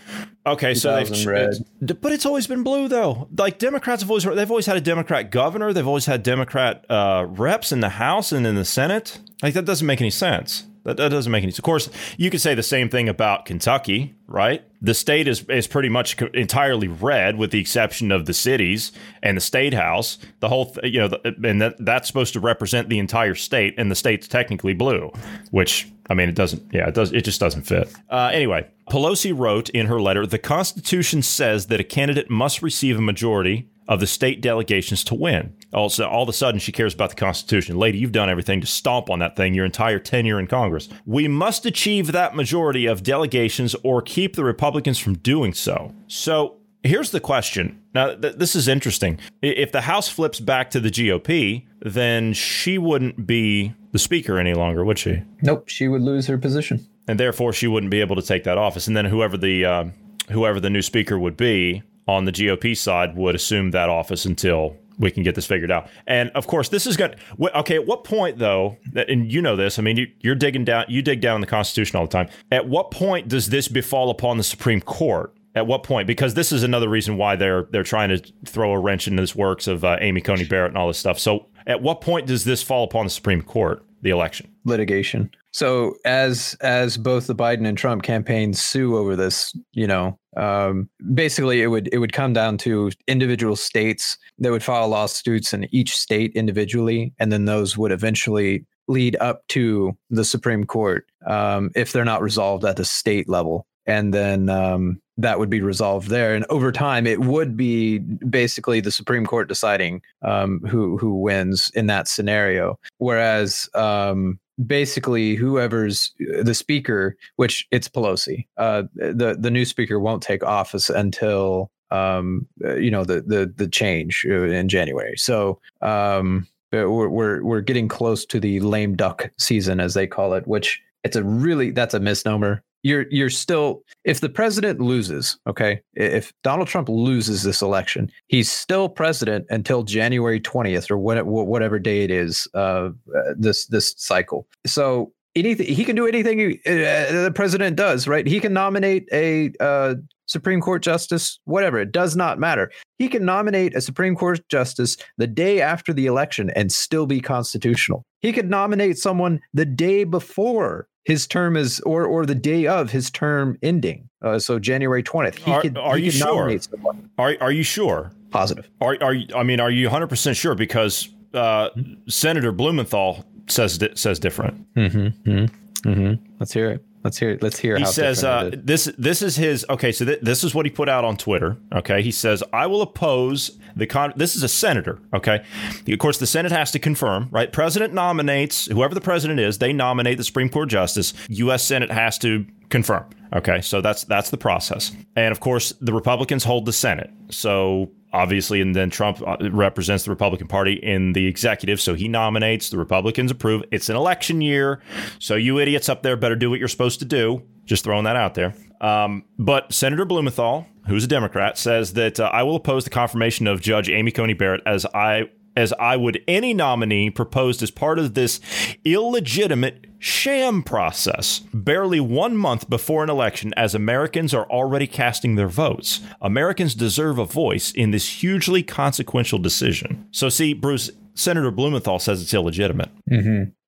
Okay, 0.47 0.75
so 0.75 0.97
they've, 0.97 1.27
red. 1.27 1.51
it's- 1.51 1.97
but 2.01 2.13
it's 2.13 2.27
always 2.27 2.47
been 2.47 2.63
blue 2.63 2.89
though. 2.89 3.29
Like 3.39 3.59
Democrats 3.59 4.03
have 4.03 4.11
always 4.11 4.25
they've 4.25 4.51
always 4.51 4.67
had 4.67 4.77
a 4.77 4.81
Democrat 4.81 5.31
governor. 5.31 5.73
They've 5.73 5.87
always 5.87 6.07
had 6.07 6.23
Democrat 6.23 6.85
uh, 6.91 7.27
reps 7.29 7.71
in 7.73 7.81
the 7.81 7.89
House 7.91 8.33
and 8.33 8.47
in 8.47 8.55
the 8.57 8.65
Senate. 8.65 9.21
Like 9.43 9.55
that 9.55 9.65
doesn't 9.65 9.87
make 9.87 10.01
any 10.01 10.11
sense. 10.11 10.65
That, 10.85 10.97
that 10.97 11.11
doesn't 11.11 11.31
make 11.31 11.43
any 11.43 11.53
sense. 11.53 11.59
Of 11.59 11.65
course, 11.65 11.89
you 12.17 12.31
could 12.31 12.41
say 12.41 12.55
the 12.55 12.63
same 12.63 12.89
thing 12.89 13.09
about 13.09 13.45
Kentucky, 13.45 14.15
right? 14.27 14.65
The 14.81 14.95
state 14.95 15.29
is 15.29 15.49
is 15.49 15.67
pretty 15.67 15.89
much 15.89 16.21
entirely 16.35 16.89
red, 16.89 17.37
with 17.37 17.53
the 17.53 17.61
exception 17.61 18.11
of 18.11 18.27
the 18.27 18.35
cities 18.35 18.91
and 19.23 19.37
the 19.37 19.41
state 19.41 19.75
house. 19.75 20.19
The 20.41 20.49
whole, 20.49 20.73
th- 20.73 20.93
you 20.93 20.99
know, 20.99 21.09
the, 21.09 21.35
and 21.45 21.63
that 21.63 21.77
that's 21.79 22.09
supposed 22.09 22.33
to 22.33 22.41
represent 22.41 22.89
the 22.89 22.99
entire 22.99 23.37
state, 23.37 23.75
and 23.79 23.91
the 23.91 23.95
state's 23.95 24.27
technically 24.27 24.75
blue, 24.75 25.13
which 25.51 25.89
I 26.11 26.15
mean, 26.15 26.29
it 26.29 26.35
doesn't. 26.35 26.63
Yeah, 26.73 26.89
it 26.89 26.95
does. 26.95 27.13
It 27.13 27.23
just 27.23 27.39
doesn't 27.39 27.63
fit. 27.63 27.93
Uh, 28.11 28.31
anyway, 28.33 28.67
Pelosi 28.91 29.33
wrote 29.37 29.71
in 29.71 29.87
her 29.87 30.01
letter: 30.01 30.27
the 30.27 30.39
Constitution 30.39 31.23
says 31.23 31.67
that 31.67 31.79
a 31.79 31.85
candidate 31.85 32.29
must 32.29 32.61
receive 32.61 32.99
a 32.99 33.03
majority 33.03 33.69
of 33.89 34.01
the 34.01 34.07
state 34.07 34.41
delegations 34.41 35.03
to 35.05 35.15
win. 35.15 35.55
Also, 35.73 36.07
all 36.07 36.23
of 36.23 36.29
a 36.29 36.33
sudden, 36.33 36.61
she 36.61 36.73
cares 36.73 36.95
about 36.95 37.11
the 37.11 37.17
Constitution. 37.17 37.77
Lady, 37.79 37.99
you've 37.99 38.13
done 38.13 38.31
everything 38.31 38.61
to 38.61 38.67
stomp 38.67 39.11
on 39.11 39.19
that 39.19 39.37
thing 39.37 39.55
your 39.55 39.65
entire 39.65 39.99
tenure 39.99 40.39
in 40.39 40.47
Congress. 40.47 40.89
We 41.05 41.29
must 41.29 41.67
achieve 41.67 42.13
that 42.13 42.37
majority 42.37 42.87
of 42.87 43.03
delegations 43.03 43.75
or 43.83 44.01
keep 44.03 44.37
the 44.37 44.45
Republicans 44.45 44.99
from 44.99 45.15
doing 45.19 45.53
so. 45.53 45.93
So 46.07 46.57
here's 46.83 47.11
the 47.11 47.21
question. 47.21 47.81
Now, 47.95 48.15
th- 48.15 48.37
this 48.37 48.55
is 48.55 48.69
interesting. 48.69 49.19
If 49.43 49.73
the 49.73 49.83
House 49.83 50.09
flips 50.09 50.41
back 50.41 50.71
to 50.71 50.81
the 50.81 50.91
GOP, 50.91 51.67
then 51.81 52.33
she 52.33 52.79
wouldn't 52.79 53.27
be 53.27 53.75
the 53.93 53.99
speaker 53.99 54.39
any 54.39 54.55
longer, 54.55 54.85
would 54.85 54.99
she? 54.99 55.23
Nope, 55.43 55.69
she 55.69 55.89
would 55.89 56.03
lose 56.03 56.27
her 56.29 56.39
position. 56.39 56.87
and 57.09 57.19
therefore 57.19 57.53
she 57.53 57.67
wouldn't 57.67 57.91
be 57.91 58.01
able 58.01 58.17
to 58.17 58.23
take 58.23 58.45
that 58.45 58.57
office. 58.59 58.87
And 58.87 58.97
then 58.97 59.05
whoever 59.07 59.37
the 59.37 59.65
um, 59.65 59.93
whoever 60.31 60.61
the 60.61 60.71
new 60.71 60.83
speaker 60.83 61.19
would 61.19 61.37
be 61.37 61.83
on 62.07 62.25
the 62.25 62.33
GOP 62.33 62.77
side 62.77 63.17
would 63.17 63.35
assume 63.35 63.71
that 63.71 63.89
office 63.89 64.25
until 64.25 64.77
we 64.99 65.11
can 65.11 65.23
get 65.23 65.35
this 65.35 65.47
figured 65.47 65.71
out. 65.71 65.89
And 66.07 66.31
of 66.31 66.47
course, 66.47 66.69
this 66.69 66.87
is 66.87 66.97
going. 66.97 67.13
to 67.13 67.59
Okay, 67.59 67.77
at 67.77 67.87
what 67.87 68.05
point 68.05 68.39
though? 68.39 68.77
And 68.95 69.31
you 69.31 69.43
know 69.43 69.57
this. 69.57 69.79
I 69.79 69.83
mean, 69.83 69.97
you, 69.97 70.07
you're 70.21 70.35
digging 70.35 70.65
down. 70.65 70.87
You 70.89 71.03
dig 71.03 71.21
down 71.21 71.37
in 71.37 71.41
the 71.41 71.47
Constitution 71.47 71.97
all 71.97 72.07
the 72.07 72.13
time. 72.13 72.29
At 72.51 72.69
what 72.69 72.91
point 72.91 73.29
does 73.29 73.49
this 73.49 73.69
befall 73.69 74.11
upon 74.11 74.37
the 74.37 74.45
Supreme 74.45 74.81
Court? 74.81 75.35
At 75.55 75.67
what 75.67 75.83
point? 75.83 76.07
Because 76.07 76.35
this 76.35 76.51
is 76.51 76.63
another 76.63 76.89
reason 76.89 77.17
why 77.17 77.37
they're 77.37 77.65
they're 77.65 77.83
trying 77.83 78.09
to 78.09 78.33
throw 78.47 78.73
a 78.73 78.79
wrench 78.79 79.07
into 79.07 79.23
this 79.23 79.35
works 79.35 79.67
of 79.67 79.85
uh, 79.85 79.99
Amy 80.01 80.21
Coney 80.21 80.45
Barrett 80.45 80.71
and 80.71 80.79
all 80.79 80.89
this 80.89 80.99
stuff. 80.99 81.19
So, 81.19 81.47
at 81.67 81.83
what 81.83 82.01
point 82.01 82.27
does 82.27 82.45
this 82.45 82.63
fall 82.63 82.85
upon 82.85 83.05
the 83.07 83.11
Supreme 83.11 83.43
Court? 83.43 83.85
The 84.01 84.11
election. 84.11 84.52
Litigation. 84.65 85.31
So 85.53 85.97
as 86.05 86.57
as 86.61 86.97
both 86.97 87.27
the 87.27 87.35
Biden 87.35 87.67
and 87.67 87.77
Trump 87.77 88.03
campaigns 88.03 88.63
sue 88.63 88.97
over 88.97 89.17
this, 89.17 89.55
you 89.73 89.87
know, 89.87 90.19
um, 90.37 90.89
basically 91.15 91.63
it 91.63 91.67
would 91.67 91.89
it 91.93 91.99
would 91.99 92.13
come 92.13 92.33
down 92.33 92.57
to 92.59 92.91
individual 93.07 93.57
states 93.57 94.17
that 94.39 94.51
would 94.51 94.63
file 94.63 94.89
lawsuits 94.89 95.53
in 95.53 95.69
each 95.75 95.97
state 95.97 96.33
individually, 96.35 97.13
and 97.19 97.31
then 97.31 97.45
those 97.45 97.77
would 97.77 97.93
eventually 97.93 98.65
lead 98.89 99.17
up 99.21 99.47
to 99.49 99.97
the 100.11 100.25
Supreme 100.25 100.65
Court 100.65 101.07
um, 101.27 101.71
if 101.77 101.93
they're 101.93 102.05
not 102.05 102.23
resolved 102.23 102.65
at 102.65 102.77
the 102.77 102.85
state 102.85 103.29
level, 103.29 103.67
and 103.87 104.13
then 104.15 104.49
um, 104.49 105.01
that 105.19 105.39
would 105.39 105.51
be 105.51 105.61
resolved 105.61 106.09
there. 106.09 106.35
And 106.35 106.47
over 106.49 106.73
time, 106.73 107.07
it 107.07 107.21
would 107.21 107.57
be 107.57 107.99
basically 107.99 108.81
the 108.81 108.91
Supreme 108.91 109.27
Court 109.27 109.49
deciding 109.49 110.01
um, 110.23 110.61
who 110.61 110.97
who 110.97 111.15
wins 111.15 111.71
in 111.75 111.87
that 111.89 112.09
scenario. 112.09 112.79
Whereas 112.99 113.69
um, 113.75 114.39
basically 114.67 115.35
whoever's 115.35 116.13
the 116.43 116.55
speaker, 116.55 117.17
which 117.37 117.67
it's 117.71 117.89
Pelosi, 117.89 118.47
uh, 118.57 118.85
the 118.95 119.37
the 119.39 119.51
new 119.51 119.65
speaker 119.65 119.99
won't 119.99 120.23
take 120.23 120.43
office 120.43 120.91
until 120.91 121.71
um, 121.91 122.47
uh, 122.65 122.77
you 122.77 122.91
know 122.91 123.05
the 123.05 123.23
the 123.23 123.53
the 123.55 123.69
change 123.69 124.27
uh, 124.29 124.43
in 124.45 124.69
January. 124.69 125.17
So 125.17 125.61
um, 125.81 126.47
uh, 126.73 126.89
we're 126.91 127.09
we're 127.09 127.43
we're 127.43 127.61
getting 127.61 127.89
close 127.89 128.25
to 128.27 128.41
the 128.41 128.61
lame 128.61 128.97
duck 128.97 129.31
season, 129.39 129.81
as 129.81 129.95
they 129.95 130.07
call 130.07 130.35
it, 130.35 130.47
which 130.47 130.81
it's 131.05 131.17
a 131.17 131.25
really 131.25 131.71
that's 131.71 131.95
a 131.95 132.01
misnomer. 132.01 132.63
You're 132.83 133.07
you're 133.11 133.31
still 133.31 133.83
if 134.05 134.21
the 134.21 134.29
president 134.29 134.81
loses, 134.81 135.39
okay, 135.47 135.81
if 135.95 136.33
Donald 136.43 136.69
Trump 136.69 136.89
loses 136.89 137.43
this 137.43 137.63
election, 137.63 138.11
he's 138.27 138.51
still 138.51 138.89
president 138.89 139.47
until 139.51 139.85
January 139.85 140.41
twentieth 140.41 140.91
or 140.91 140.99
whatever 140.99 141.79
day 141.79 142.03
it 142.03 142.11
is 142.11 142.49
uh, 142.55 142.91
this 143.37 143.67
this 143.67 143.95
cycle. 143.97 144.47
So 144.67 145.13
anything 145.37 145.67
he 145.67 145.85
can 145.85 145.97
do 145.97 146.07
anything 146.07 146.39
he, 146.39 146.61
uh, 146.67 147.23
the 147.23 147.33
president 147.35 147.77
does, 147.77 148.09
right? 148.09 148.27
He 148.27 148.41
can 148.41 148.53
nominate 148.53 149.09
a 149.13 149.53
uh, 149.61 149.95
Supreme 150.33 150.61
Court 150.61 150.83
justice, 150.83 151.39
whatever. 151.45 151.79
It 151.79 151.93
does 151.93 152.17
not 152.17 152.39
matter. 152.39 152.71
He 152.99 153.09
can 153.09 153.25
nominate 153.25 153.77
a 153.77 153.81
Supreme 153.81 154.17
Court 154.17 154.41
justice 154.49 154.97
the 155.19 155.27
day 155.27 155.61
after 155.61 155.93
the 155.93 156.07
election 156.07 156.51
and 156.57 156.73
still 156.73 157.07
be 157.07 157.21
constitutional. 157.21 158.03
He 158.21 158.33
could 158.33 158.49
nominate 158.49 158.99
someone 158.99 159.41
the 159.53 159.67
day 159.67 160.05
before 160.05 160.89
his 161.05 161.27
term 161.27 161.57
is, 161.57 161.81
or 161.81 162.05
or 162.05 162.25
the 162.25 162.35
day 162.35 162.67
of 162.67 162.91
his 162.91 163.11
term 163.11 163.59
ending. 163.63 164.09
Uh, 164.25 164.39
so 164.39 164.59
January 164.59 165.03
twentieth. 165.03 165.37
He 165.37 165.51
Are- 165.51 165.61
could. 165.61 165.77
are 165.77 165.97
he 165.97 166.05
you 166.07 166.11
could 166.13 166.19
sure? 166.19 166.35
nominate 166.37 166.63
someone. 166.65 167.11
Are 167.19 167.37
are 167.41 167.53
you 167.53 167.65
sure? 167.65 168.13
Positive. 168.31 168.71
Are 168.81 168.97
are 169.03 169.13
you, 169.15 169.27
I 169.37 169.43
mean, 169.43 169.61
are 169.61 169.71
you 169.71 169.87
100 169.87 170.07
percent 170.07 170.37
sure? 170.37 170.55
Because 170.55 171.09
uh, 171.35 171.69
Senator 172.09 172.53
Blumenthal 172.53 173.25
says 173.49 173.79
says 173.95 174.19
different. 174.19 174.73
Mm-hmm. 174.75 175.31
Mm-hmm. 175.31 175.89
mm-hmm. 175.91 176.25
Let's 176.39 176.53
hear 176.53 176.71
it. 176.71 176.85
Let's 177.05 177.19
hear 177.19 177.31
it. 177.31 177.43
Let's 177.43 177.59
hear. 177.59 177.77
He 177.77 177.85
says 177.85 178.23
uh, 178.23 178.51
this 178.53 178.85
this 178.97 179.23
is 179.23 179.37
his 179.37 179.67
okay. 179.69 179.91
So 179.91 180.05
th- 180.05 180.21
this 180.23 180.45
is 180.45 180.55
what 180.55 180.67
he 180.67 180.71
put 180.71 180.89
out 180.89 181.05
on 181.05 181.17
Twitter. 181.17 181.57
Okay, 181.75 182.03
he 182.03 182.13
says 182.13 182.43
I 182.53 182.67
will 182.67 182.81
oppose 182.83 183.59
the 183.75 183.87
con. 183.87 184.13
This 184.17 184.37
is 184.37 184.43
a 184.43 184.49
senator. 184.49 185.01
Okay, 185.13 185.45
of 185.89 185.99
course 185.99 186.19
the 186.19 186.27
Senate 186.27 186.53
has 186.53 186.71
to 186.73 186.79
confirm. 186.79 187.29
Right, 187.33 187.53
president 187.53 187.93
nominates 187.93 188.67
whoever 188.67 188.95
the 188.95 189.01
president 189.01 189.41
is. 189.41 189.59
They 189.59 189.73
nominate 189.73 190.19
the 190.19 190.25
Supreme 190.25 190.49
Court 190.49 190.69
justice. 190.69 191.13
U.S. 191.29 191.65
Senate 191.65 191.91
has 191.91 192.19
to 192.19 192.47
confirm. 192.71 193.05
Okay, 193.35 193.61
so 193.63 193.81
that's 193.81 194.05
that's 194.05 194.31
the 194.31 194.39
process. 194.39 194.93
And 195.17 195.33
of 195.33 195.41
course 195.41 195.73
the 195.81 195.93
Republicans 195.93 196.45
hold 196.45 196.67
the 196.67 196.73
Senate. 196.73 197.11
So 197.31 197.91
obviously, 198.13 198.61
and 198.61 198.75
then 198.75 198.91
Trump 198.91 199.23
uh, 199.27 199.37
represents 199.51 200.05
the 200.05 200.11
Republican 200.11 200.49
Party 200.49 200.75
in 200.75 201.13
the 201.13 201.27
executive, 201.27 201.81
so 201.81 201.95
he 201.95 202.09
nominates. 202.09 202.71
The 202.71 202.79
Republicans 202.79 203.31
approve. 203.31 203.63
It's 203.71 203.89
an 203.89 203.97
election 203.97 204.41
year, 204.41 204.81
so 205.19 205.35
you 205.35 205.59
idiots 205.59 205.89
up 205.89 206.03
there 206.03 206.17
better 206.17 206.37
do 206.37 206.51
what 206.51 206.59
you're 206.59 206.69
supposed 206.69 206.99
to 207.01 207.05
do. 207.05 207.43
Just 207.65 207.85
throwing 207.85 208.05
that 208.05 208.17
out 208.17 208.35
there. 208.35 208.55
Um, 208.81 209.25
but 209.39 209.73
Senator 209.73 210.05
Blumenthal, 210.05 210.67
who's 210.89 211.05
a 211.05 211.09
Democrat, 211.09 211.57
says 211.57 211.93
that 211.93 212.19
uh, 212.19 212.29
I 212.33 212.43
will 212.43 212.57
oppose 212.57 212.85
the 212.85 212.91
confirmation 212.91 213.47
of 213.47 213.61
Judge 213.61 213.89
Amy 213.89 214.11
Coney 214.11 214.35
Barrett 214.35 214.63
as 214.67 214.85
I 214.87 215.31
as 215.57 215.73
I 215.75 215.97
would 215.97 216.23
any 216.27 216.55
nominee 216.55 217.11
proposed 217.11 217.63
as 217.63 217.71
part 217.71 217.99
of 217.99 218.15
this 218.15 218.41
illegitimate 218.85 219.87
sham 219.99 220.63
process. 220.63 221.41
Barely 221.55 222.01
one 222.01 222.37
month 222.37 222.69
before 222.69 223.05
an 223.05 223.11
election, 223.11 223.55
as 223.57 223.75
Americans 223.75 224.35
are 224.35 224.51
already 224.51 224.87
casting 224.87 225.37
their 225.37 225.49
votes, 225.49 226.01
Americans 226.21 226.75
deserve 226.75 227.19
a 227.19 227.25
voice 227.25 227.71
in 227.71 227.93
this 227.93 228.23
hugely 228.23 228.63
consequential 228.63 229.39
decision. 229.39 230.07
So, 230.11 230.29
see, 230.29 230.55
Bruce, 230.55 230.91
Senator 231.15 231.51
Blumenthal 231.51 231.99
says 231.99 232.23
it's 232.23 232.35
illegitimate. 232.35 232.91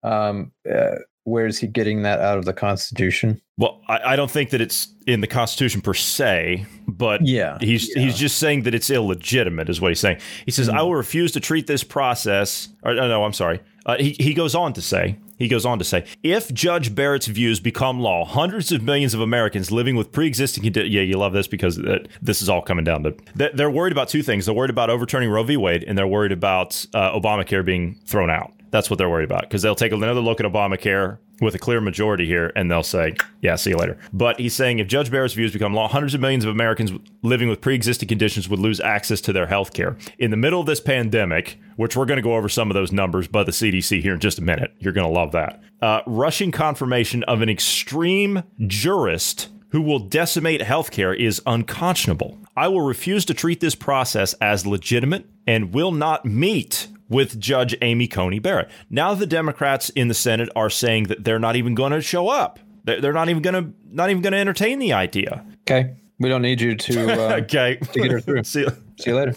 Um, 0.02 0.52
uh, 0.70 0.96
where's 1.24 1.58
he 1.58 1.66
getting 1.66 2.02
that 2.02 2.20
out 2.20 2.38
of 2.38 2.44
the 2.44 2.52
Constitution? 2.52 3.40
Well, 3.56 3.80
I, 3.88 4.00
I 4.12 4.16
don't 4.16 4.30
think 4.30 4.50
that 4.50 4.60
it's 4.60 4.88
in 5.06 5.20
the 5.20 5.26
Constitution 5.28 5.80
per 5.80 5.94
se, 5.94 6.66
but 6.88 7.24
Yeah, 7.24 7.58
he's 7.60 7.94
yeah. 7.94 8.02
he's 8.02 8.18
just 8.18 8.38
saying 8.38 8.64
that 8.64 8.74
it's 8.74 8.90
illegitimate, 8.90 9.68
is 9.68 9.80
what 9.80 9.90
he's 9.90 10.00
saying. 10.00 10.18
He 10.44 10.50
says, 10.50 10.68
"I 10.68 10.82
will 10.82 10.94
refuse 10.96 11.30
to 11.32 11.40
treat 11.40 11.66
this 11.68 11.84
process." 11.84 12.68
Or 12.82 12.94
no, 12.94 13.06
no 13.08 13.24
I'm 13.24 13.32
sorry. 13.32 13.60
Uh, 13.86 13.96
he 13.98 14.16
he 14.18 14.34
goes 14.34 14.54
on 14.54 14.72
to 14.72 14.82
say. 14.82 15.18
He 15.36 15.48
goes 15.48 15.66
on 15.66 15.80
to 15.80 15.84
say, 15.84 16.04
if 16.22 16.54
Judge 16.54 16.94
Barrett's 16.94 17.26
views 17.26 17.58
become 17.58 17.98
law, 17.98 18.24
hundreds 18.24 18.70
of 18.70 18.84
millions 18.84 19.14
of 19.14 19.20
Americans 19.20 19.72
living 19.72 19.96
with 19.96 20.12
pre-existing 20.12 20.62
condi- 20.62 20.88
yeah, 20.88 21.02
you 21.02 21.18
love 21.18 21.32
this 21.32 21.48
because 21.48 21.76
uh, 21.76 21.98
this 22.22 22.40
is 22.40 22.48
all 22.48 22.62
coming 22.62 22.84
down. 22.84 23.02
But 23.02 23.18
they're- 23.34 23.50
they're 23.52 23.70
worried 23.70 23.90
about 23.90 24.08
two 24.08 24.22
things: 24.22 24.46
they're 24.46 24.54
worried 24.54 24.70
about 24.70 24.90
overturning 24.90 25.28
Roe 25.30 25.42
v. 25.42 25.56
Wade, 25.56 25.84
and 25.86 25.98
they're 25.98 26.06
worried 26.06 26.30
about 26.32 26.86
uh, 26.94 27.18
Obamacare 27.18 27.64
being 27.64 27.98
thrown 28.06 28.30
out. 28.30 28.52
That's 28.70 28.88
what 28.90 28.98
they're 28.98 29.10
worried 29.10 29.24
about 29.30 29.42
because 29.42 29.62
they'll 29.62 29.74
take 29.74 29.92
another 29.92 30.20
look 30.20 30.38
at 30.40 30.46
Obamacare 30.46 31.18
with 31.40 31.54
a 31.54 31.58
clear 31.58 31.80
majority 31.80 32.26
here 32.26 32.52
and 32.54 32.70
they'll 32.70 32.82
say, 32.82 33.14
yeah, 33.40 33.56
see 33.56 33.70
you 33.70 33.76
later. 33.76 33.98
But 34.12 34.38
he's 34.38 34.54
saying 34.54 34.78
if 34.78 34.86
Judge 34.86 35.10
Barrett's 35.10 35.34
views 35.34 35.52
become 35.52 35.74
law, 35.74 35.88
hundreds 35.88 36.14
of 36.14 36.20
millions 36.20 36.44
of 36.44 36.50
Americans 36.50 36.92
living 37.22 37.48
with 37.48 37.60
pre 37.60 37.74
existing 37.74 38.08
conditions 38.08 38.48
would 38.48 38.60
lose 38.60 38.80
access 38.80 39.20
to 39.22 39.32
their 39.32 39.46
health 39.46 39.72
care. 39.72 39.96
In 40.18 40.30
the 40.30 40.36
middle 40.36 40.60
of 40.60 40.66
this 40.66 40.80
pandemic, 40.80 41.58
which 41.76 41.96
we're 41.96 42.06
going 42.06 42.16
to 42.16 42.22
go 42.22 42.36
over 42.36 42.48
some 42.48 42.70
of 42.70 42.74
those 42.74 42.92
numbers 42.92 43.28
by 43.28 43.42
the 43.44 43.52
CDC 43.52 44.00
here 44.00 44.14
in 44.14 44.20
just 44.20 44.38
a 44.38 44.42
minute, 44.42 44.72
you're 44.78 44.92
going 44.92 45.06
to 45.06 45.12
love 45.12 45.32
that. 45.32 45.62
Uh, 45.82 46.00
rushing 46.06 46.50
confirmation 46.50 47.22
of 47.24 47.42
an 47.42 47.48
extreme 47.48 48.42
jurist 48.66 49.48
who 49.70 49.82
will 49.82 49.98
decimate 49.98 50.60
healthcare 50.60 51.18
is 51.18 51.42
unconscionable. 51.46 52.38
I 52.56 52.68
will 52.68 52.82
refuse 52.82 53.24
to 53.24 53.34
treat 53.34 53.58
this 53.58 53.74
process 53.74 54.32
as 54.34 54.64
legitimate 54.64 55.26
and 55.48 55.74
will 55.74 55.90
not 55.90 56.24
meet 56.24 56.86
with 57.08 57.38
Judge 57.40 57.76
Amy 57.82 58.06
Coney 58.06 58.38
Barrett. 58.38 58.68
Now 58.90 59.14
the 59.14 59.26
Democrats 59.26 59.90
in 59.90 60.08
the 60.08 60.14
Senate 60.14 60.48
are 60.56 60.70
saying 60.70 61.04
that 61.04 61.24
they're 61.24 61.38
not 61.38 61.56
even 61.56 61.74
going 61.74 61.92
to 61.92 62.00
show 62.00 62.28
up. 62.28 62.58
They're 62.84 63.12
not 63.12 63.28
even 63.28 63.42
going 63.42 63.54
to 63.64 63.72
not 63.90 64.10
even 64.10 64.22
going 64.22 64.32
to 64.32 64.38
entertain 64.38 64.78
the 64.78 64.92
idea. 64.92 65.44
Okay, 65.62 65.94
we 66.18 66.28
don't 66.28 66.42
need 66.42 66.60
you 66.60 66.74
to 66.76 67.12
uh, 67.34 67.36
Okay. 67.36 67.76
to 67.92 68.00
get 68.00 68.10
her 68.10 68.20
through. 68.20 68.44
See, 68.44 68.66
See 69.00 69.10
you 69.10 69.16
later. 69.16 69.34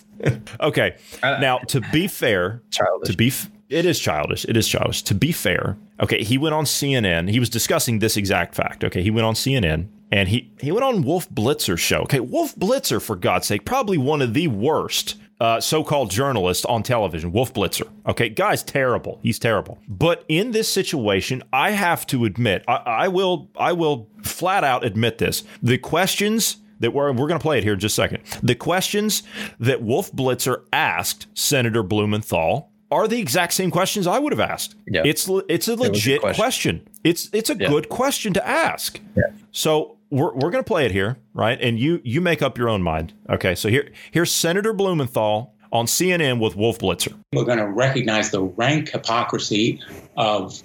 okay. 0.59 0.95
Now 1.23 1.59
to 1.59 1.81
be 1.91 2.07
fair, 2.07 2.61
Childish. 2.71 3.09
to 3.11 3.17
be 3.17 3.27
f- 3.29 3.49
it 3.69 3.85
is 3.85 3.99
childish. 3.99 4.45
It 4.45 4.55
is 4.55 4.67
childish. 4.67 5.01
To 5.03 5.13
be 5.15 5.31
fair, 5.33 5.77
okay, 6.01 6.23
he 6.23 6.37
went 6.37 6.55
on 6.55 6.63
CNN. 6.65 7.29
He 7.29 7.39
was 7.39 7.49
discussing 7.49 7.99
this 7.99 8.15
exact 8.17 8.55
fact. 8.55 8.83
Okay, 8.83 9.01
he 9.03 9.11
went 9.11 9.25
on 9.25 9.33
CNN 9.33 9.87
and 10.11 10.29
he 10.29 10.51
he 10.61 10.71
went 10.71 10.83
on 10.85 11.01
Wolf 11.03 11.29
Blitzer's 11.29 11.79
show. 11.81 11.99
Okay, 12.01 12.19
Wolf 12.21 12.55
Blitzer, 12.55 13.01
for 13.01 13.15
God's 13.15 13.47
sake, 13.47 13.65
probably 13.65 13.97
one 13.97 14.21
of 14.21 14.33
the 14.33 14.47
worst 14.47 15.15
uh, 15.39 15.59
so-called 15.59 16.09
journalists 16.09 16.65
on 16.65 16.81
television. 16.83 17.31
Wolf 17.31 17.53
Blitzer. 17.53 17.87
Okay, 18.07 18.29
guy's 18.29 18.63
terrible. 18.63 19.19
He's 19.21 19.37
terrible. 19.39 19.77
But 19.87 20.23
in 20.27 20.51
this 20.51 20.67
situation, 20.67 21.43
I 21.53 21.71
have 21.71 22.07
to 22.07 22.25
admit, 22.25 22.63
I, 22.67 22.75
I 22.75 23.07
will 23.07 23.49
I 23.57 23.73
will 23.73 24.07
flat 24.23 24.63
out 24.63 24.83
admit 24.83 25.17
this. 25.19 25.43
The 25.61 25.77
questions 25.77 26.57
that 26.79 26.91
we're, 26.91 27.11
we're 27.11 27.27
going 27.27 27.39
to 27.39 27.43
play 27.43 27.57
it 27.57 27.63
here 27.63 27.73
in 27.73 27.79
just 27.79 27.93
a 27.97 28.01
second. 28.01 28.23
The 28.43 28.53
questions 28.55 29.23
that 29.59 29.81
Wolf 29.81 30.11
Blitzer 30.11 30.63
asked 30.71 31.25
Senator 31.33 31.81
Blumenthal 31.83 32.69
are 32.91 33.07
the 33.07 33.19
exact 33.19 33.53
same 33.53 33.69
questions 33.71 34.07
I 34.07 34.17
would 34.19 34.31
have 34.31 34.39
asked. 34.39 34.75
Yeah. 34.87 35.01
It's 35.05 35.29
it's 35.49 35.67
a 35.67 35.75
legit 35.75 36.21
question. 36.21 36.35
question. 36.41 36.87
It's 37.03 37.29
it's 37.33 37.49
a 37.49 37.55
Yeah. 37.59 37.67
good 37.69 37.89
question 37.89 38.33
to 38.33 38.47
ask. 38.47 38.99
Yeah. 39.15 39.23
So 39.51 39.96
we're 40.09 40.33
we're 40.33 40.51
going 40.51 40.63
to 40.63 40.67
play 40.67 40.85
it 40.85 40.91
here, 40.91 41.17
right? 41.33 41.59
And 41.61 41.79
you 41.79 42.01
you 42.03 42.21
make 42.21 42.41
up 42.41 42.57
your 42.57 42.69
own 42.69 42.81
mind. 42.81 43.13
Okay. 43.29 43.55
So 43.55 43.69
here 43.69 43.91
here's 44.11 44.31
Senator 44.31 44.73
Blumenthal 44.73 45.53
on 45.71 45.85
CNN 45.85 46.39
with 46.39 46.55
Wolf 46.55 46.79
Blitzer. 46.79 47.13
we're 47.33 47.43
going 47.43 47.57
to 47.57 47.67
recognize 47.67 48.31
the 48.31 48.41
rank 48.41 48.89
hypocrisy 48.89 49.81
of 50.15 50.61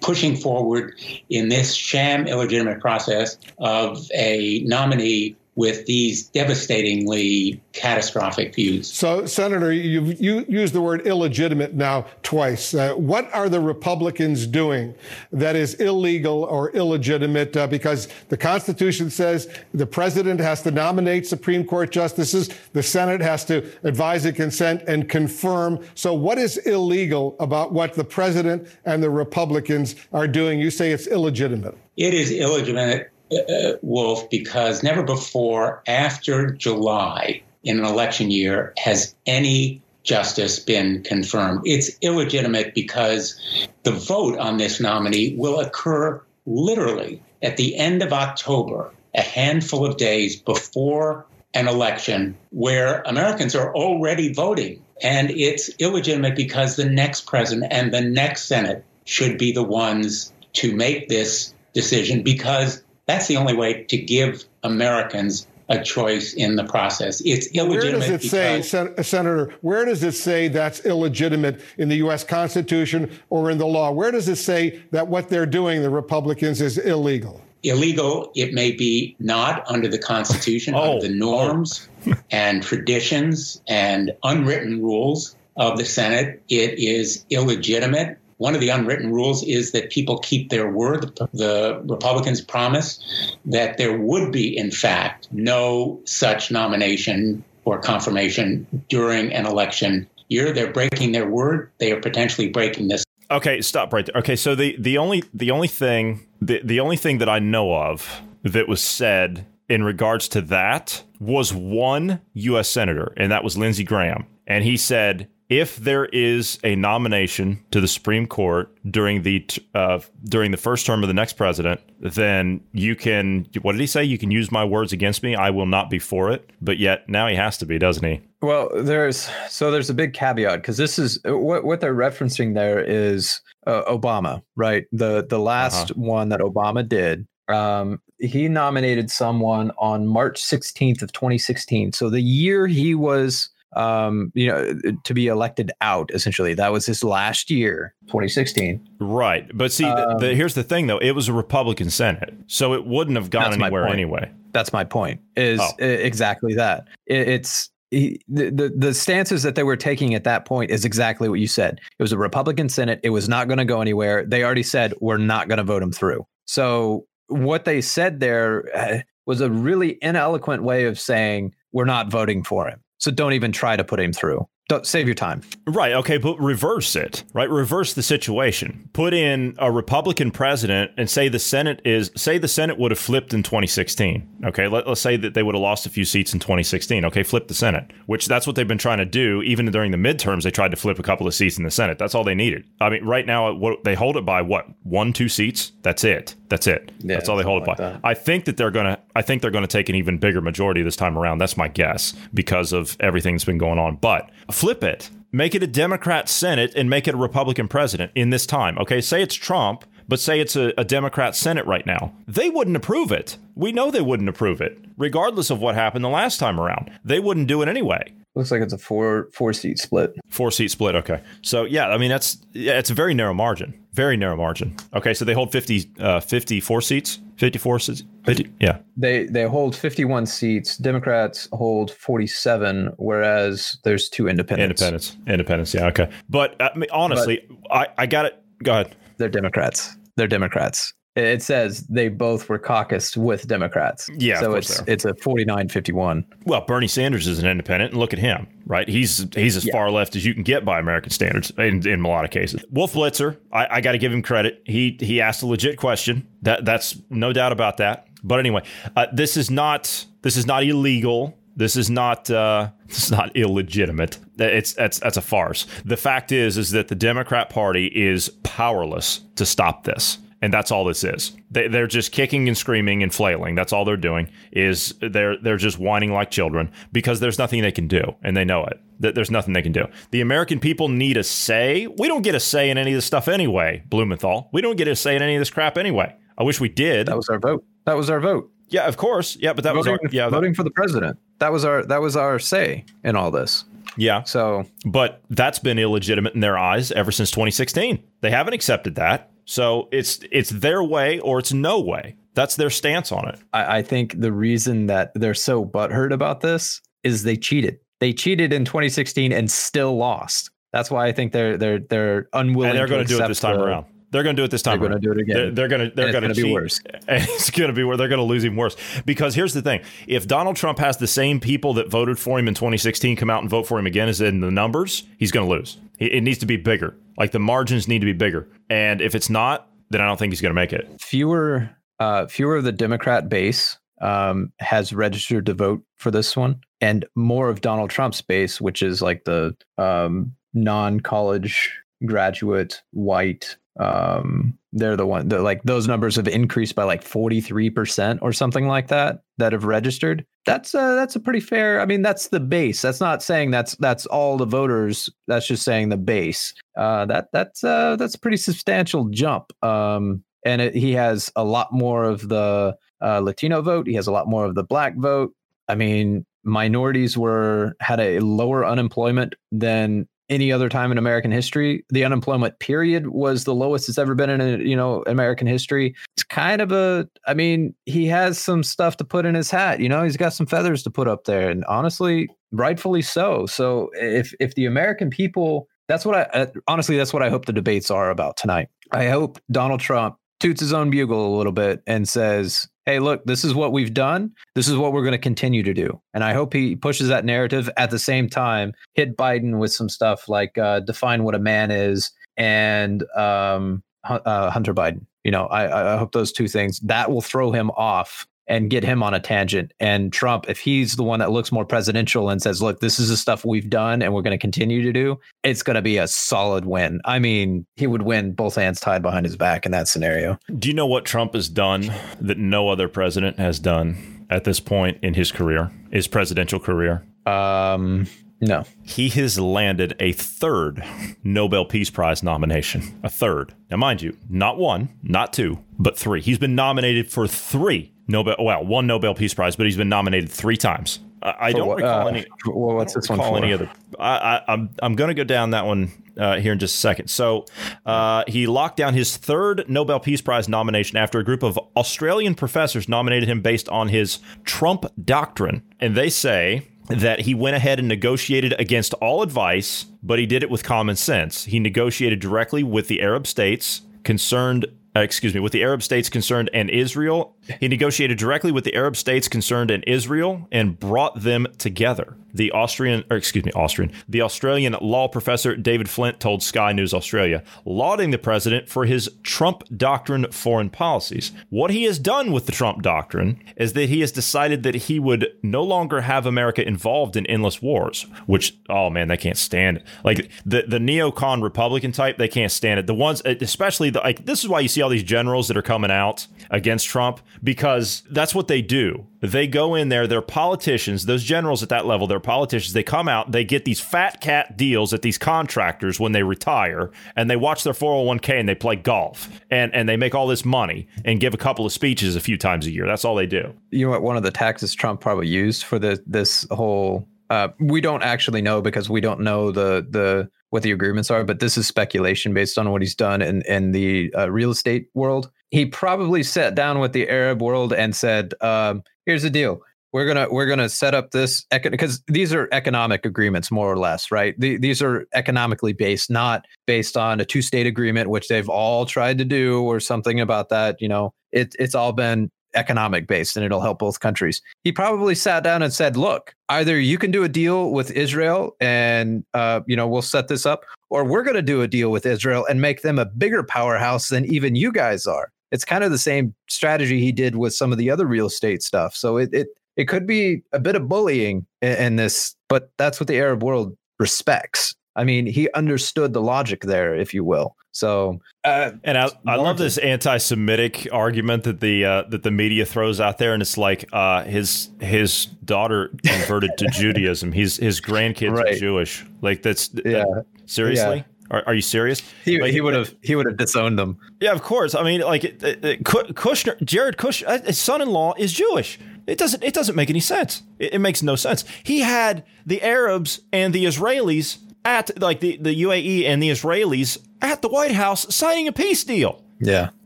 pushing 0.00 0.36
forward 0.36 0.94
in 1.30 1.48
this 1.48 1.74
sham 1.74 2.28
illegitimate 2.28 2.80
process 2.80 3.36
of 3.58 4.06
a 4.14 4.60
nominee 4.64 5.36
with 5.54 5.84
these 5.84 6.28
devastatingly 6.28 7.60
catastrophic 7.74 8.54
views. 8.54 8.90
So, 8.90 9.26
Senator, 9.26 9.70
you've 9.70 10.18
you 10.20 10.46
used 10.48 10.72
the 10.72 10.80
word 10.80 11.06
illegitimate 11.06 11.74
now 11.74 12.06
twice. 12.22 12.72
Uh, 12.72 12.94
what 12.94 13.32
are 13.34 13.50
the 13.50 13.60
Republicans 13.60 14.46
doing 14.46 14.94
that 15.30 15.54
is 15.54 15.74
illegal 15.74 16.44
or 16.44 16.70
illegitimate? 16.70 17.54
Uh, 17.54 17.66
because 17.66 18.08
the 18.30 18.36
Constitution 18.36 19.10
says 19.10 19.46
the 19.74 19.86
president 19.86 20.40
has 20.40 20.62
to 20.62 20.70
nominate 20.70 21.26
Supreme 21.26 21.66
Court 21.66 21.90
justices, 21.90 22.48
the 22.72 22.82
Senate 22.82 23.20
has 23.20 23.44
to 23.46 23.70
advise 23.84 24.24
and 24.24 24.34
consent 24.34 24.82
and 24.88 25.06
confirm. 25.08 25.84
So, 25.94 26.14
what 26.14 26.38
is 26.38 26.56
illegal 26.58 27.36
about 27.40 27.72
what 27.72 27.92
the 27.92 28.04
president 28.04 28.68
and 28.86 29.02
the 29.02 29.10
Republicans 29.10 29.96
are 30.14 30.26
doing? 30.26 30.60
You 30.60 30.70
say 30.70 30.92
it's 30.92 31.06
illegitimate. 31.06 31.76
It 31.96 32.14
is 32.14 32.30
illegitimate, 32.30 33.11
uh, 33.32 33.78
Wolf, 33.82 34.28
because 34.30 34.82
never 34.82 35.02
before 35.02 35.82
after 35.86 36.50
July 36.50 37.42
in 37.62 37.78
an 37.78 37.84
election 37.84 38.30
year 38.30 38.72
has 38.76 39.14
any 39.26 39.82
justice 40.02 40.58
been 40.58 41.02
confirmed. 41.02 41.62
It's 41.64 41.96
illegitimate 42.00 42.74
because 42.74 43.40
the 43.84 43.92
vote 43.92 44.38
on 44.38 44.56
this 44.56 44.80
nominee 44.80 45.34
will 45.36 45.60
occur 45.60 46.20
literally 46.44 47.22
at 47.42 47.56
the 47.56 47.76
end 47.76 48.02
of 48.02 48.12
October, 48.12 48.92
a 49.14 49.20
handful 49.20 49.84
of 49.84 49.96
days 49.96 50.36
before 50.36 51.26
an 51.54 51.68
election 51.68 52.36
where 52.50 53.02
Americans 53.02 53.54
are 53.54 53.74
already 53.74 54.32
voting. 54.32 54.82
And 55.02 55.30
it's 55.30 55.68
illegitimate 55.78 56.36
because 56.36 56.76
the 56.76 56.86
next 56.86 57.26
president 57.26 57.72
and 57.72 57.92
the 57.92 58.00
next 58.00 58.46
Senate 58.46 58.84
should 59.04 59.38
be 59.38 59.52
the 59.52 59.62
ones 59.62 60.32
to 60.54 60.74
make 60.74 61.08
this 61.08 61.52
decision 61.72 62.22
because 62.22 62.82
that's 63.06 63.26
the 63.26 63.36
only 63.36 63.54
way 63.54 63.84
to 63.84 63.96
give 63.96 64.44
Americans 64.62 65.46
a 65.68 65.82
choice 65.82 66.34
in 66.34 66.56
the 66.56 66.64
process. 66.64 67.22
It's 67.24 67.46
illegitimate. 67.48 68.00
Where 68.00 68.18
does 68.18 68.24
it 68.24 68.28
say, 68.28 68.62
Sen- 68.62 69.02
Senator, 69.02 69.54
where 69.62 69.84
does 69.84 70.02
it 70.02 70.12
say 70.12 70.48
that's 70.48 70.84
illegitimate 70.84 71.60
in 71.78 71.88
the 71.88 71.96
U.S. 71.96 72.24
Constitution 72.24 73.10
or 73.30 73.50
in 73.50 73.58
the 73.58 73.66
law? 73.66 73.90
Where 73.90 74.10
does 74.10 74.28
it 74.28 74.36
say 74.36 74.82
that 74.90 75.08
what 75.08 75.28
they're 75.28 75.46
doing, 75.46 75.82
the 75.82 75.90
Republicans, 75.90 76.60
is 76.60 76.78
illegal? 76.78 77.40
illegal 77.62 78.32
it 78.34 78.52
may 78.52 78.72
be 78.72 79.14
not 79.20 79.64
under 79.70 79.88
the 79.88 79.98
Constitution, 79.98 80.74
Oh. 80.74 80.94
under 80.94 81.08
the 81.08 81.14
norms 81.14 81.88
oh. 82.06 82.14
and 82.30 82.62
traditions 82.62 83.62
and 83.68 84.12
unwritten 84.24 84.82
rules 84.82 85.36
of 85.56 85.78
the 85.78 85.84
Senate. 85.84 86.42
It 86.48 86.78
is 86.78 87.24
illegitimate 87.30 88.18
one 88.38 88.54
of 88.54 88.60
the 88.60 88.68
unwritten 88.68 89.12
rules 89.12 89.42
is 89.44 89.72
that 89.72 89.90
people 89.90 90.18
keep 90.18 90.50
their 90.50 90.70
word. 90.70 91.18
The, 91.32 91.80
Republicans 91.84 92.40
promised 92.40 93.04
that 93.46 93.78
there 93.78 93.96
would 93.98 94.32
be, 94.32 94.56
in 94.56 94.70
fact, 94.70 95.28
no 95.30 96.00
such 96.04 96.50
nomination 96.50 97.44
or 97.64 97.78
confirmation 97.78 98.66
during 98.88 99.32
an 99.32 99.46
election 99.46 100.08
year. 100.28 100.52
They're 100.52 100.72
breaking 100.72 101.12
their 101.12 101.28
word. 101.28 101.70
They 101.78 101.92
are 101.92 102.00
potentially 102.00 102.48
breaking 102.48 102.88
this. 102.88 103.04
Okay, 103.30 103.60
stop 103.60 103.92
right 103.92 104.04
there. 104.04 104.16
Okay, 104.20 104.36
so 104.36 104.54
the 104.54 104.76
the 104.78 104.98
only 104.98 105.24
the 105.32 105.50
only 105.50 105.68
thing 105.68 106.26
the, 106.40 106.60
the 106.62 106.80
only 106.80 106.96
thing 106.96 107.18
that 107.18 107.28
I 107.28 107.38
know 107.38 107.74
of 107.74 108.20
that 108.42 108.68
was 108.68 108.82
said 108.82 109.46
in 109.68 109.84
regards 109.84 110.28
to 110.28 110.40
that 110.42 111.02
was 111.18 111.54
one 111.54 112.20
U.S. 112.34 112.68
senator, 112.68 113.14
and 113.16 113.30
that 113.32 113.44
was 113.44 113.56
Lindsey 113.56 113.84
Graham, 113.84 114.26
and 114.46 114.64
he 114.64 114.76
said 114.76 115.28
if 115.58 115.76
there 115.76 116.06
is 116.06 116.58
a 116.64 116.74
nomination 116.76 117.62
to 117.70 117.80
the 117.80 117.88
Supreme 117.88 118.26
Court 118.26 118.74
during 118.90 119.22
the 119.22 119.46
uh, 119.74 120.00
during 120.24 120.50
the 120.50 120.56
first 120.56 120.86
term 120.86 121.02
of 121.02 121.08
the 121.08 121.14
next 121.14 121.34
president, 121.34 121.80
then 122.00 122.60
you 122.72 122.96
can. 122.96 123.46
What 123.60 123.72
did 123.72 123.80
he 123.80 123.86
say? 123.86 124.02
You 124.02 124.16
can 124.16 124.30
use 124.30 124.50
my 124.50 124.64
words 124.64 124.92
against 124.92 125.22
me. 125.22 125.34
I 125.34 125.50
will 125.50 125.66
not 125.66 125.90
be 125.90 125.98
for 125.98 126.30
it. 126.30 126.48
But 126.62 126.78
yet 126.78 127.08
now 127.08 127.28
he 127.28 127.36
has 127.36 127.58
to 127.58 127.66
be, 127.66 127.78
doesn't 127.78 128.04
he? 128.04 128.20
Well, 128.40 128.70
there's 128.74 129.28
so 129.48 129.70
there's 129.70 129.90
a 129.90 129.94
big 129.94 130.14
caveat 130.14 130.62
because 130.62 130.78
this 130.78 130.98
is 130.98 131.20
what 131.24 131.64
what 131.64 131.80
they're 131.80 131.94
referencing 131.94 132.54
there 132.54 132.82
is 132.82 133.40
uh, 133.66 133.82
Obama, 133.84 134.42
right? 134.56 134.86
The 134.90 135.26
the 135.28 135.38
last 135.38 135.90
uh-huh. 135.90 136.00
one 136.00 136.28
that 136.30 136.40
Obama 136.40 136.88
did. 136.88 137.26
Um, 137.48 138.00
he 138.18 138.48
nominated 138.48 139.10
someone 139.10 139.72
on 139.78 140.06
March 140.06 140.40
16th 140.40 141.02
of 141.02 141.12
2016. 141.12 141.92
So 141.92 142.08
the 142.08 142.22
year 142.22 142.68
he 142.68 142.94
was 142.94 143.50
um, 143.74 144.32
you 144.34 144.48
know, 144.48 144.74
to 145.04 145.14
be 145.14 145.26
elected 145.26 145.72
out. 145.80 146.10
Essentially, 146.12 146.54
that 146.54 146.72
was 146.72 146.86
his 146.86 147.02
last 147.02 147.50
year, 147.50 147.94
2016. 148.06 148.86
Right, 149.00 149.50
but 149.54 149.72
see, 149.72 149.84
um, 149.84 150.18
the, 150.18 150.28
the, 150.28 150.34
here's 150.34 150.54
the 150.54 150.64
thing, 150.64 150.86
though: 150.86 150.98
it 150.98 151.12
was 151.12 151.28
a 151.28 151.32
Republican 151.32 151.90
Senate, 151.90 152.34
so 152.46 152.74
it 152.74 152.86
wouldn't 152.86 153.16
have 153.16 153.30
gone 153.30 153.52
anywhere 153.52 153.86
anyway. 153.86 154.30
That's 154.52 154.72
my 154.72 154.84
point. 154.84 155.20
Is 155.36 155.60
oh. 155.60 155.72
exactly 155.78 156.54
that. 156.54 156.88
It, 157.06 157.28
it's 157.28 157.70
he, 157.92 158.20
the, 158.26 158.50
the 158.50 158.72
the 158.74 158.94
stances 158.94 159.42
that 159.42 159.54
they 159.54 159.62
were 159.62 159.76
taking 159.76 160.14
at 160.14 160.24
that 160.24 160.46
point 160.46 160.70
is 160.70 160.84
exactly 160.84 161.28
what 161.28 161.40
you 161.40 161.46
said. 161.46 161.78
It 161.98 162.02
was 162.02 162.12
a 162.12 162.18
Republican 162.18 162.68
Senate. 162.68 163.00
It 163.02 163.10
was 163.10 163.28
not 163.28 163.48
going 163.48 163.58
to 163.58 163.64
go 163.64 163.80
anywhere. 163.80 164.24
They 164.24 164.42
already 164.44 164.62
said 164.62 164.94
we're 165.00 165.18
not 165.18 165.48
going 165.48 165.58
to 165.58 165.64
vote 165.64 165.82
him 165.82 165.92
through. 165.92 166.26
So 166.46 167.06
what 167.28 167.64
they 167.64 167.80
said 167.80 168.20
there 168.20 168.64
uh, 168.74 168.98
was 169.26 169.40
a 169.40 169.50
really 169.50 169.98
ineloquent 170.02 170.62
way 170.62 170.86
of 170.86 170.98
saying 170.98 171.54
we're 171.72 171.84
not 171.84 172.10
voting 172.10 172.42
for 172.42 172.68
him. 172.68 172.80
So 173.02 173.10
don't 173.10 173.32
even 173.32 173.50
try 173.50 173.76
to 173.76 173.82
put 173.82 173.98
him 173.98 174.12
through. 174.12 174.46
Don't 174.68 174.86
save 174.86 175.08
your 175.08 175.16
time. 175.16 175.42
Right. 175.66 175.92
Okay. 175.92 176.18
But 176.18 176.38
reverse 176.38 176.94
it. 176.94 177.24
Right. 177.34 177.50
Reverse 177.50 177.94
the 177.94 178.02
situation. 178.02 178.88
Put 178.92 179.12
in 179.12 179.56
a 179.58 179.72
Republican 179.72 180.30
president 180.30 180.92
and 180.96 181.10
say 181.10 181.28
the 181.28 181.40
Senate 181.40 181.82
is 181.84 182.12
say 182.16 182.38
the 182.38 182.46
Senate 182.46 182.78
would 182.78 182.92
have 182.92 182.98
flipped 182.98 183.34
in 183.34 183.42
2016. 183.42 184.44
Okay. 184.46 184.68
Let, 184.68 184.86
us 184.86 185.00
say 185.00 185.16
that 185.16 185.34
they 185.34 185.42
would 185.42 185.56
have 185.56 185.62
lost 185.62 185.84
a 185.84 185.90
few 185.90 186.04
seats 186.04 186.32
in 186.32 186.38
2016. 186.38 187.04
Okay. 187.06 187.24
Flip 187.24 187.48
the 187.48 187.54
Senate, 187.54 187.90
which 188.06 188.26
that's 188.26 188.46
what 188.46 188.54
they've 188.54 188.68
been 188.68 188.78
trying 188.78 188.98
to 188.98 189.04
do. 189.04 189.42
Even 189.42 189.66
during 189.66 189.90
the 189.90 189.98
midterms, 189.98 190.44
they 190.44 190.52
tried 190.52 190.70
to 190.70 190.76
flip 190.76 191.00
a 191.00 191.02
couple 191.02 191.26
of 191.26 191.34
seats 191.34 191.58
in 191.58 191.64
the 191.64 191.70
Senate. 191.70 191.98
That's 191.98 192.14
all 192.14 192.22
they 192.22 192.36
needed. 192.36 192.64
I 192.80 192.88
mean, 192.88 193.04
right 193.04 193.26
now, 193.26 193.52
what 193.52 193.82
they 193.82 193.96
hold 193.96 194.16
it 194.16 194.24
by 194.24 194.42
what 194.42 194.66
one, 194.84 195.12
two 195.12 195.28
seats. 195.28 195.72
That's 195.82 196.04
it. 196.04 196.36
That's 196.52 196.66
it. 196.66 196.92
Yeah, 196.98 197.16
That's 197.16 197.30
all 197.30 197.38
they 197.38 197.44
hold 197.44 197.62
it 197.62 197.66
by. 197.66 197.74
That. 197.76 198.00
I 198.04 198.12
think 198.12 198.44
that 198.44 198.58
they're 198.58 198.70
gonna. 198.70 198.98
I 199.16 199.22
think 199.22 199.40
they're 199.40 199.50
gonna 199.50 199.66
take 199.66 199.88
an 199.88 199.94
even 199.94 200.18
bigger 200.18 200.42
majority 200.42 200.82
this 200.82 200.96
time 200.96 201.16
around. 201.16 201.38
That's 201.38 201.56
my 201.56 201.66
guess 201.66 202.12
because 202.34 202.74
of 202.74 202.94
everything 203.00 203.36
that's 203.36 203.46
been 203.46 203.56
going 203.56 203.78
on. 203.78 203.96
But 203.96 204.28
flip 204.50 204.84
it. 204.84 205.08
Make 205.32 205.54
it 205.54 205.62
a 205.62 205.66
Democrat 205.66 206.28
Senate 206.28 206.74
and 206.76 206.90
make 206.90 207.08
it 207.08 207.14
a 207.14 207.16
Republican 207.16 207.68
president 207.68 208.12
in 208.14 208.28
this 208.28 208.44
time. 208.44 208.76
Okay, 208.76 209.00
say 209.00 209.22
it's 209.22 209.34
Trump, 209.34 209.86
but 210.08 210.20
say 210.20 210.40
it's 210.40 210.56
a, 210.56 210.72
a 210.78 210.84
Democrat 210.84 211.34
Senate 211.34 211.66
right 211.66 211.86
now. 211.86 212.14
They 212.26 212.50
wouldn't 212.50 212.76
approve 212.76 213.12
it. 213.12 213.36
We 213.54 213.72
know 213.72 213.90
they 213.90 214.00
wouldn't 214.00 214.28
approve 214.28 214.60
it, 214.60 214.78
regardless 214.96 215.50
of 215.50 215.60
what 215.60 215.74
happened 215.74 216.04
the 216.04 216.08
last 216.08 216.38
time 216.38 216.58
around. 216.58 216.90
They 217.04 217.20
wouldn't 217.20 217.48
do 217.48 217.62
it 217.62 217.68
anyway. 217.68 218.14
Looks 218.34 218.50
like 218.50 218.62
it's 218.62 218.72
a 218.72 218.78
four 218.78 219.28
four 219.34 219.52
seat 219.52 219.78
split. 219.78 220.14
Four 220.30 220.50
seat 220.50 220.68
split. 220.68 220.94
Okay. 220.94 221.20
So 221.42 221.64
yeah, 221.64 221.88
I 221.88 221.98
mean 221.98 222.08
that's 222.08 222.38
yeah, 222.52 222.78
it's 222.78 222.88
a 222.88 222.94
very 222.94 223.12
narrow 223.12 223.34
margin. 223.34 223.74
Very 223.92 224.16
narrow 224.16 224.36
margin. 224.36 224.74
Okay, 224.94 225.12
so 225.12 225.26
they 225.26 225.34
hold 225.34 225.52
50, 225.52 225.92
uh, 226.00 226.20
54 226.20 226.80
seats. 226.80 227.18
54 227.36 227.78
seats. 227.80 228.04
50, 228.24 228.50
yeah. 228.58 228.78
They 228.96 229.26
they 229.26 229.42
hold 229.44 229.76
51 229.76 230.24
seats. 230.24 230.78
Democrats 230.78 231.46
hold 231.52 231.90
47, 231.90 232.94
whereas 232.96 233.76
there's 233.84 234.08
two 234.08 234.28
independents. 234.28 234.80
Independents. 234.80 235.16
Independents. 235.26 235.74
Yeah. 235.74 235.86
Okay. 235.88 236.10
But 236.30 236.56
I 236.58 236.70
mean, 236.74 236.88
honestly, 236.90 237.44
but 237.68 237.72
I 237.72 237.86
I 237.98 238.06
got 238.06 238.24
it. 238.24 238.42
Go 238.62 238.72
ahead. 238.72 238.96
They're 239.22 239.28
Democrats. 239.28 239.96
They're 240.16 240.26
Democrats. 240.26 240.94
It 241.14 241.44
says 241.44 241.86
they 241.86 242.08
both 242.08 242.48
were 242.48 242.58
caucused 242.58 243.16
with 243.16 243.46
Democrats. 243.46 244.10
Yeah, 244.18 244.40
so 244.40 244.54
it's 244.54 244.82
it's 244.88 245.04
a 245.04 245.12
49-51. 245.12 246.24
Well, 246.44 246.64
Bernie 246.66 246.88
Sanders 246.88 247.28
is 247.28 247.38
an 247.38 247.46
independent, 247.46 247.92
and 247.92 248.00
look 248.00 248.12
at 248.12 248.18
him, 248.18 248.48
right? 248.66 248.88
He's 248.88 249.28
he's 249.32 249.56
as 249.56 249.64
yeah. 249.64 249.72
far 249.72 249.92
left 249.92 250.16
as 250.16 250.26
you 250.26 250.34
can 250.34 250.42
get 250.42 250.64
by 250.64 250.80
American 250.80 251.10
standards 251.10 251.52
in, 251.56 251.86
in 251.86 252.04
a 252.04 252.08
lot 252.08 252.24
of 252.24 252.32
cases. 252.32 252.64
Wolf 252.72 252.94
Blitzer, 252.94 253.36
I, 253.52 253.76
I 253.76 253.80
got 253.80 253.92
to 253.92 253.98
give 253.98 254.12
him 254.12 254.22
credit. 254.22 254.60
He 254.64 254.96
he 254.98 255.20
asked 255.20 255.44
a 255.44 255.46
legit 255.46 255.76
question. 255.76 256.26
That 256.40 256.64
that's 256.64 256.98
no 257.10 257.32
doubt 257.32 257.52
about 257.52 257.76
that. 257.76 258.08
But 258.24 258.40
anyway, 258.40 258.64
uh, 258.96 259.06
this 259.12 259.36
is 259.36 259.52
not 259.52 260.04
this 260.22 260.36
is 260.36 260.46
not 260.46 260.64
illegal. 260.64 261.38
This 261.56 261.76
is 261.76 261.90
not 261.90 262.30
uh, 262.30 262.70
is 262.88 263.10
not 263.10 263.36
illegitimate. 263.36 264.18
It's 264.38 264.74
that's 264.74 264.98
that's 264.98 265.16
a 265.16 265.22
farce. 265.22 265.66
The 265.84 265.96
fact 265.96 266.32
is 266.32 266.56
is 266.56 266.70
that 266.70 266.88
the 266.88 266.94
Democrat 266.94 267.50
Party 267.50 267.86
is 267.86 268.30
powerless 268.42 269.20
to 269.36 269.46
stop 269.46 269.84
this 269.84 270.18
and 270.42 270.52
that's 270.52 270.72
all 270.72 270.84
this 270.84 271.04
is. 271.04 271.32
They, 271.52 271.68
they're 271.68 271.86
just 271.86 272.10
kicking 272.10 272.48
and 272.48 272.58
screaming 272.58 273.02
and 273.02 273.14
flailing. 273.14 273.54
That's 273.54 273.72
all 273.72 273.84
they're 273.84 273.96
doing. 273.96 274.28
Is 274.50 274.92
they're 275.00 275.38
they're 275.38 275.56
just 275.56 275.78
whining 275.78 276.12
like 276.12 276.30
children 276.30 276.70
because 276.90 277.20
there's 277.20 277.38
nothing 277.38 277.62
they 277.62 277.72
can 277.72 277.86
do, 277.86 278.16
and 278.22 278.36
they 278.36 278.44
know 278.44 278.64
it. 278.64 278.80
There's 278.98 279.30
nothing 279.30 279.54
they 279.54 279.62
can 279.62 279.72
do. 279.72 279.86
The 280.10 280.20
American 280.20 280.60
people 280.60 280.88
need 280.88 281.16
a 281.16 281.24
say. 281.24 281.86
We 281.86 282.08
don't 282.08 282.22
get 282.22 282.34
a 282.34 282.40
say 282.40 282.70
in 282.70 282.76
any 282.76 282.92
of 282.92 282.96
this 282.96 283.04
stuff 283.04 283.28
anyway, 283.28 283.84
Blumenthal. 283.88 284.48
We 284.52 284.60
don't 284.60 284.76
get 284.76 284.88
a 284.88 284.96
say 284.96 285.16
in 285.16 285.22
any 285.22 285.36
of 285.36 285.40
this 285.40 285.50
crap 285.50 285.78
anyway. 285.78 286.14
I 286.36 286.42
wish 286.42 286.60
we 286.60 286.68
did. 286.68 287.06
That 287.06 287.16
was 287.16 287.28
our 287.28 287.38
vote. 287.38 287.64
That 287.86 287.96
was 287.96 288.10
our 288.10 288.20
vote. 288.20 288.50
Yeah, 288.72 288.86
of 288.86 288.96
course. 288.96 289.36
Yeah, 289.36 289.52
but 289.52 289.64
that 289.64 289.74
voting, 289.74 289.92
was 289.92 290.00
our 290.02 290.10
yeah 290.10 290.28
voting 290.28 290.52
that, 290.52 290.56
for 290.56 290.64
the 290.64 290.70
president. 290.70 291.18
That 291.38 291.52
was 291.52 291.64
our 291.64 291.84
that 291.84 292.00
was 292.00 292.16
our 292.16 292.38
say 292.38 292.84
in 293.04 293.16
all 293.16 293.30
this. 293.30 293.64
Yeah. 293.96 294.22
So, 294.22 294.66
but 294.86 295.22
that's 295.30 295.58
been 295.58 295.78
illegitimate 295.78 296.34
in 296.34 296.40
their 296.40 296.58
eyes 296.58 296.90
ever 296.92 297.12
since 297.12 297.30
2016. 297.30 298.02
They 298.22 298.30
haven't 298.30 298.54
accepted 298.54 298.94
that. 298.94 299.30
So 299.44 299.88
it's 299.92 300.20
it's 300.30 300.50
their 300.50 300.82
way 300.82 301.18
or 301.20 301.38
it's 301.38 301.52
no 301.52 301.80
way. 301.80 302.16
That's 302.34 302.56
their 302.56 302.70
stance 302.70 303.12
on 303.12 303.28
it. 303.28 303.38
I, 303.52 303.78
I 303.78 303.82
think 303.82 304.18
the 304.18 304.32
reason 304.32 304.86
that 304.86 305.12
they're 305.14 305.34
so 305.34 305.64
butthurt 305.64 306.12
about 306.12 306.40
this 306.40 306.80
is 307.02 307.24
they 307.24 307.36
cheated. 307.36 307.78
They 308.00 308.12
cheated 308.12 308.52
in 308.52 308.64
2016 308.64 309.32
and 309.32 309.50
still 309.50 309.96
lost. 309.96 310.50
That's 310.72 310.90
why 310.90 311.06
I 311.06 311.12
think 311.12 311.32
they're 311.32 311.58
they're 311.58 311.78
they're 311.80 312.28
unwilling. 312.32 312.70
And 312.70 312.78
they're 312.78 312.88
going 312.88 313.06
to 313.06 313.08
do 313.08 313.22
it 313.22 313.28
this 313.28 313.40
time 313.40 313.58
the, 313.58 313.64
around. 313.64 313.86
They're 314.12 314.22
going 314.22 314.36
to 314.36 314.40
do 314.40 314.44
it 314.44 314.50
this 314.50 314.62
time. 314.62 314.78
They're 314.78 314.90
going 314.90 315.00
to 315.00 315.06
do 315.06 315.12
it 315.12 315.22
again. 315.22 315.36
They're, 315.36 315.50
they're 315.50 315.68
going 315.68 315.90
to 315.90 315.96
they're 315.96 316.12
going 316.12 316.28
to 316.28 316.34
be 316.34 316.52
worse. 316.52 316.80
And 317.08 317.22
it's 317.22 317.50
going 317.50 317.68
to 317.68 317.74
be 317.74 317.82
where 317.82 317.96
they're 317.98 318.08
going 318.08 318.18
to 318.18 318.24
lose 318.24 318.44
even 318.44 318.56
worse. 318.56 318.76
Because 319.06 319.34
here's 319.34 319.54
the 319.54 319.62
thing: 319.62 319.80
if 320.06 320.28
Donald 320.28 320.56
Trump 320.56 320.78
has 320.78 320.98
the 320.98 321.06
same 321.06 321.40
people 321.40 321.74
that 321.74 321.90
voted 321.90 322.18
for 322.18 322.38
him 322.38 322.46
in 322.46 322.54
2016 322.54 323.16
come 323.16 323.30
out 323.30 323.40
and 323.40 323.50
vote 323.50 323.66
for 323.66 323.78
him 323.78 323.86
again 323.86 324.08
as 324.08 324.20
in 324.20 324.40
the 324.40 324.50
numbers, 324.50 325.04
he's 325.18 325.32
going 325.32 325.48
to 325.48 325.50
lose. 325.50 325.78
It 325.98 326.22
needs 326.22 326.38
to 326.38 326.46
be 326.46 326.56
bigger. 326.56 326.94
Like 327.16 327.32
the 327.32 327.38
margins 327.38 327.88
need 327.88 328.00
to 328.00 328.06
be 328.06 328.12
bigger. 328.12 328.48
And 328.68 329.00
if 329.00 329.14
it's 329.14 329.30
not, 329.30 329.68
then 329.90 330.00
I 330.00 330.06
don't 330.06 330.18
think 330.18 330.32
he's 330.32 330.40
going 330.40 330.50
to 330.50 330.54
make 330.54 330.72
it. 330.72 330.88
Fewer, 331.00 331.70
uh, 332.00 332.26
fewer 332.26 332.56
of 332.56 332.64
the 332.64 332.72
Democrat 332.72 333.28
base 333.28 333.78
um, 334.00 334.52
has 334.58 334.92
registered 334.92 335.46
to 335.46 335.54
vote 335.54 335.82
for 335.96 336.10
this 336.10 336.36
one, 336.36 336.60
and 336.80 337.04
more 337.14 337.48
of 337.48 337.60
Donald 337.60 337.90
Trump's 337.90 338.20
base, 338.20 338.60
which 338.60 338.82
is 338.82 339.00
like 339.00 339.24
the 339.24 339.56
um, 339.78 340.34
non-college 340.54 341.72
graduate 342.04 342.82
white 342.90 343.56
um 343.80 344.56
they're 344.72 344.96
the 344.96 345.06
one 345.06 345.28
that 345.28 345.42
like 345.42 345.62
those 345.64 345.86
numbers 345.86 346.16
have 346.16 346.28
increased 346.28 346.74
by 346.74 346.84
like 346.84 347.04
43% 347.04 348.18
or 348.22 348.32
something 348.32 348.66
like 348.66 348.88
that 348.88 349.22
that 349.38 349.52
have 349.52 349.64
registered. 349.64 350.24
That's 350.46 350.74
uh 350.74 350.94
that's 350.94 351.16
a 351.16 351.20
pretty 351.20 351.40
fair 351.40 351.80
i 351.80 351.86
mean 351.86 352.02
that's 352.02 352.28
the 352.28 352.40
base. 352.40 352.82
That's 352.82 353.00
not 353.00 353.22
saying 353.22 353.50
that's 353.50 353.76
that's 353.76 354.06
all 354.06 354.36
the 354.36 354.46
voters. 354.46 355.08
That's 355.26 355.46
just 355.46 355.64
saying 355.64 355.88
the 355.88 355.96
base. 355.96 356.54
Uh 356.76 357.06
that 357.06 357.28
that's 357.32 357.64
uh 357.64 357.96
that's 357.96 358.14
a 358.14 358.18
pretty 358.18 358.36
substantial 358.36 359.08
jump. 359.08 359.52
Um 359.64 360.22
and 360.44 360.60
it, 360.60 360.74
he 360.74 360.92
has 360.92 361.30
a 361.36 361.44
lot 361.44 361.72
more 361.72 362.04
of 362.04 362.28
the 362.28 362.76
uh, 363.00 363.20
latino 363.20 363.62
vote. 363.62 363.86
He 363.86 363.94
has 363.94 364.08
a 364.08 364.12
lot 364.12 364.26
more 364.26 364.44
of 364.44 364.54
the 364.54 364.64
black 364.64 364.96
vote. 364.96 365.32
I 365.68 365.74
mean 365.74 366.26
minorities 366.44 367.16
were 367.16 367.74
had 367.80 368.00
a 368.00 368.18
lower 368.20 368.66
unemployment 368.66 369.34
than 369.52 370.08
any 370.32 370.50
other 370.50 370.68
time 370.68 370.90
in 370.90 370.98
American 370.98 371.30
history. 371.30 371.84
The 371.90 372.04
unemployment 372.04 372.58
period 372.58 373.08
was 373.08 373.44
the 373.44 373.54
lowest 373.54 373.88
it's 373.88 373.98
ever 373.98 374.14
been 374.14 374.30
in 374.30 374.66
you 374.66 374.74
know 374.74 375.04
American 375.06 375.46
history. 375.46 375.94
It's 376.16 376.24
kind 376.24 376.62
of 376.62 376.72
a 376.72 377.06
I 377.26 377.34
mean, 377.34 377.74
he 377.84 378.06
has 378.06 378.38
some 378.38 378.62
stuff 378.62 378.96
to 378.96 379.04
put 379.04 379.26
in 379.26 379.34
his 379.34 379.50
hat, 379.50 379.80
you 379.80 379.88
know, 379.88 380.02
he's 380.02 380.16
got 380.16 380.32
some 380.32 380.46
feathers 380.46 380.82
to 380.84 380.90
put 380.90 381.06
up 381.06 381.24
there 381.24 381.50
and 381.50 381.64
honestly, 381.66 382.28
rightfully 382.50 383.02
so. 383.02 383.46
So 383.46 383.90
if 383.94 384.34
if 384.40 384.54
the 384.54 384.66
American 384.66 385.10
people 385.10 385.68
That's 385.88 386.06
what 386.06 386.16
I 386.16 386.22
uh, 386.32 386.46
honestly. 386.66 386.96
That's 386.96 387.12
what 387.12 387.22
I 387.22 387.28
hope 387.28 387.44
the 387.44 387.52
debates 387.52 387.90
are 387.90 388.10
about 388.10 388.36
tonight. 388.36 388.68
I 388.92 389.08
hope 389.08 389.38
Donald 389.50 389.80
Trump 389.80 390.16
toots 390.40 390.60
his 390.60 390.72
own 390.72 390.90
bugle 390.90 391.34
a 391.34 391.36
little 391.36 391.52
bit 391.52 391.82
and 391.86 392.08
says, 392.08 392.68
"Hey, 392.86 392.98
look, 392.98 393.24
this 393.24 393.44
is 393.44 393.54
what 393.54 393.72
we've 393.72 393.94
done. 393.94 394.32
This 394.54 394.68
is 394.68 394.76
what 394.76 394.92
we're 394.92 395.02
going 395.02 395.12
to 395.12 395.18
continue 395.18 395.62
to 395.62 395.74
do." 395.74 396.00
And 396.14 396.24
I 396.24 396.32
hope 396.32 396.52
he 396.52 396.76
pushes 396.76 397.08
that 397.08 397.24
narrative 397.24 397.70
at 397.76 397.90
the 397.90 397.98
same 397.98 398.28
time. 398.28 398.72
Hit 398.94 399.16
Biden 399.16 399.58
with 399.58 399.72
some 399.72 399.88
stuff 399.88 400.28
like 400.28 400.58
uh, 400.58 400.80
define 400.80 401.24
what 401.24 401.34
a 401.34 401.38
man 401.38 401.70
is 401.70 402.10
and 402.36 403.04
um, 403.16 403.82
uh, 404.04 404.50
Hunter 404.50 404.74
Biden. 404.74 405.06
You 405.24 405.30
know, 405.30 405.46
I, 405.46 405.94
I 405.94 405.98
hope 405.98 406.12
those 406.12 406.32
two 406.32 406.48
things 406.48 406.80
that 406.80 407.10
will 407.10 407.20
throw 407.20 407.52
him 407.52 407.70
off 407.70 408.26
and 408.46 408.70
get 408.70 408.84
him 408.84 409.02
on 409.02 409.14
a 409.14 409.20
tangent. 409.20 409.72
And 409.80 410.12
Trump, 410.12 410.46
if 410.48 410.58
he's 410.58 410.96
the 410.96 411.02
one 411.02 411.20
that 411.20 411.30
looks 411.30 411.52
more 411.52 411.64
presidential 411.64 412.28
and 412.28 412.42
says, 412.42 412.60
look, 412.60 412.80
this 412.80 412.98
is 412.98 413.08
the 413.08 413.16
stuff 413.16 413.44
we've 413.44 413.70
done 413.70 414.02
and 414.02 414.12
we're 414.12 414.22
going 414.22 414.36
to 414.36 414.38
continue 414.38 414.82
to 414.82 414.92
do, 414.92 415.18
it's 415.42 415.62
going 415.62 415.76
to 415.76 415.82
be 415.82 415.98
a 415.98 416.08
solid 416.08 416.64
win. 416.64 417.00
I 417.04 417.18
mean, 417.18 417.66
he 417.76 417.86
would 417.86 418.02
win 418.02 418.32
both 418.32 418.56
hands 418.56 418.80
tied 418.80 419.02
behind 419.02 419.26
his 419.26 419.36
back 419.36 419.64
in 419.66 419.72
that 419.72 419.88
scenario. 419.88 420.38
Do 420.58 420.68
you 420.68 420.74
know 420.74 420.86
what 420.86 421.04
Trump 421.04 421.34
has 421.34 421.48
done 421.48 421.92
that 422.20 422.38
no 422.38 422.68
other 422.68 422.88
president 422.88 423.38
has 423.38 423.58
done 423.58 424.26
at 424.30 424.44
this 424.44 424.60
point 424.60 424.98
in 425.02 425.14
his 425.14 425.30
career, 425.30 425.70
his 425.90 426.08
presidential 426.08 426.58
career? 426.58 427.06
Um, 427.26 428.06
no. 428.40 428.64
He 428.82 429.08
has 429.10 429.38
landed 429.38 429.94
a 430.00 430.12
third 430.12 430.84
Nobel 431.22 431.64
Peace 431.64 431.90
Prize 431.90 432.24
nomination. 432.24 432.98
A 433.04 433.08
third. 433.08 433.54
Now, 433.70 433.76
mind 433.76 434.02
you, 434.02 434.16
not 434.28 434.58
one, 434.58 434.88
not 435.02 435.32
two, 435.32 435.60
but 435.78 435.96
three. 435.96 436.20
He's 436.20 436.38
been 436.38 436.56
nominated 436.56 437.10
for 437.10 437.28
three 437.28 437.91
Nobel, 438.08 438.36
well, 438.38 438.64
one 438.64 438.86
Nobel 438.86 439.14
Peace 439.14 439.34
Prize, 439.34 439.56
but 439.56 439.66
he's 439.66 439.76
been 439.76 439.88
nominated 439.88 440.30
three 440.30 440.56
times. 440.56 440.98
I, 441.22 441.34
I 441.40 441.52
don't 441.52 441.68
what, 441.68 441.76
recall 441.78 442.06
uh, 442.06 442.10
any. 442.10 442.26
Well, 442.46 442.76
what's 442.76 442.94
this 442.94 443.08
one 443.08 443.18
for? 443.18 443.36
Any 443.36 443.52
other? 443.52 443.70
I, 443.98 444.16
I, 444.16 444.52
I'm 444.52 444.70
I'm 444.82 444.94
going 444.94 445.08
to 445.08 445.14
go 445.14 445.24
down 445.24 445.50
that 445.50 445.64
one 445.64 445.92
uh, 446.18 446.40
here 446.40 446.52
in 446.52 446.58
just 446.58 446.74
a 446.74 446.78
second. 446.78 447.08
So 447.08 447.46
uh, 447.86 448.24
he 448.26 448.46
locked 448.46 448.76
down 448.76 448.94
his 448.94 449.16
third 449.16 449.64
Nobel 449.68 450.00
Peace 450.00 450.20
Prize 450.20 450.48
nomination 450.48 450.96
after 450.96 451.18
a 451.18 451.24
group 451.24 451.42
of 451.42 451.58
Australian 451.76 452.34
professors 452.34 452.88
nominated 452.88 453.28
him 453.28 453.40
based 453.40 453.68
on 453.68 453.88
his 453.88 454.18
Trump 454.44 454.84
doctrine, 455.02 455.62
and 455.80 455.96
they 455.96 456.10
say 456.10 456.68
that 456.88 457.20
he 457.20 457.34
went 457.34 457.56
ahead 457.56 457.78
and 457.78 457.88
negotiated 457.88 458.54
against 458.58 458.92
all 458.94 459.22
advice, 459.22 459.86
but 460.02 460.18
he 460.18 460.26
did 460.26 460.42
it 460.42 460.50
with 460.50 460.64
common 460.64 460.96
sense. 460.96 461.44
He 461.44 461.60
negotiated 461.60 462.20
directly 462.20 462.62
with 462.62 462.88
the 462.88 463.00
Arab 463.00 463.26
states 463.26 463.82
concerned 464.02 464.66
uh, 464.94 465.00
excuse 465.00 465.34
me, 465.34 465.40
with 465.40 465.52
the 465.52 465.62
Arab 465.62 465.82
states 465.82 466.08
concerned 466.08 466.50
and 466.52 466.70
Israel. 466.70 467.36
He 467.60 467.68
negotiated 467.68 468.18
directly 468.18 468.52
with 468.52 468.64
the 468.64 468.74
Arab 468.74 468.96
states 468.96 469.28
concerned 469.28 469.70
and 469.70 469.82
Israel 469.86 470.48
and 470.52 470.78
brought 470.78 471.22
them 471.22 471.46
together. 471.58 472.16
The 472.34 472.50
Austrian, 472.52 473.04
or 473.10 473.16
excuse 473.18 473.44
me, 473.44 473.52
Austrian, 473.52 473.92
the 474.08 474.22
Australian 474.22 474.74
law 474.80 475.06
professor 475.06 475.54
David 475.54 475.90
Flint 475.90 476.18
told 476.18 476.42
Sky 476.42 476.72
News 476.72 476.94
Australia, 476.94 477.42
lauding 477.66 478.10
the 478.10 478.18
president 478.18 478.70
for 478.70 478.86
his 478.86 479.10
Trump 479.22 479.64
doctrine 479.76 480.30
foreign 480.30 480.70
policies. 480.70 481.32
What 481.50 481.70
he 481.70 481.84
has 481.84 481.98
done 481.98 482.32
with 482.32 482.46
the 482.46 482.52
Trump 482.52 482.80
doctrine 482.80 483.42
is 483.56 483.74
that 483.74 483.90
he 483.90 484.00
has 484.00 484.12
decided 484.12 484.62
that 484.62 484.74
he 484.74 484.98
would 484.98 485.28
no 485.42 485.62
longer 485.62 486.02
have 486.02 486.24
America 486.24 486.66
involved 486.66 487.16
in 487.16 487.26
endless 487.26 487.60
wars, 487.60 488.06
which, 488.26 488.56
oh 488.70 488.88
man, 488.88 489.08
they 489.08 489.18
can't 489.18 489.36
stand 489.36 489.78
it. 489.78 489.86
Like 490.02 490.30
the, 490.46 490.64
the 490.66 490.78
neocon 490.78 491.42
Republican 491.42 491.92
type, 491.92 492.16
they 492.16 492.28
can't 492.28 492.52
stand 492.52 492.80
it. 492.80 492.86
The 492.86 492.94
ones, 492.94 493.20
especially 493.26 493.90
the, 493.90 494.00
like, 494.00 494.24
this 494.24 494.42
is 494.42 494.48
why 494.48 494.60
you 494.60 494.68
see 494.68 494.81
all 494.82 494.88
these 494.88 495.02
generals 495.02 495.48
that 495.48 495.56
are 495.56 495.62
coming 495.62 495.90
out 495.90 496.26
against 496.50 496.86
Trump 496.86 497.20
because 497.42 498.02
that's 498.10 498.34
what 498.34 498.48
they 498.48 498.62
do. 498.62 499.06
They 499.20 499.46
go 499.46 499.74
in 499.74 499.88
there, 499.88 500.06
they're 500.06 500.20
politicians, 500.20 501.06
those 501.06 501.22
generals 501.22 501.62
at 501.62 501.68
that 501.68 501.86
level, 501.86 502.06
they're 502.06 502.20
politicians. 502.20 502.72
They 502.72 502.82
come 502.82 503.08
out, 503.08 503.32
they 503.32 503.44
get 503.44 503.64
these 503.64 503.80
fat 503.80 504.20
cat 504.20 504.56
deals 504.56 504.92
at 504.92 505.02
these 505.02 505.16
contractors 505.16 506.00
when 506.00 506.12
they 506.12 506.22
retire, 506.22 506.90
and 507.16 507.30
they 507.30 507.36
watch 507.36 507.64
their 507.64 507.72
401k 507.72 508.40
and 508.40 508.48
they 508.48 508.54
play 508.54 508.76
golf 508.76 509.28
and, 509.50 509.72
and 509.74 509.88
they 509.88 509.96
make 509.96 510.14
all 510.14 510.26
this 510.26 510.44
money 510.44 510.88
and 511.04 511.20
give 511.20 511.34
a 511.34 511.38
couple 511.38 511.64
of 511.64 511.72
speeches 511.72 512.16
a 512.16 512.20
few 512.20 512.36
times 512.36 512.66
a 512.66 512.70
year. 512.70 512.86
That's 512.86 513.04
all 513.04 513.14
they 513.14 513.26
do. 513.26 513.54
You 513.70 513.86
know 513.86 513.92
what? 513.92 514.02
One 514.02 514.16
of 514.16 514.22
the 514.22 514.30
taxes 514.30 514.74
Trump 514.74 515.00
probably 515.00 515.28
used 515.28 515.64
for 515.64 515.78
the, 515.78 516.02
this 516.06 516.46
whole 516.50 517.08
uh, 517.30 517.48
we 517.60 517.80
don't 517.80 518.02
actually 518.02 518.42
know 518.42 518.60
because 518.60 518.90
we 518.90 519.00
don't 519.00 519.20
know 519.20 519.50
the 519.50 519.86
the 519.88 520.28
what 520.52 520.62
the 520.62 520.70
agreements 520.70 521.10
are, 521.10 521.24
but 521.24 521.40
this 521.40 521.56
is 521.56 521.66
speculation 521.66 522.34
based 522.34 522.58
on 522.58 522.70
what 522.70 522.82
he's 522.82 522.94
done 522.94 523.22
in 523.22 523.40
in 523.42 523.72
the 523.72 524.12
uh, 524.14 524.30
real 524.30 524.50
estate 524.50 524.88
world. 524.92 525.30
He 525.50 525.64
probably 525.64 526.22
sat 526.22 526.54
down 526.54 526.78
with 526.78 526.92
the 526.92 527.08
Arab 527.08 527.40
world 527.40 527.72
and 527.72 527.96
said, 527.96 528.34
um, 528.42 528.82
"Here's 529.06 529.22
the 529.22 529.30
deal: 529.30 529.62
we're 529.94 530.06
gonna 530.06 530.26
we're 530.30 530.44
gonna 530.44 530.68
set 530.68 530.94
up 530.94 531.12
this 531.12 531.46
because 531.50 532.02
these 532.06 532.34
are 532.34 532.50
economic 532.52 533.06
agreements 533.06 533.50
more 533.50 533.72
or 533.72 533.78
less, 533.78 534.10
right? 534.10 534.38
The, 534.38 534.58
these 534.58 534.82
are 534.82 535.06
economically 535.14 535.72
based, 535.72 536.10
not 536.10 536.44
based 536.66 536.98
on 536.98 537.18
a 537.18 537.24
two 537.24 537.40
state 537.40 537.66
agreement, 537.66 538.10
which 538.10 538.28
they've 538.28 538.48
all 538.48 538.84
tried 538.84 539.16
to 539.18 539.24
do 539.24 539.62
or 539.62 539.80
something 539.80 540.20
about 540.20 540.50
that. 540.50 540.82
You 540.82 540.88
know, 540.88 541.14
it, 541.32 541.56
it's 541.58 541.74
all 541.74 541.92
been 541.92 542.30
economic 542.54 543.06
based 543.06 543.36
and 543.36 543.44
it'll 543.44 543.60
help 543.60 543.78
both 543.78 544.00
countries. 544.00 544.40
He 544.64 544.72
probably 544.72 545.14
sat 545.14 545.42
down 545.42 545.62
and 545.62 545.72
said, 545.72 545.96
look, 545.96 546.34
either 546.48 546.78
you 546.78 546.98
can 546.98 547.10
do 547.10 547.24
a 547.24 547.28
deal 547.28 547.70
with 547.70 547.90
Israel 547.92 548.56
and, 548.60 549.24
uh, 549.34 549.60
you 549.66 549.76
know, 549.76 549.88
we'll 549.88 550.02
set 550.02 550.28
this 550.28 550.46
up, 550.46 550.64
or 550.90 551.04
we're 551.04 551.22
going 551.22 551.36
to 551.36 551.42
do 551.42 551.62
a 551.62 551.68
deal 551.68 551.90
with 551.90 552.06
Israel 552.06 552.46
and 552.46 552.60
make 552.60 552.82
them 552.82 552.98
a 552.98 553.04
bigger 553.04 553.42
powerhouse 553.42 554.08
than 554.08 554.24
even 554.26 554.54
you 554.54 554.72
guys 554.72 555.06
are. 555.06 555.30
It's 555.50 555.64
kind 555.64 555.84
of 555.84 555.90
the 555.90 555.98
same 555.98 556.34
strategy 556.48 557.00
he 557.00 557.12
did 557.12 557.36
with 557.36 557.54
some 557.54 557.72
of 557.72 557.78
the 557.78 557.90
other 557.90 558.06
real 558.06 558.26
estate 558.26 558.62
stuff. 558.62 558.94
So 558.94 559.18
it, 559.18 559.30
it, 559.32 559.48
it 559.76 559.88
could 559.88 560.06
be 560.06 560.42
a 560.52 560.58
bit 560.58 560.76
of 560.76 560.88
bullying 560.88 561.46
in, 561.60 561.76
in 561.76 561.96
this, 561.96 562.34
but 562.48 562.70
that's 562.78 563.00
what 563.00 563.06
the 563.06 563.18
Arab 563.18 563.42
world 563.42 563.76
respects. 563.98 564.74
I 564.94 565.04
mean, 565.04 565.26
he 565.26 565.50
understood 565.52 566.12
the 566.12 566.20
logic 566.20 566.62
there, 566.62 566.94
if 566.94 567.14
you 567.14 567.24
will. 567.24 567.56
So, 567.72 568.20
uh, 568.44 568.72
and 568.84 568.98
I, 568.98 569.08
I 569.26 569.36
love 569.36 569.56
this 569.56 569.78
anti-Semitic 569.78 570.88
argument 570.92 571.44
that 571.44 571.60
the 571.60 571.84
uh, 571.84 572.02
that 572.10 572.22
the 572.22 572.30
media 572.30 572.66
throws 572.66 573.00
out 573.00 573.16
there, 573.16 573.32
and 573.32 573.40
it's 573.40 573.56
like 573.56 573.88
uh, 573.92 574.24
his 574.24 574.68
his 574.80 575.26
daughter 575.26 575.90
converted 576.04 576.50
to 576.58 576.66
Judaism. 576.72 577.32
He's 577.32 577.56
his 577.56 577.80
grandkids 577.80 578.36
right. 578.36 578.54
are 578.54 578.58
Jewish. 578.58 579.06
Like 579.22 579.42
that's 579.42 579.70
yeah. 579.74 580.04
That, 580.04 580.26
seriously. 580.44 580.98
Yeah. 580.98 581.04
Are, 581.30 581.42
are, 581.46 581.54
you 581.54 581.62
serious? 581.62 582.02
He, 582.26 582.38
like, 582.38 582.52
he 582.52 582.60
would 582.60 582.74
have 582.74 582.94
he 583.00 583.16
would 583.16 583.24
have 583.24 583.38
disowned 583.38 583.78
them. 583.78 583.96
Yeah, 584.20 584.32
of 584.32 584.42
course. 584.42 584.74
I 584.74 584.82
mean, 584.82 585.00
like 585.00 585.24
it, 585.24 585.42
it, 585.42 585.82
Kushner, 585.82 586.62
Jared 586.62 586.98
Kushner, 586.98 587.26
uh, 587.26 587.42
his 587.42 587.58
son-in-law 587.58 588.14
is 588.18 588.34
Jewish. 588.34 588.78
It 589.06 589.16
doesn't 589.16 589.42
it 589.42 589.54
doesn't 589.54 589.74
make 589.74 589.88
any 589.88 590.00
sense. 590.00 590.42
It, 590.58 590.74
it 590.74 590.78
makes 590.80 591.02
no 591.02 591.16
sense. 591.16 591.46
He 591.62 591.80
had 591.80 592.24
the 592.44 592.60
Arabs 592.60 593.20
and 593.32 593.54
the 593.54 593.64
Israelis 593.64 594.38
at 594.64 595.00
like 595.00 595.20
the, 595.20 595.36
the 595.38 595.62
UAE 595.62 596.04
and 596.04 596.22
the 596.22 596.30
Israelis 596.30 596.98
at 597.20 597.42
the 597.42 597.48
White 597.48 597.72
House 597.72 598.14
signing 598.14 598.48
a 598.48 598.52
peace 598.52 598.84
deal. 598.84 599.22
Yeah. 599.40 599.70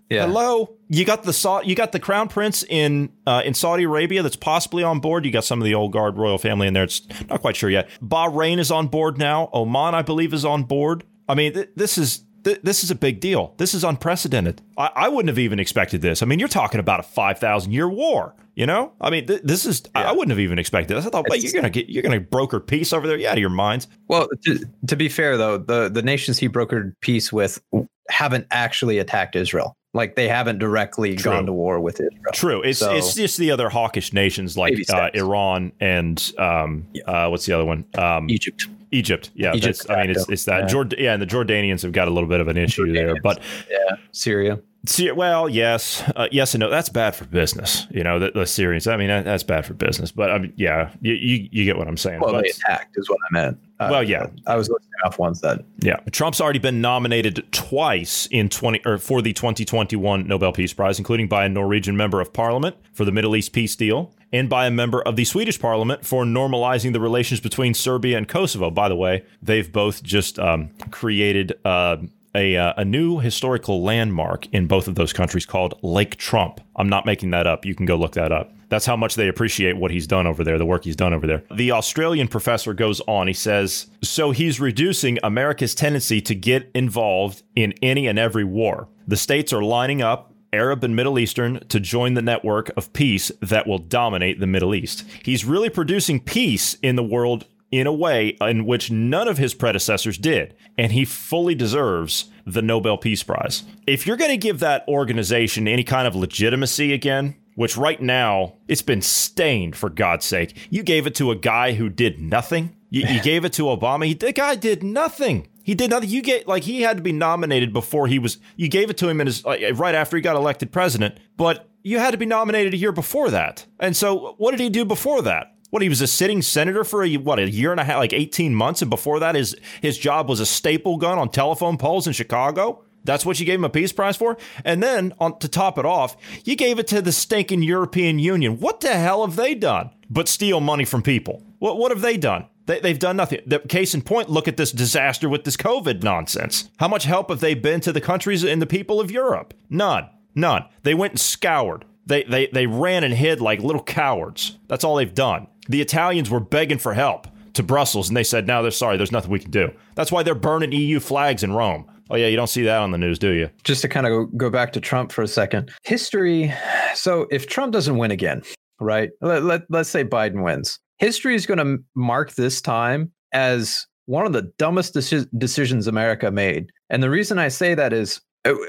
Yeah. 0.09 0.27
Hello, 0.27 0.77
you 0.89 1.05
got 1.05 1.24
the 1.24 1.62
you 1.64 1.74
got 1.74 1.91
the 1.91 1.99
crown 1.99 2.29
prince 2.29 2.62
in 2.62 3.11
uh, 3.27 3.43
in 3.45 3.55
Saudi 3.55 3.83
Arabia 3.83 4.22
that's 4.22 4.37
possibly 4.37 4.85
on 4.85 5.01
board. 5.01 5.24
You 5.27 5.33
got 5.33 5.45
some 5.45 5.61
of 5.61 5.64
the 5.64 5.74
old 5.74 5.93
guard 5.93 6.16
royal 6.16 6.39
family 6.39 6.68
in 6.68 6.74
there. 6.74 6.85
It's 6.85 7.03
not 7.29 7.41
quite 7.41 7.57
sure 7.57 7.70
yet. 7.70 7.89
Bahrain 8.01 8.61
is 8.61 8.70
on 8.70 8.87
board 8.87 9.18
now. 9.18 9.51
Oman, 9.53 9.97
I 9.97 10.03
believe, 10.03 10.33
is 10.33 10.45
on 10.45 10.62
board. 10.62 11.03
I 11.29 11.35
mean, 11.35 11.55
th- 11.55 11.70
this 11.74 11.99
is 11.99 12.22
th- 12.45 12.61
this 12.62 12.85
is 12.85 12.93
a 12.93 12.95
big 12.95 13.18
deal. 13.18 13.55
This 13.57 13.74
is 13.74 13.83
unprecedented. 13.83 14.62
I-, 14.79 14.93
I 14.95 15.09
wouldn't 15.09 15.29
have 15.29 15.41
even 15.41 15.59
expected 15.59 16.03
this. 16.03 16.22
I 16.22 16.27
mean, 16.27 16.39
you're 16.39 16.49
talking 16.49 16.79
about 16.79 17.01
a 17.01 17.05
five 17.05 17.41
thousand 17.41 17.72
year 17.72 17.89
war. 17.89 18.37
You 18.57 18.65
know, 18.65 18.95
I 19.03 19.11
mean, 19.11 19.27
th- 19.27 19.43
this 19.45 19.67
is 19.67 19.83
yeah. 19.95 20.09
I 20.09 20.13
wouldn't 20.13 20.31
have 20.31 20.41
even 20.41 20.59
expected 20.59 20.97
this. 20.97 21.05
I 21.05 21.11
thought, 21.11 21.27
wait, 21.29 21.43
you're 21.43 21.53
gonna 21.53 21.69
get 21.69 21.91
you're 21.91 22.03
gonna 22.03 22.21
broker 22.21 22.59
peace 22.59 22.95
over 22.95 23.07
there? 23.07 23.19
You 23.19 23.29
out 23.29 23.35
of 23.35 23.39
your 23.39 23.51
minds? 23.51 23.87
Well, 24.09 24.29
to, 24.47 24.67
to 24.87 24.97
be 24.97 25.11
fair 25.11 25.37
though, 25.37 25.59
the 25.59 25.91
the 25.91 26.01
nations 26.01 26.39
he 26.39 26.49
brokered 26.49 26.95
peace 27.03 27.31
with 27.31 27.63
haven't 28.09 28.47
actually 28.51 28.99
attacked 28.99 29.37
Israel. 29.37 29.77
Like 29.93 30.17
they 30.17 30.27
haven't 30.27 30.59
directly 30.59 31.17
True. 31.17 31.33
gone 31.33 31.45
to 31.47 31.53
war 31.53 31.81
with 31.81 31.97
Israel. 32.01 32.33
True. 32.33 32.63
It's 32.63 32.79
so, 32.79 32.95
it's 32.95 33.15
just 33.15 33.37
the 33.37 33.51
other 33.51 33.69
hawkish 33.69 34.15
nations 34.15 34.57
like 34.57 34.75
uh, 34.91 35.11
Iran 35.13 35.73
and 35.81 36.33
um, 36.39 36.87
yeah. 36.95 37.03
uh, 37.05 37.29
what's 37.29 37.45
the 37.45 37.53
other 37.53 37.65
one? 37.67 37.85
Um, 37.99 38.31
Egypt. 38.31 38.69
Egypt, 38.93 39.31
yeah. 39.35 39.53
Egypt 39.55 39.85
I 39.91 40.03
mean, 40.03 40.11
it's, 40.11 40.29
it's 40.29 40.45
that. 40.45 40.61
Yeah. 40.61 40.67
Jord- 40.67 40.95
yeah, 40.97 41.13
and 41.13 41.21
the 41.21 41.27
Jordanians 41.27 41.83
have 41.83 41.93
got 41.93 42.09
a 42.09 42.11
little 42.11 42.29
bit 42.29 42.41
of 42.41 42.49
an 42.49 42.57
issue 42.57 42.91
there, 42.93 43.21
but 43.21 43.41
yeah, 43.71 43.97
Syria. 44.13 44.61
See, 44.87 45.11
well, 45.11 45.49
yes, 45.49 46.03
uh, 46.14 46.28
yes 46.30 46.55
and 46.55 46.61
no. 46.61 46.70
That's 46.70 46.89
bad 46.89 47.14
for 47.14 47.24
business. 47.24 47.87
You 47.91 48.05
know, 48.05 48.18
the, 48.18 48.30
the 48.30 48.47
Syrians. 48.47 48.87
I 48.87 48.97
mean, 48.97 49.09
that, 49.09 49.24
that's 49.24 49.43
bad 49.43 49.66
for 49.66 49.74
business. 49.74 50.12
But 50.12 50.30
I 50.30 50.39
mean, 50.39 50.53
yeah, 50.57 50.91
you, 51.01 51.14
you, 51.14 51.49
you 51.51 51.64
get 51.64 51.76
what 51.76 51.89
I'm 51.89 51.97
saying. 51.97 52.20
Well, 52.20 52.32
but, 52.32 52.45
they 52.45 52.51
attacked 52.51 52.97
is 52.97 53.09
what 53.09 53.18
I 53.30 53.32
meant. 53.32 53.59
Uh, 53.78 53.89
well, 53.91 54.03
yeah, 54.03 54.26
I 54.47 54.57
was 54.57 54.68
listening 54.68 54.93
off 55.05 55.18
ones 55.18 55.41
that. 55.41 55.64
Yeah, 55.80 55.97
Trump's 56.12 56.41
already 56.41 56.59
been 56.59 56.80
nominated 56.80 57.45
twice 57.53 58.26
in 58.30 58.49
twenty 58.49 58.80
or 58.87 58.99
for 58.99 59.22
the 59.22 59.32
2021 59.32 60.26
Nobel 60.26 60.53
Peace 60.53 60.72
Prize, 60.72 60.99
including 60.99 61.28
by 61.28 61.45
a 61.45 61.49
Norwegian 61.49 61.97
member 61.97 62.20
of 62.20 62.32
Parliament 62.32 62.76
for 62.93 63.05
the 63.05 63.12
Middle 63.12 63.34
East 63.34 63.53
peace 63.53 63.76
deal, 63.76 64.14
and 64.32 64.49
by 64.49 64.66
a 64.66 64.70
member 64.70 65.03
of 65.03 65.16
the 65.16 65.24
Swedish 65.24 65.59
Parliament 65.59 66.07
for 66.07 66.24
normalizing 66.24 66.93
the 66.93 67.01
relations 67.01 67.41
between 67.41 67.74
Serbia 67.74 68.16
and 68.16 68.28
Kosovo. 68.28 68.70
By 68.70 68.89
the 68.89 68.97
way, 68.97 69.24
they've 69.43 69.70
both 69.70 70.03
just 70.03 70.39
um, 70.39 70.70
created. 70.91 71.55
Uh, 71.64 71.99
a, 72.37 72.57
uh, 72.57 72.74
a 72.76 72.84
new 72.84 73.18
historical 73.18 73.82
landmark 73.82 74.47
in 74.53 74.66
both 74.66 74.87
of 74.87 74.95
those 74.95 75.12
countries 75.12 75.47
called 75.47 75.78
Lake 75.82 76.16
Trump. 76.16 76.61
I'm 76.76 76.89
not 76.89 77.07
making 77.07 77.30
that 77.30 77.47
up. 77.47 77.64
You 77.64 77.74
can 77.74 77.87
go 77.87 77.97
look 77.97 78.12
that 78.12 78.30
up. 78.30 78.53
That's 78.68 78.87
how 78.87 78.97
much 78.97 79.14
they 79.14 79.28
appreciate 79.28 79.76
what 79.76 79.91
he's 79.91 80.07
done 80.07 80.26
over 80.26 80.43
there, 80.45 80.59
the 80.59 80.66
work 80.66 80.84
he's 80.84 80.97
done 80.97 81.14
over 81.14 81.26
there. 81.26 81.45
The 81.55 81.72
Australian 81.72 82.28
professor 82.28 82.74
goes 82.74 83.01
on. 83.03 83.28
He 83.28 83.32
says 83.32 83.87
So 84.03 84.32
he's 84.32 84.61
reducing 84.61 85.18
America's 85.22 85.74
tendency 85.74 86.20
to 86.22 86.34
get 86.34 86.70
involved 86.74 87.43
in 87.55 87.74
any 87.80 88.07
and 88.07 88.18
every 88.18 88.45
war. 88.45 88.89
The 89.07 89.16
states 89.16 89.53
are 89.53 89.62
lining 89.62 90.03
up 90.03 90.32
Arab 90.53 90.82
and 90.82 90.97
Middle 90.97 91.18
Eastern 91.18 91.61
to 91.68 91.78
join 91.78 92.14
the 92.14 92.22
network 92.22 92.70
of 92.76 92.93
peace 92.93 93.30
that 93.41 93.66
will 93.66 93.78
dominate 93.78 94.41
the 94.41 94.47
Middle 94.47 94.74
East. 94.74 95.05
He's 95.22 95.45
really 95.45 95.70
producing 95.70 96.18
peace 96.18 96.74
in 96.82 96.97
the 96.97 97.05
world 97.05 97.47
in 97.71 97.87
a 97.87 97.93
way 97.93 98.37
in 98.41 98.64
which 98.64 98.91
none 98.91 99.29
of 99.29 99.39
his 99.39 99.55
predecessors 99.55 100.19
did, 100.19 100.55
and 100.79 100.93
he 100.93 101.05
fully 101.05 101.55
deserves 101.55 102.31
the 102.47 102.62
Nobel 102.62 102.97
Peace 102.97 103.23
Prize. 103.23 103.64
If 103.87 104.07
you're 104.07 104.17
going 104.17 104.31
to 104.31 104.37
give 104.37 104.61
that 104.61 104.87
organization 104.87 105.67
any 105.67 105.85
kind 105.85 106.07
of 106.07 106.14
legitimacy 106.14 106.93
again, 106.93 107.37
which 107.57 107.77
right 107.77 108.01
now 108.01 108.55
it's 108.69 108.83
been 108.83 109.03
stained 109.03 109.75
for 109.75 109.91
God's 109.91 110.25
sake, 110.25 110.57
you 110.71 110.83
gave 110.83 111.07
it 111.07 111.14
to 111.17 111.31
a 111.31 111.37
guy 111.37 111.73
who 111.73 111.89
did 111.89 112.21
nothing. 112.21 112.77
You, 112.91 113.07
you 113.09 113.21
gave 113.21 113.45
it 113.45 113.53
to 113.55 113.64
Obama. 113.64 114.07
He, 114.07 114.14
the 114.14 114.33
guy 114.33 114.55
did 114.55 114.85
nothing. 114.85 115.49
He 115.64 115.75
did 115.75 115.91
nothing. 115.91 116.09
You 116.09 116.23
get 116.23 116.47
like 116.47 116.62
he 116.62 116.83
had 116.83 116.97
to 116.99 117.03
be 117.03 117.12
nominated 117.12 117.73
before 117.73 118.07
he 118.07 118.21
was. 118.21 118.39
You 118.55 118.69
gave 118.69 118.89
it 118.91 118.97
to 118.99 119.09
him 119.09 119.21
in 119.21 119.27
his 119.27 119.45
like, 119.45 119.62
right 119.75 119.97
after 119.97 120.17
he 120.17 120.21
got 120.21 120.37
elected 120.37 120.71
president, 120.71 121.19
but 121.37 121.69
you 121.83 121.99
had 121.99 122.12
to 122.12 122.19
be 122.19 122.27
nominated 122.27 122.75
a 122.75 122.77
year 122.77 122.93
before 122.93 123.31
that. 123.31 123.67
And 123.81 123.97
so, 123.97 124.35
what 124.39 124.53
did 124.53 124.61
he 124.61 124.71
do 124.71 124.85
before 124.85 125.23
that? 125.23 125.56
What 125.71 125.83
he 125.83 125.89
was 125.89 126.01
a 126.01 126.07
sitting 126.07 126.43
senator 126.43 126.85
for 126.85 127.05
a 127.05 127.17
what 127.17 127.39
a 127.39 127.51
year 127.51 127.71
and 127.73 127.81
a 127.81 127.85
half, 127.85 127.99
like 127.99 128.12
eighteen 128.12 128.55
months, 128.55 128.83
and 128.83 128.91
before 128.91 129.21
that, 129.21 129.35
his 129.35 129.57
his 129.83 129.99
job 129.99 130.29
was 130.29 130.41
a 130.41 130.47
staple 130.47 130.97
gun 130.97 131.19
on 131.19 131.29
telephone 131.29 131.77
poles 131.77 132.07
in 132.07 132.12
Chicago. 132.12 132.83
That's 133.05 133.25
what 133.25 133.39
you 133.39 133.47
gave 133.47 133.61
him 133.61 133.64
a 133.64 133.69
peace 133.69 133.93
prize 133.93 134.17
for. 134.17 134.37
And 134.64 134.83
then 134.83 135.12
on 135.21 135.39
to 135.39 135.49
top 135.49 135.79
it 135.79 135.87
off, 135.87 136.17
you 136.45 136.57
gave 136.57 136.79
it 136.81 136.89
to 136.89 137.01
the 137.01 137.12
stinking 137.12 137.62
European 137.62 138.19
Union. 138.19 138.59
What 138.59 138.81
the 138.81 138.95
hell 138.95 139.25
have 139.25 139.37
they 139.37 139.55
done 139.55 139.91
but 140.11 140.29
steal 140.29 140.61
money 140.61 140.85
from 140.85 141.03
people? 141.03 141.43
What 141.59 141.79
what 141.79 141.93
have 141.93 142.01
they 142.01 142.17
done? 142.17 142.47
They, 142.67 142.81
they've 142.81 142.99
done 142.99 143.17
nothing. 143.17 143.43
The 143.47 143.61
case 143.61 143.95
in 143.95 144.03
point, 144.03 144.29
look 144.29 144.49
at 144.49 144.57
this 144.57 144.73
disaster 144.73 145.29
with 145.29 145.45
this 145.45 145.57
COVID 145.57 146.03
nonsense. 146.03 146.69
How 146.79 146.89
much 146.89 147.05
help 147.05 147.31
have 147.31 147.39
they 147.39 147.55
been 147.55 147.81
to 147.83 147.93
the 147.93 148.01
countries 148.01 148.43
and 148.43 148.61
the 148.61 148.67
people 148.67 149.01
of 149.01 149.11
Europe? 149.11 149.55
None. 149.71 150.09
None. 150.35 150.64
They 150.83 150.95
went 150.95 151.12
and 151.12 151.21
scoured. 151.21 151.85
They, 152.07 152.25
they, 152.25 152.49
they 152.49 152.67
ran 152.67 153.05
and 153.05 153.14
hid 153.14 153.41
like 153.41 153.61
little 153.61 153.83
cowards. 153.83 154.59
That's 154.67 154.85
all 154.85 154.97
they've 154.97 155.14
done. 155.14 155.47
The 155.69 155.81
Italians 155.81 156.31
were 156.31 156.41
begging 156.41 156.79
for 156.79 156.95
help 156.95 157.27
to 157.55 157.62
Brussels, 157.62 158.09
and 158.09 158.17
they 158.17 158.25
said, 158.25 158.47
no, 158.47 158.62
they're 158.62 158.71
sorry, 158.71 158.97
there's 158.97 159.12
nothing 159.12 159.31
we 159.31 159.39
can 159.39 159.51
do. 159.51 159.73
That's 159.95 160.12
why 160.12 160.23
they're 160.23 160.35
burning 160.35 160.73
EU 160.73 161.01
flags 161.01 161.43
in 161.43 161.53
Rome. 161.53 161.91
Oh, 162.11 162.17
yeah, 162.17 162.29
you 162.29 162.37
don't 162.37 162.47
see 162.47 162.62
that 162.62 162.79
on 162.79 162.93
the 162.93 162.99
news, 162.99 163.19
do 163.19 163.33
you? 163.33 163.51
Just 163.64 163.83
to 163.83 163.89
kind 163.89 164.07
of 164.07 164.37
go 164.37 164.51
back 164.51 164.73
to 164.75 164.81
Trump 164.81 165.11
for 165.11 165.23
a 165.23 165.29
second. 165.29 165.73
History. 165.83 166.55
So 166.95 167.27
if 167.31 167.49
Trump 167.49 167.73
doesn't 167.73 167.97
win 167.97 168.11
again, 168.11 168.43
right? 168.81 169.11
Let, 169.21 169.43
let, 169.43 169.62
let's 169.71 169.89
say 169.89 170.05
Biden 170.05 170.45
wins 170.45 170.79
history 170.99 171.35
is 171.35 171.47
going 171.47 171.59
to 171.59 171.83
mark 171.95 172.35
this 172.35 172.61
time 172.61 173.12
as 173.33 173.87
one 174.07 174.27
of 174.27 174.33
the 174.33 174.51
dumbest 174.59 174.95
deci- 174.95 175.29
decisions 175.37 175.87
America 175.87 176.31
made. 176.31 176.71
And 176.91 177.03
the 177.03 177.11
reason 177.11 177.39
I 177.39 177.49
say 177.49 177.75
that 177.75 177.93
is 177.93 178.21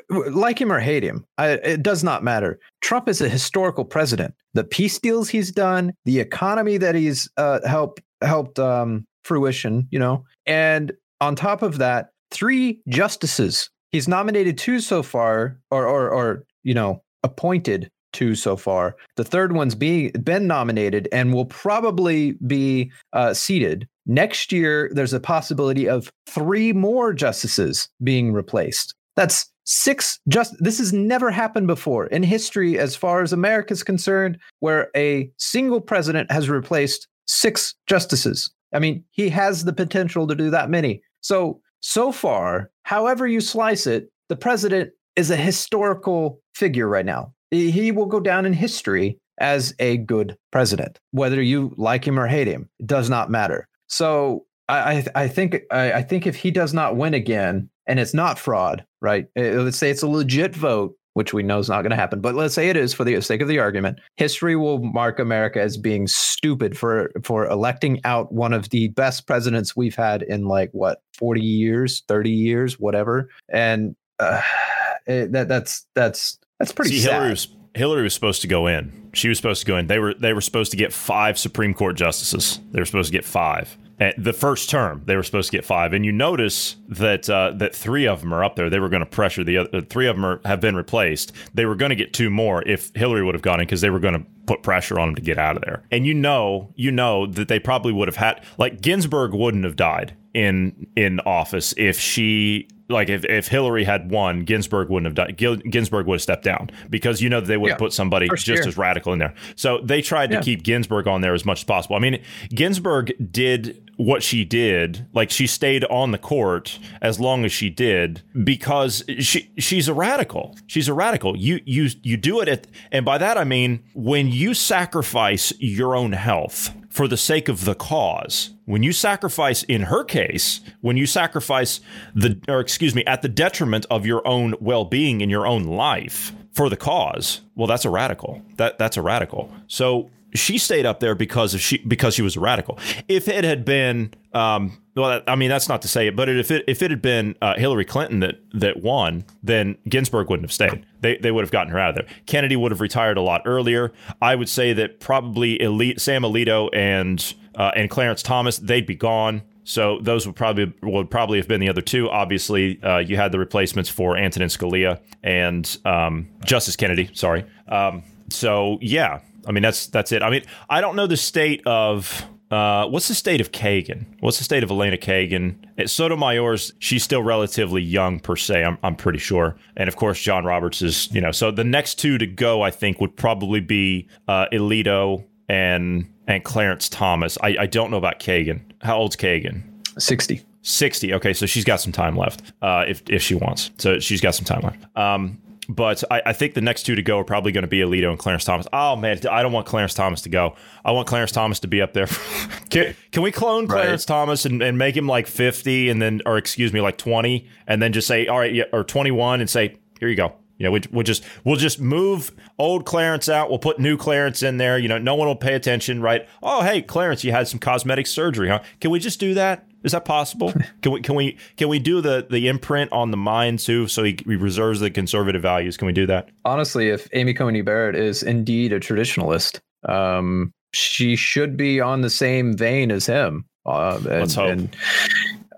like 0.10 0.60
him 0.60 0.72
or 0.72 0.80
hate 0.80 1.04
him, 1.04 1.26
I, 1.38 1.50
it 1.52 1.84
does 1.84 2.04
not 2.04 2.24
matter. 2.24 2.60
Trump 2.82 3.08
is 3.08 3.22
a 3.22 3.30
historical 3.30 3.86
president. 3.86 4.34
The 4.54 4.64
peace 4.64 5.00
deals 5.00 5.30
he's 5.30 5.52
done, 5.52 5.94
the 6.06 6.20
economy 6.20 6.78
that 6.78 6.96
he's 6.96 7.30
uh, 7.38 7.60
helped 7.68 8.02
helped 8.22 8.60
um, 8.60 9.06
fruition, 9.24 9.88
you 9.92 10.00
know, 10.00 10.24
and 10.46 10.92
on 11.22 11.36
top 11.36 11.62
of 11.62 11.78
that, 11.78 12.10
three 12.32 12.82
justices. 12.88 13.70
He's 13.92 14.08
nominated 14.08 14.58
two 14.58 14.80
so 14.80 15.04
far, 15.04 15.60
or 15.72 15.86
or, 15.88 16.10
or 16.10 16.44
you 16.64 16.74
know, 16.74 17.02
appointed 17.24 17.90
two 18.14 18.36
so 18.36 18.56
far. 18.56 18.96
The 19.16 19.24
third 19.24 19.54
one's 19.54 19.76
being 19.76 20.12
been 20.24 20.48
nominated 20.48 21.08
and 21.12 21.34
will 21.34 21.46
probably 21.46 22.34
be 22.46 22.92
uh, 23.14 23.34
seated 23.34 23.88
next 24.06 24.52
year. 24.52 24.90
There's 24.94 25.14
a 25.14 25.20
possibility 25.20 25.88
of 25.88 26.12
three 26.28 26.74
more 26.74 27.14
justices 27.14 27.90
being 28.04 28.34
replaced. 28.34 28.96
That's 29.16 29.52
six. 29.68 30.20
Just 30.28 30.55
this 30.59 30.80
has 30.80 30.91
never 30.91 31.30
happened 31.30 31.68
before 31.68 32.07
in 32.07 32.24
history, 32.24 32.80
as 32.80 32.95
far 32.95 33.22
as 33.22 33.32
America 33.32 33.74
is 33.74 33.84
concerned, 33.84 34.39
where 34.59 34.89
a 34.95 35.30
single 35.38 35.82
president 35.82 36.32
has 36.32 36.49
replaced 36.49 37.07
six 37.28 37.76
justices. 37.86 38.51
I 38.74 38.80
mean, 38.80 39.03
he 39.11 39.30
has 39.30 39.63
the 39.63 39.74
potential 39.74 40.26
to 40.28 40.36
do 40.36 40.49
that 40.49 40.70
many. 40.70 41.01
So 41.22 41.61
so 41.82 42.11
far, 42.11 42.72
however 42.84 43.28
you 43.28 43.41
slice 43.41 43.86
it, 43.86 44.09
the 44.30 44.36
president 44.36 44.91
is 45.15 45.30
a 45.30 45.36
historical 45.36 46.41
figure 46.55 46.88
right 46.88 47.05
now 47.05 47.34
he 47.51 47.91
will 47.91 48.05
go 48.05 48.20
down 48.20 48.45
in 48.45 48.53
history 48.53 49.20
as 49.39 49.74
a 49.80 49.97
good 49.97 50.38
president. 50.51 50.99
Whether 51.11 51.41
you 51.41 51.74
like 51.78 52.05
him 52.05 52.20
or 52.20 52.28
hate 52.28 52.47
him, 52.47 52.70
it 52.80 52.88
does 52.88 53.09
not 53.09 53.30
matter. 53.30 53.68
So 53.88 54.45
I, 54.68 55.05
I 55.15 55.28
think 55.28 55.61
I, 55.72 55.93
I 55.93 56.01
think 56.01 56.28
if 56.28 56.36
he 56.36 56.51
does 56.51 56.74
not 56.74 56.97
win 56.97 57.13
again, 57.13 57.70
and 57.88 58.00
it's 58.00 58.14
not 58.14 58.38
fraud, 58.38 58.86
right? 59.02 59.28
Uh, 59.38 59.62
let's 59.64 59.78
say 59.78 59.90
it's 59.90 60.04
a 60.04 60.08
legit 60.08 60.56
vote, 60.56 60.96
which 61.14 61.34
we 61.34 61.42
know 61.42 61.60
is 61.60 61.70
not 61.70 61.82
going 61.82 61.90
to 61.90 61.96
happen, 61.96 62.22
but 62.22 62.36
let's 62.36 62.54
say 62.54 62.70
it 62.70 62.78
is 62.78 62.94
for 62.94 63.04
the 63.04 63.20
sake 63.22 63.42
of 63.42 63.48
the 63.48 63.60
argument. 63.60 64.00
History 64.18 64.56
will 64.56 64.84
mark 64.84 65.20
America 65.20 65.62
as 65.62 65.78
being 65.78 66.08
stupid 66.08 66.78
for 66.78 67.12
for 67.24 67.48
electing 67.48 68.00
out 68.04 68.32
one 68.32 68.54
of 68.54 68.70
the 68.70 68.90
best 68.90 69.26
presidents 69.26 69.76
we've 69.76 69.96
had 69.96 70.22
in 70.22 70.46
like 70.46 70.70
what 70.74 71.02
forty 71.18 71.42
years, 71.42 72.04
thirty 72.08 72.32
years, 72.32 72.80
whatever, 72.80 73.30
and 73.50 73.96
uh, 74.20 74.42
it, 75.08 75.32
that 75.32 75.48
that's 75.48 75.86
that's 75.96 76.38
that's 76.60 76.72
pretty 76.72 76.92
See, 76.92 77.00
sad. 77.00 77.14
Hillary 77.14 77.30
was, 77.32 77.48
Hillary 77.78 78.04
was 78.04 78.14
supposed 78.14 78.42
to 78.42 78.48
go 78.48 78.68
in. 78.68 79.10
She 79.14 79.30
was 79.30 79.38
supposed 79.38 79.62
to 79.62 79.68
go 79.68 79.78
in. 79.78 79.88
They 79.88 80.00
were 80.00 80.14
they 80.14 80.34
were 80.34 80.42
supposed 80.42 80.72
to 80.72 80.78
get 80.78 80.92
five 80.92 81.38
Supreme 81.38 81.74
Court 81.74 81.96
justices. 81.96 82.60
They 82.72 82.80
were 82.80 82.86
supposed 82.86 83.12
to 83.12 83.18
get 83.18 83.26
five. 83.26 83.78
At 84.00 84.24
the 84.24 84.34
first 84.34 84.70
term, 84.70 85.02
they 85.06 85.16
were 85.16 85.24
supposed 85.24 85.50
to 85.50 85.58
get 85.58 85.66
five, 85.66 85.92
and 85.92 86.06
you 86.06 86.12
notice 86.12 86.76
that 86.88 87.28
uh, 87.30 87.54
that 87.56 87.76
three 87.76 88.08
of 88.08 88.22
them 88.22 88.34
are 88.34 88.44
up 88.44 88.56
there. 88.56 88.70
They 88.70 88.80
were 88.80 88.90
going 88.90 89.02
to 89.02 89.08
pressure 89.08 89.44
the 89.44 89.58
other. 89.58 89.82
Three 89.82 90.08
of 90.08 90.16
them 90.16 90.26
are, 90.26 90.42
have 90.46 90.62
been 90.62 90.76
replaced. 90.76 91.32
They 91.54 91.66
were 91.66 91.76
going 91.76 91.90
to 91.90 91.96
get 91.96 92.14
two 92.14 92.30
more 92.30 92.62
if 92.68 92.92
Hillary 92.94 93.24
would 93.24 93.34
have 93.34 93.42
gone 93.42 93.60
in 93.60 93.66
because 93.66 93.82
they 93.82 93.90
were 93.90 94.00
going 94.00 94.14
to 94.14 94.26
put 94.46 94.62
pressure 94.62 95.00
on 95.00 95.10
them 95.10 95.16
to 95.16 95.22
get 95.22 95.40
out 95.40 95.56
of 95.56 95.64
there. 95.64 95.84
And 95.92 96.06
you 96.06 96.14
know, 96.14 96.72
you 96.76 96.92
know 96.92 97.26
that 97.26 97.48
they 97.48 97.60
probably 97.60 97.92
would 97.92 98.08
have 98.08 98.18
had 98.18 98.44
like 98.60 98.82
Ginsburg 98.82 99.34
wouldn't 99.34 99.64
have 99.64 99.76
died 99.76 100.16
in 100.36 100.86
in 100.96 101.20
office 101.22 101.74
if 101.76 102.00
she 102.00 102.68
like 102.90 103.10
if, 103.10 103.26
if 103.26 103.48
Hillary 103.48 103.84
had 103.84 104.10
won, 104.10 104.44
Ginsburg 104.44 104.90
wouldn't 104.90 105.18
have 105.18 105.38
done. 105.38 105.62
Ginsburg 105.70 106.08
would 106.08 106.16
have 106.16 106.22
stepped 106.22 106.44
down 106.44 106.70
because 106.90 107.22
you 107.22 107.30
know 107.30 107.42
they 107.42 107.58
would 107.58 107.72
yeah. 107.72 107.78
put 107.78 107.94
somebody 107.94 108.30
just 108.30 108.48
year. 108.48 108.68
as 108.68 108.78
radical 108.78 109.14
in 109.14 109.20
there. 109.20 109.34
So 109.56 109.80
they 109.84 110.02
tried 110.02 110.32
yeah. 110.32 110.40
to 110.40 110.44
keep 110.44 110.64
Ginsburg 110.64 111.08
on 111.08 111.22
there 111.22 111.34
as 111.34 111.46
much 111.46 111.60
as 111.60 111.64
possible. 111.64 111.96
I 111.96 112.00
mean, 112.00 112.22
Ginsburg 112.50 113.14
did 113.32 113.84
what 113.98 114.24
she 114.24 114.46
did, 114.46 115.08
like 115.14 115.30
she 115.32 115.48
stayed 115.48 115.84
on 115.86 116.12
the 116.12 116.18
court 116.18 116.80
as 117.02 117.20
long 117.20 117.44
as 117.46 117.52
she 117.52 117.70
did 117.70 118.22
because 118.44 119.04
she 119.20 119.52
she's 119.58 119.88
a 119.88 119.94
radical. 119.94 120.56
She's 120.68 120.88
a 120.88 120.94
radical. 120.94 121.36
You 121.36 121.60
you 121.66 121.90
you 122.04 122.16
do 122.16 122.40
it 122.40 122.48
at, 122.48 122.68
and 122.92 123.04
by 123.04 123.18
that 123.18 123.38
I 123.38 123.44
mean 123.44 123.84
when 123.94 124.28
you 124.28 124.54
sacrifice 124.54 125.52
your 125.60 125.96
own 125.96 126.14
health 126.14 126.72
for 126.90 127.08
the 127.08 127.18
sake 127.18 127.50
of 127.50 127.66
the 127.66 127.76
cause. 127.76 128.52
When 128.68 128.84
you 128.84 128.91
sacrifice, 128.91 129.63
in 129.63 129.84
her 129.84 130.03
case, 130.03 130.59
when 130.82 130.97
you 130.97 131.05
sacrifice 131.05 131.80
the, 132.13 132.38
or 132.49 132.59
excuse 132.59 132.93
me, 132.93 133.05
at 133.05 133.22
the 133.22 133.30
detriment 133.30 133.86
of 133.89 134.05
your 134.05 134.28
own 134.28 134.55
well 134.59 134.84
being 134.84 135.22
in 135.22 135.30
your 135.30 135.47
own 135.47 135.63
life 135.63 136.34
for 136.51 136.70
the 136.70 136.76
cause, 136.76 137.39
well, 137.55 137.68
that's 137.68 137.86
a 137.86 137.89
radical. 137.89 138.41
That 138.57 138.78
that's 138.78 138.97
a 138.97 139.01
radical. 139.01 139.49
So 139.68 140.09
she 140.34 140.58
stayed 140.58 140.86
up 140.86 141.00
there 141.00 141.16
because 141.16 141.54
of 141.54 141.62
she 141.62 141.78
because 141.80 142.14
she 142.16 142.22
was 142.22 142.36
a 142.36 142.40
radical. 142.40 142.78
If 143.08 143.28
it 143.28 143.44
had 143.44 143.66
been, 143.66 144.14
um, 144.34 144.78
well, 144.96 145.22
I 145.28 145.36
mean 145.36 145.50
that's 145.50 145.70
not 145.70 145.82
to 145.84 145.88
say 145.88 146.08
it, 146.08 146.16
but 146.16 146.30
if 146.30 146.52
it 146.52 146.64
if 146.68 146.82
it 146.82 146.92
had 146.92 147.02
been 147.02 147.36
uh, 147.42 147.56
Hillary 147.56 147.86
Clinton 147.86 148.20
that 148.22 148.40
that 148.54 148.82
won, 148.82 149.26
then 149.42 149.78
Ginsburg 149.88 150.30
wouldn't 150.30 150.46
have 150.46 150.54
stayed. 150.54 150.86
They 151.02 151.18
they 151.18 151.32
would 151.32 151.44
have 151.44 151.52
gotten 151.52 151.72
her 151.72 151.80
out 151.80 151.90
of 151.92 151.96
there. 151.96 152.16
Kennedy 152.26 152.56
would 152.56 152.72
have 152.72 152.82
retired 152.82 153.18
a 153.18 153.22
lot 153.22 153.42
earlier. 153.46 153.94
I 154.22 154.36
would 154.36 154.50
say 154.50 154.74
that 154.74 155.00
probably 155.00 155.62
elite 155.62 156.02
Sam 156.02 156.24
Alito 156.24 156.70
and 156.74 157.34
uh, 157.56 157.72
and 157.76 157.90
Clarence 157.90 158.22
Thomas 158.22 158.58
they'd 158.58 158.86
be 158.86 158.96
gone. 158.96 159.44
So 159.64 160.00
those 160.02 160.26
would 160.26 160.38
probably 160.38 160.74
would 160.82 161.12
probably 161.12 161.40
have 161.40 161.48
been 161.48 161.60
the 161.60 161.70
other 161.70 161.82
two. 161.82 162.10
Obviously, 162.10 162.82
uh, 162.84 163.00
you 163.00 163.18
had 163.18 163.34
the 163.34 163.40
replacements 163.40 163.90
for 163.90 164.16
Antonin 164.16 164.48
Scalia 164.48 165.00
and 165.24 165.78
um, 165.84 166.30
Justice 166.46 166.78
Kennedy. 166.78 167.10
Sorry. 167.14 167.46
Um, 167.68 168.04
so 168.30 168.78
yeah, 168.82 169.20
I 169.48 169.52
mean 169.52 169.64
that's 169.64 169.88
that's 169.88 170.12
it. 170.12 170.22
I 170.22 170.30
mean 170.30 170.43
I 170.70 170.82
don't 170.82 170.95
know 170.95 171.08
the 171.08 171.18
state 171.18 171.62
of 171.66 172.28
uh, 172.50 172.88
what's 172.88 173.10
the 173.10 173.16
state 173.16 173.41
of 173.41 173.52
Kagan? 173.52 174.06
What's 174.22 174.38
the 174.38 174.43
state 174.43 174.64
of 174.64 174.72
Elena 174.72 174.98
Kagan? 174.98 175.56
At 175.78 175.89
Sotomayor's, 175.89 176.72
she's 176.80 177.04
still 177.04 177.22
relatively 177.22 177.82
young 177.82 178.20
per 178.20 178.38
se. 178.38 178.64
I'm, 178.64 178.78
I'm 178.84 178.95
pretty 178.95 179.20
sure, 179.20 179.58
and 179.76 179.89
of 179.89 179.98
course 179.98 180.22
John 180.22 180.45
Roberts 180.45 180.82
is. 180.82 181.12
You 181.14 181.22
know, 181.22 181.32
so 181.32 181.52
the 181.52 181.66
next 181.66 181.95
two 181.95 182.18
to 182.18 182.26
go, 182.26 182.62
I 182.62 182.72
think, 182.72 183.02
would 183.02 183.16
probably 183.16 183.60
be 183.60 184.08
uh, 184.28 184.45
Alito 184.54 185.26
and 185.50 186.12
and 186.28 186.43
Clarence 186.43 186.88
Thomas. 186.89 187.38
I, 187.41 187.58
I 187.60 187.66
don't 187.66 187.91
know 187.91 187.98
about 187.98 188.20
Kagan. 188.20 188.62
How 188.82 188.98
old's 188.98 189.16
Kagan? 189.16 189.64
Sixty. 190.00 190.43
60 190.64 191.14
okay 191.14 191.32
so 191.32 191.45
she's 191.45 191.64
got 191.64 191.80
some 191.80 191.93
time 191.93 192.18
left 192.18 192.52
uh, 192.62 192.84
if, 192.86 193.02
if 193.10 193.22
she 193.22 193.36
wants 193.36 193.72
so 193.78 194.00
she's 194.00 194.20
got 194.20 194.36
some 194.36 194.43
time 194.43 194.60
left 194.60 194.98
um, 194.98 195.39
but 195.70 196.03
I, 196.09 196.22
I, 196.28 196.34
think 196.34 196.53
the 196.53 196.61
next 196.61 196.84
two 196.84 196.95
to 196.95 197.01
go 197.01 197.20
are 197.20 197.24
probably 197.24 197.51
going 197.51 197.63
to 197.63 197.68
be 197.68 197.80
Alito 197.80 198.09
and 198.09 198.18
Clarence 198.18 198.45
Thomas. 198.45 198.68
Oh 198.72 198.95
man, 198.95 199.20
I 199.30 199.41
don't 199.41 199.51
want 199.51 199.65
Clarence 199.68 199.93
Thomas 199.93 200.22
to 200.22 200.30
go. 200.30 200.55
I 200.86 200.91
want 200.91 201.07
Clarence 201.07 201.32
Thomas 201.32 201.59
to 201.61 201.68
be 201.68 201.82
up 201.82 201.93
there. 201.93 202.07
can, 202.70 202.95
can 203.11 203.24
we 203.24 203.32
clone 203.32 203.68
Clarence 203.68 204.03
right. 204.03 204.15
Thomas 204.15 204.45
and, 204.45 204.61
and 204.61 204.78
make 204.78 204.95
him 204.95 205.07
like 205.07 205.28
50 205.28 205.89
and 205.89 206.01
then, 206.01 206.22
or 206.26 206.38
excuse 206.38 206.72
me, 206.72 206.80
like 206.80 206.97
20 206.97 207.47
and 207.68 207.82
then 207.82 207.91
just 207.91 208.07
say, 208.07 208.28
all 208.28 208.39
right, 208.39 208.53
yeah, 208.53 208.63
or 208.72 208.84
21 208.84 209.41
and 209.41 209.49
say, 209.49 209.78
here 209.99 210.07
you 210.07 210.15
go. 210.15 210.34
You 210.57 210.63
know, 210.63 210.72
we, 210.72 210.82
we'll 210.91 211.03
just 211.03 211.24
we'll 211.43 211.55
just 211.55 211.80
move 211.80 212.32
old 212.57 212.84
Clarence 212.86 213.30
out. 213.30 213.49
We'll 213.49 213.59
put 213.59 213.80
new 213.80 213.95
Clarence 213.95 214.41
in 214.41 214.57
there. 214.57 214.80
You 214.80 214.88
know, 214.88 214.97
no 214.97 215.13
one 215.13 215.28
will 215.28 215.36
pay 215.36 215.53
attention, 215.53 216.01
right? 216.01 216.28
Oh, 216.41 216.63
hey, 216.63 216.82
Clarence, 216.82 217.24
you 217.24 217.32
had 217.32 217.47
some 217.47 217.59
cosmetic 217.59 218.07
surgery, 218.07 218.49
huh? 218.49 218.63
Can 218.82 218.89
we 218.89 218.99
just 218.99 219.20
do 219.20 219.36
that? 219.36 219.66
Is 219.84 219.92
that 219.92 220.06
possible? 220.06 220.54
can 220.82 220.92
we 220.92 221.02
can 221.02 221.16
we 221.16 221.38
can 221.56 221.70
we 221.70 221.80
do 221.80 222.02
the 222.02 222.28
the 222.30 222.48
imprint 222.48 222.92
on 222.92 223.12
the 223.12 223.18
mind 223.18 223.60
too, 223.60 223.88
so 223.88 224.04
he, 224.04 224.18
he 224.26 224.36
reserves 224.36 224.80
the 224.80 224.90
conservative 224.90 225.42
values? 225.42 225.78
Can 225.78 225.86
we 225.86 225.94
do 225.94 226.06
that? 226.08 226.30
Honestly, 226.46 226.90
if 226.90 227.08
Amy 227.14 227.34
Coney 227.34 227.62
Barrett 227.62 227.96
is 227.96 228.24
indeed 228.24 228.74
a 228.74 228.80
traditionalist, 228.80 229.60
um, 229.88 230.52
she 230.74 231.16
should 231.16 231.58
be 231.58 231.80
on 231.80 232.02
the 232.02 232.10
same 232.10 232.56
vein 232.56 232.92
as 232.92 233.06
him. 233.06 233.46
Uh, 233.66 233.98
and, 233.98 234.06
Let's 234.06 234.36
hope. 234.36 234.50
And 234.50 234.76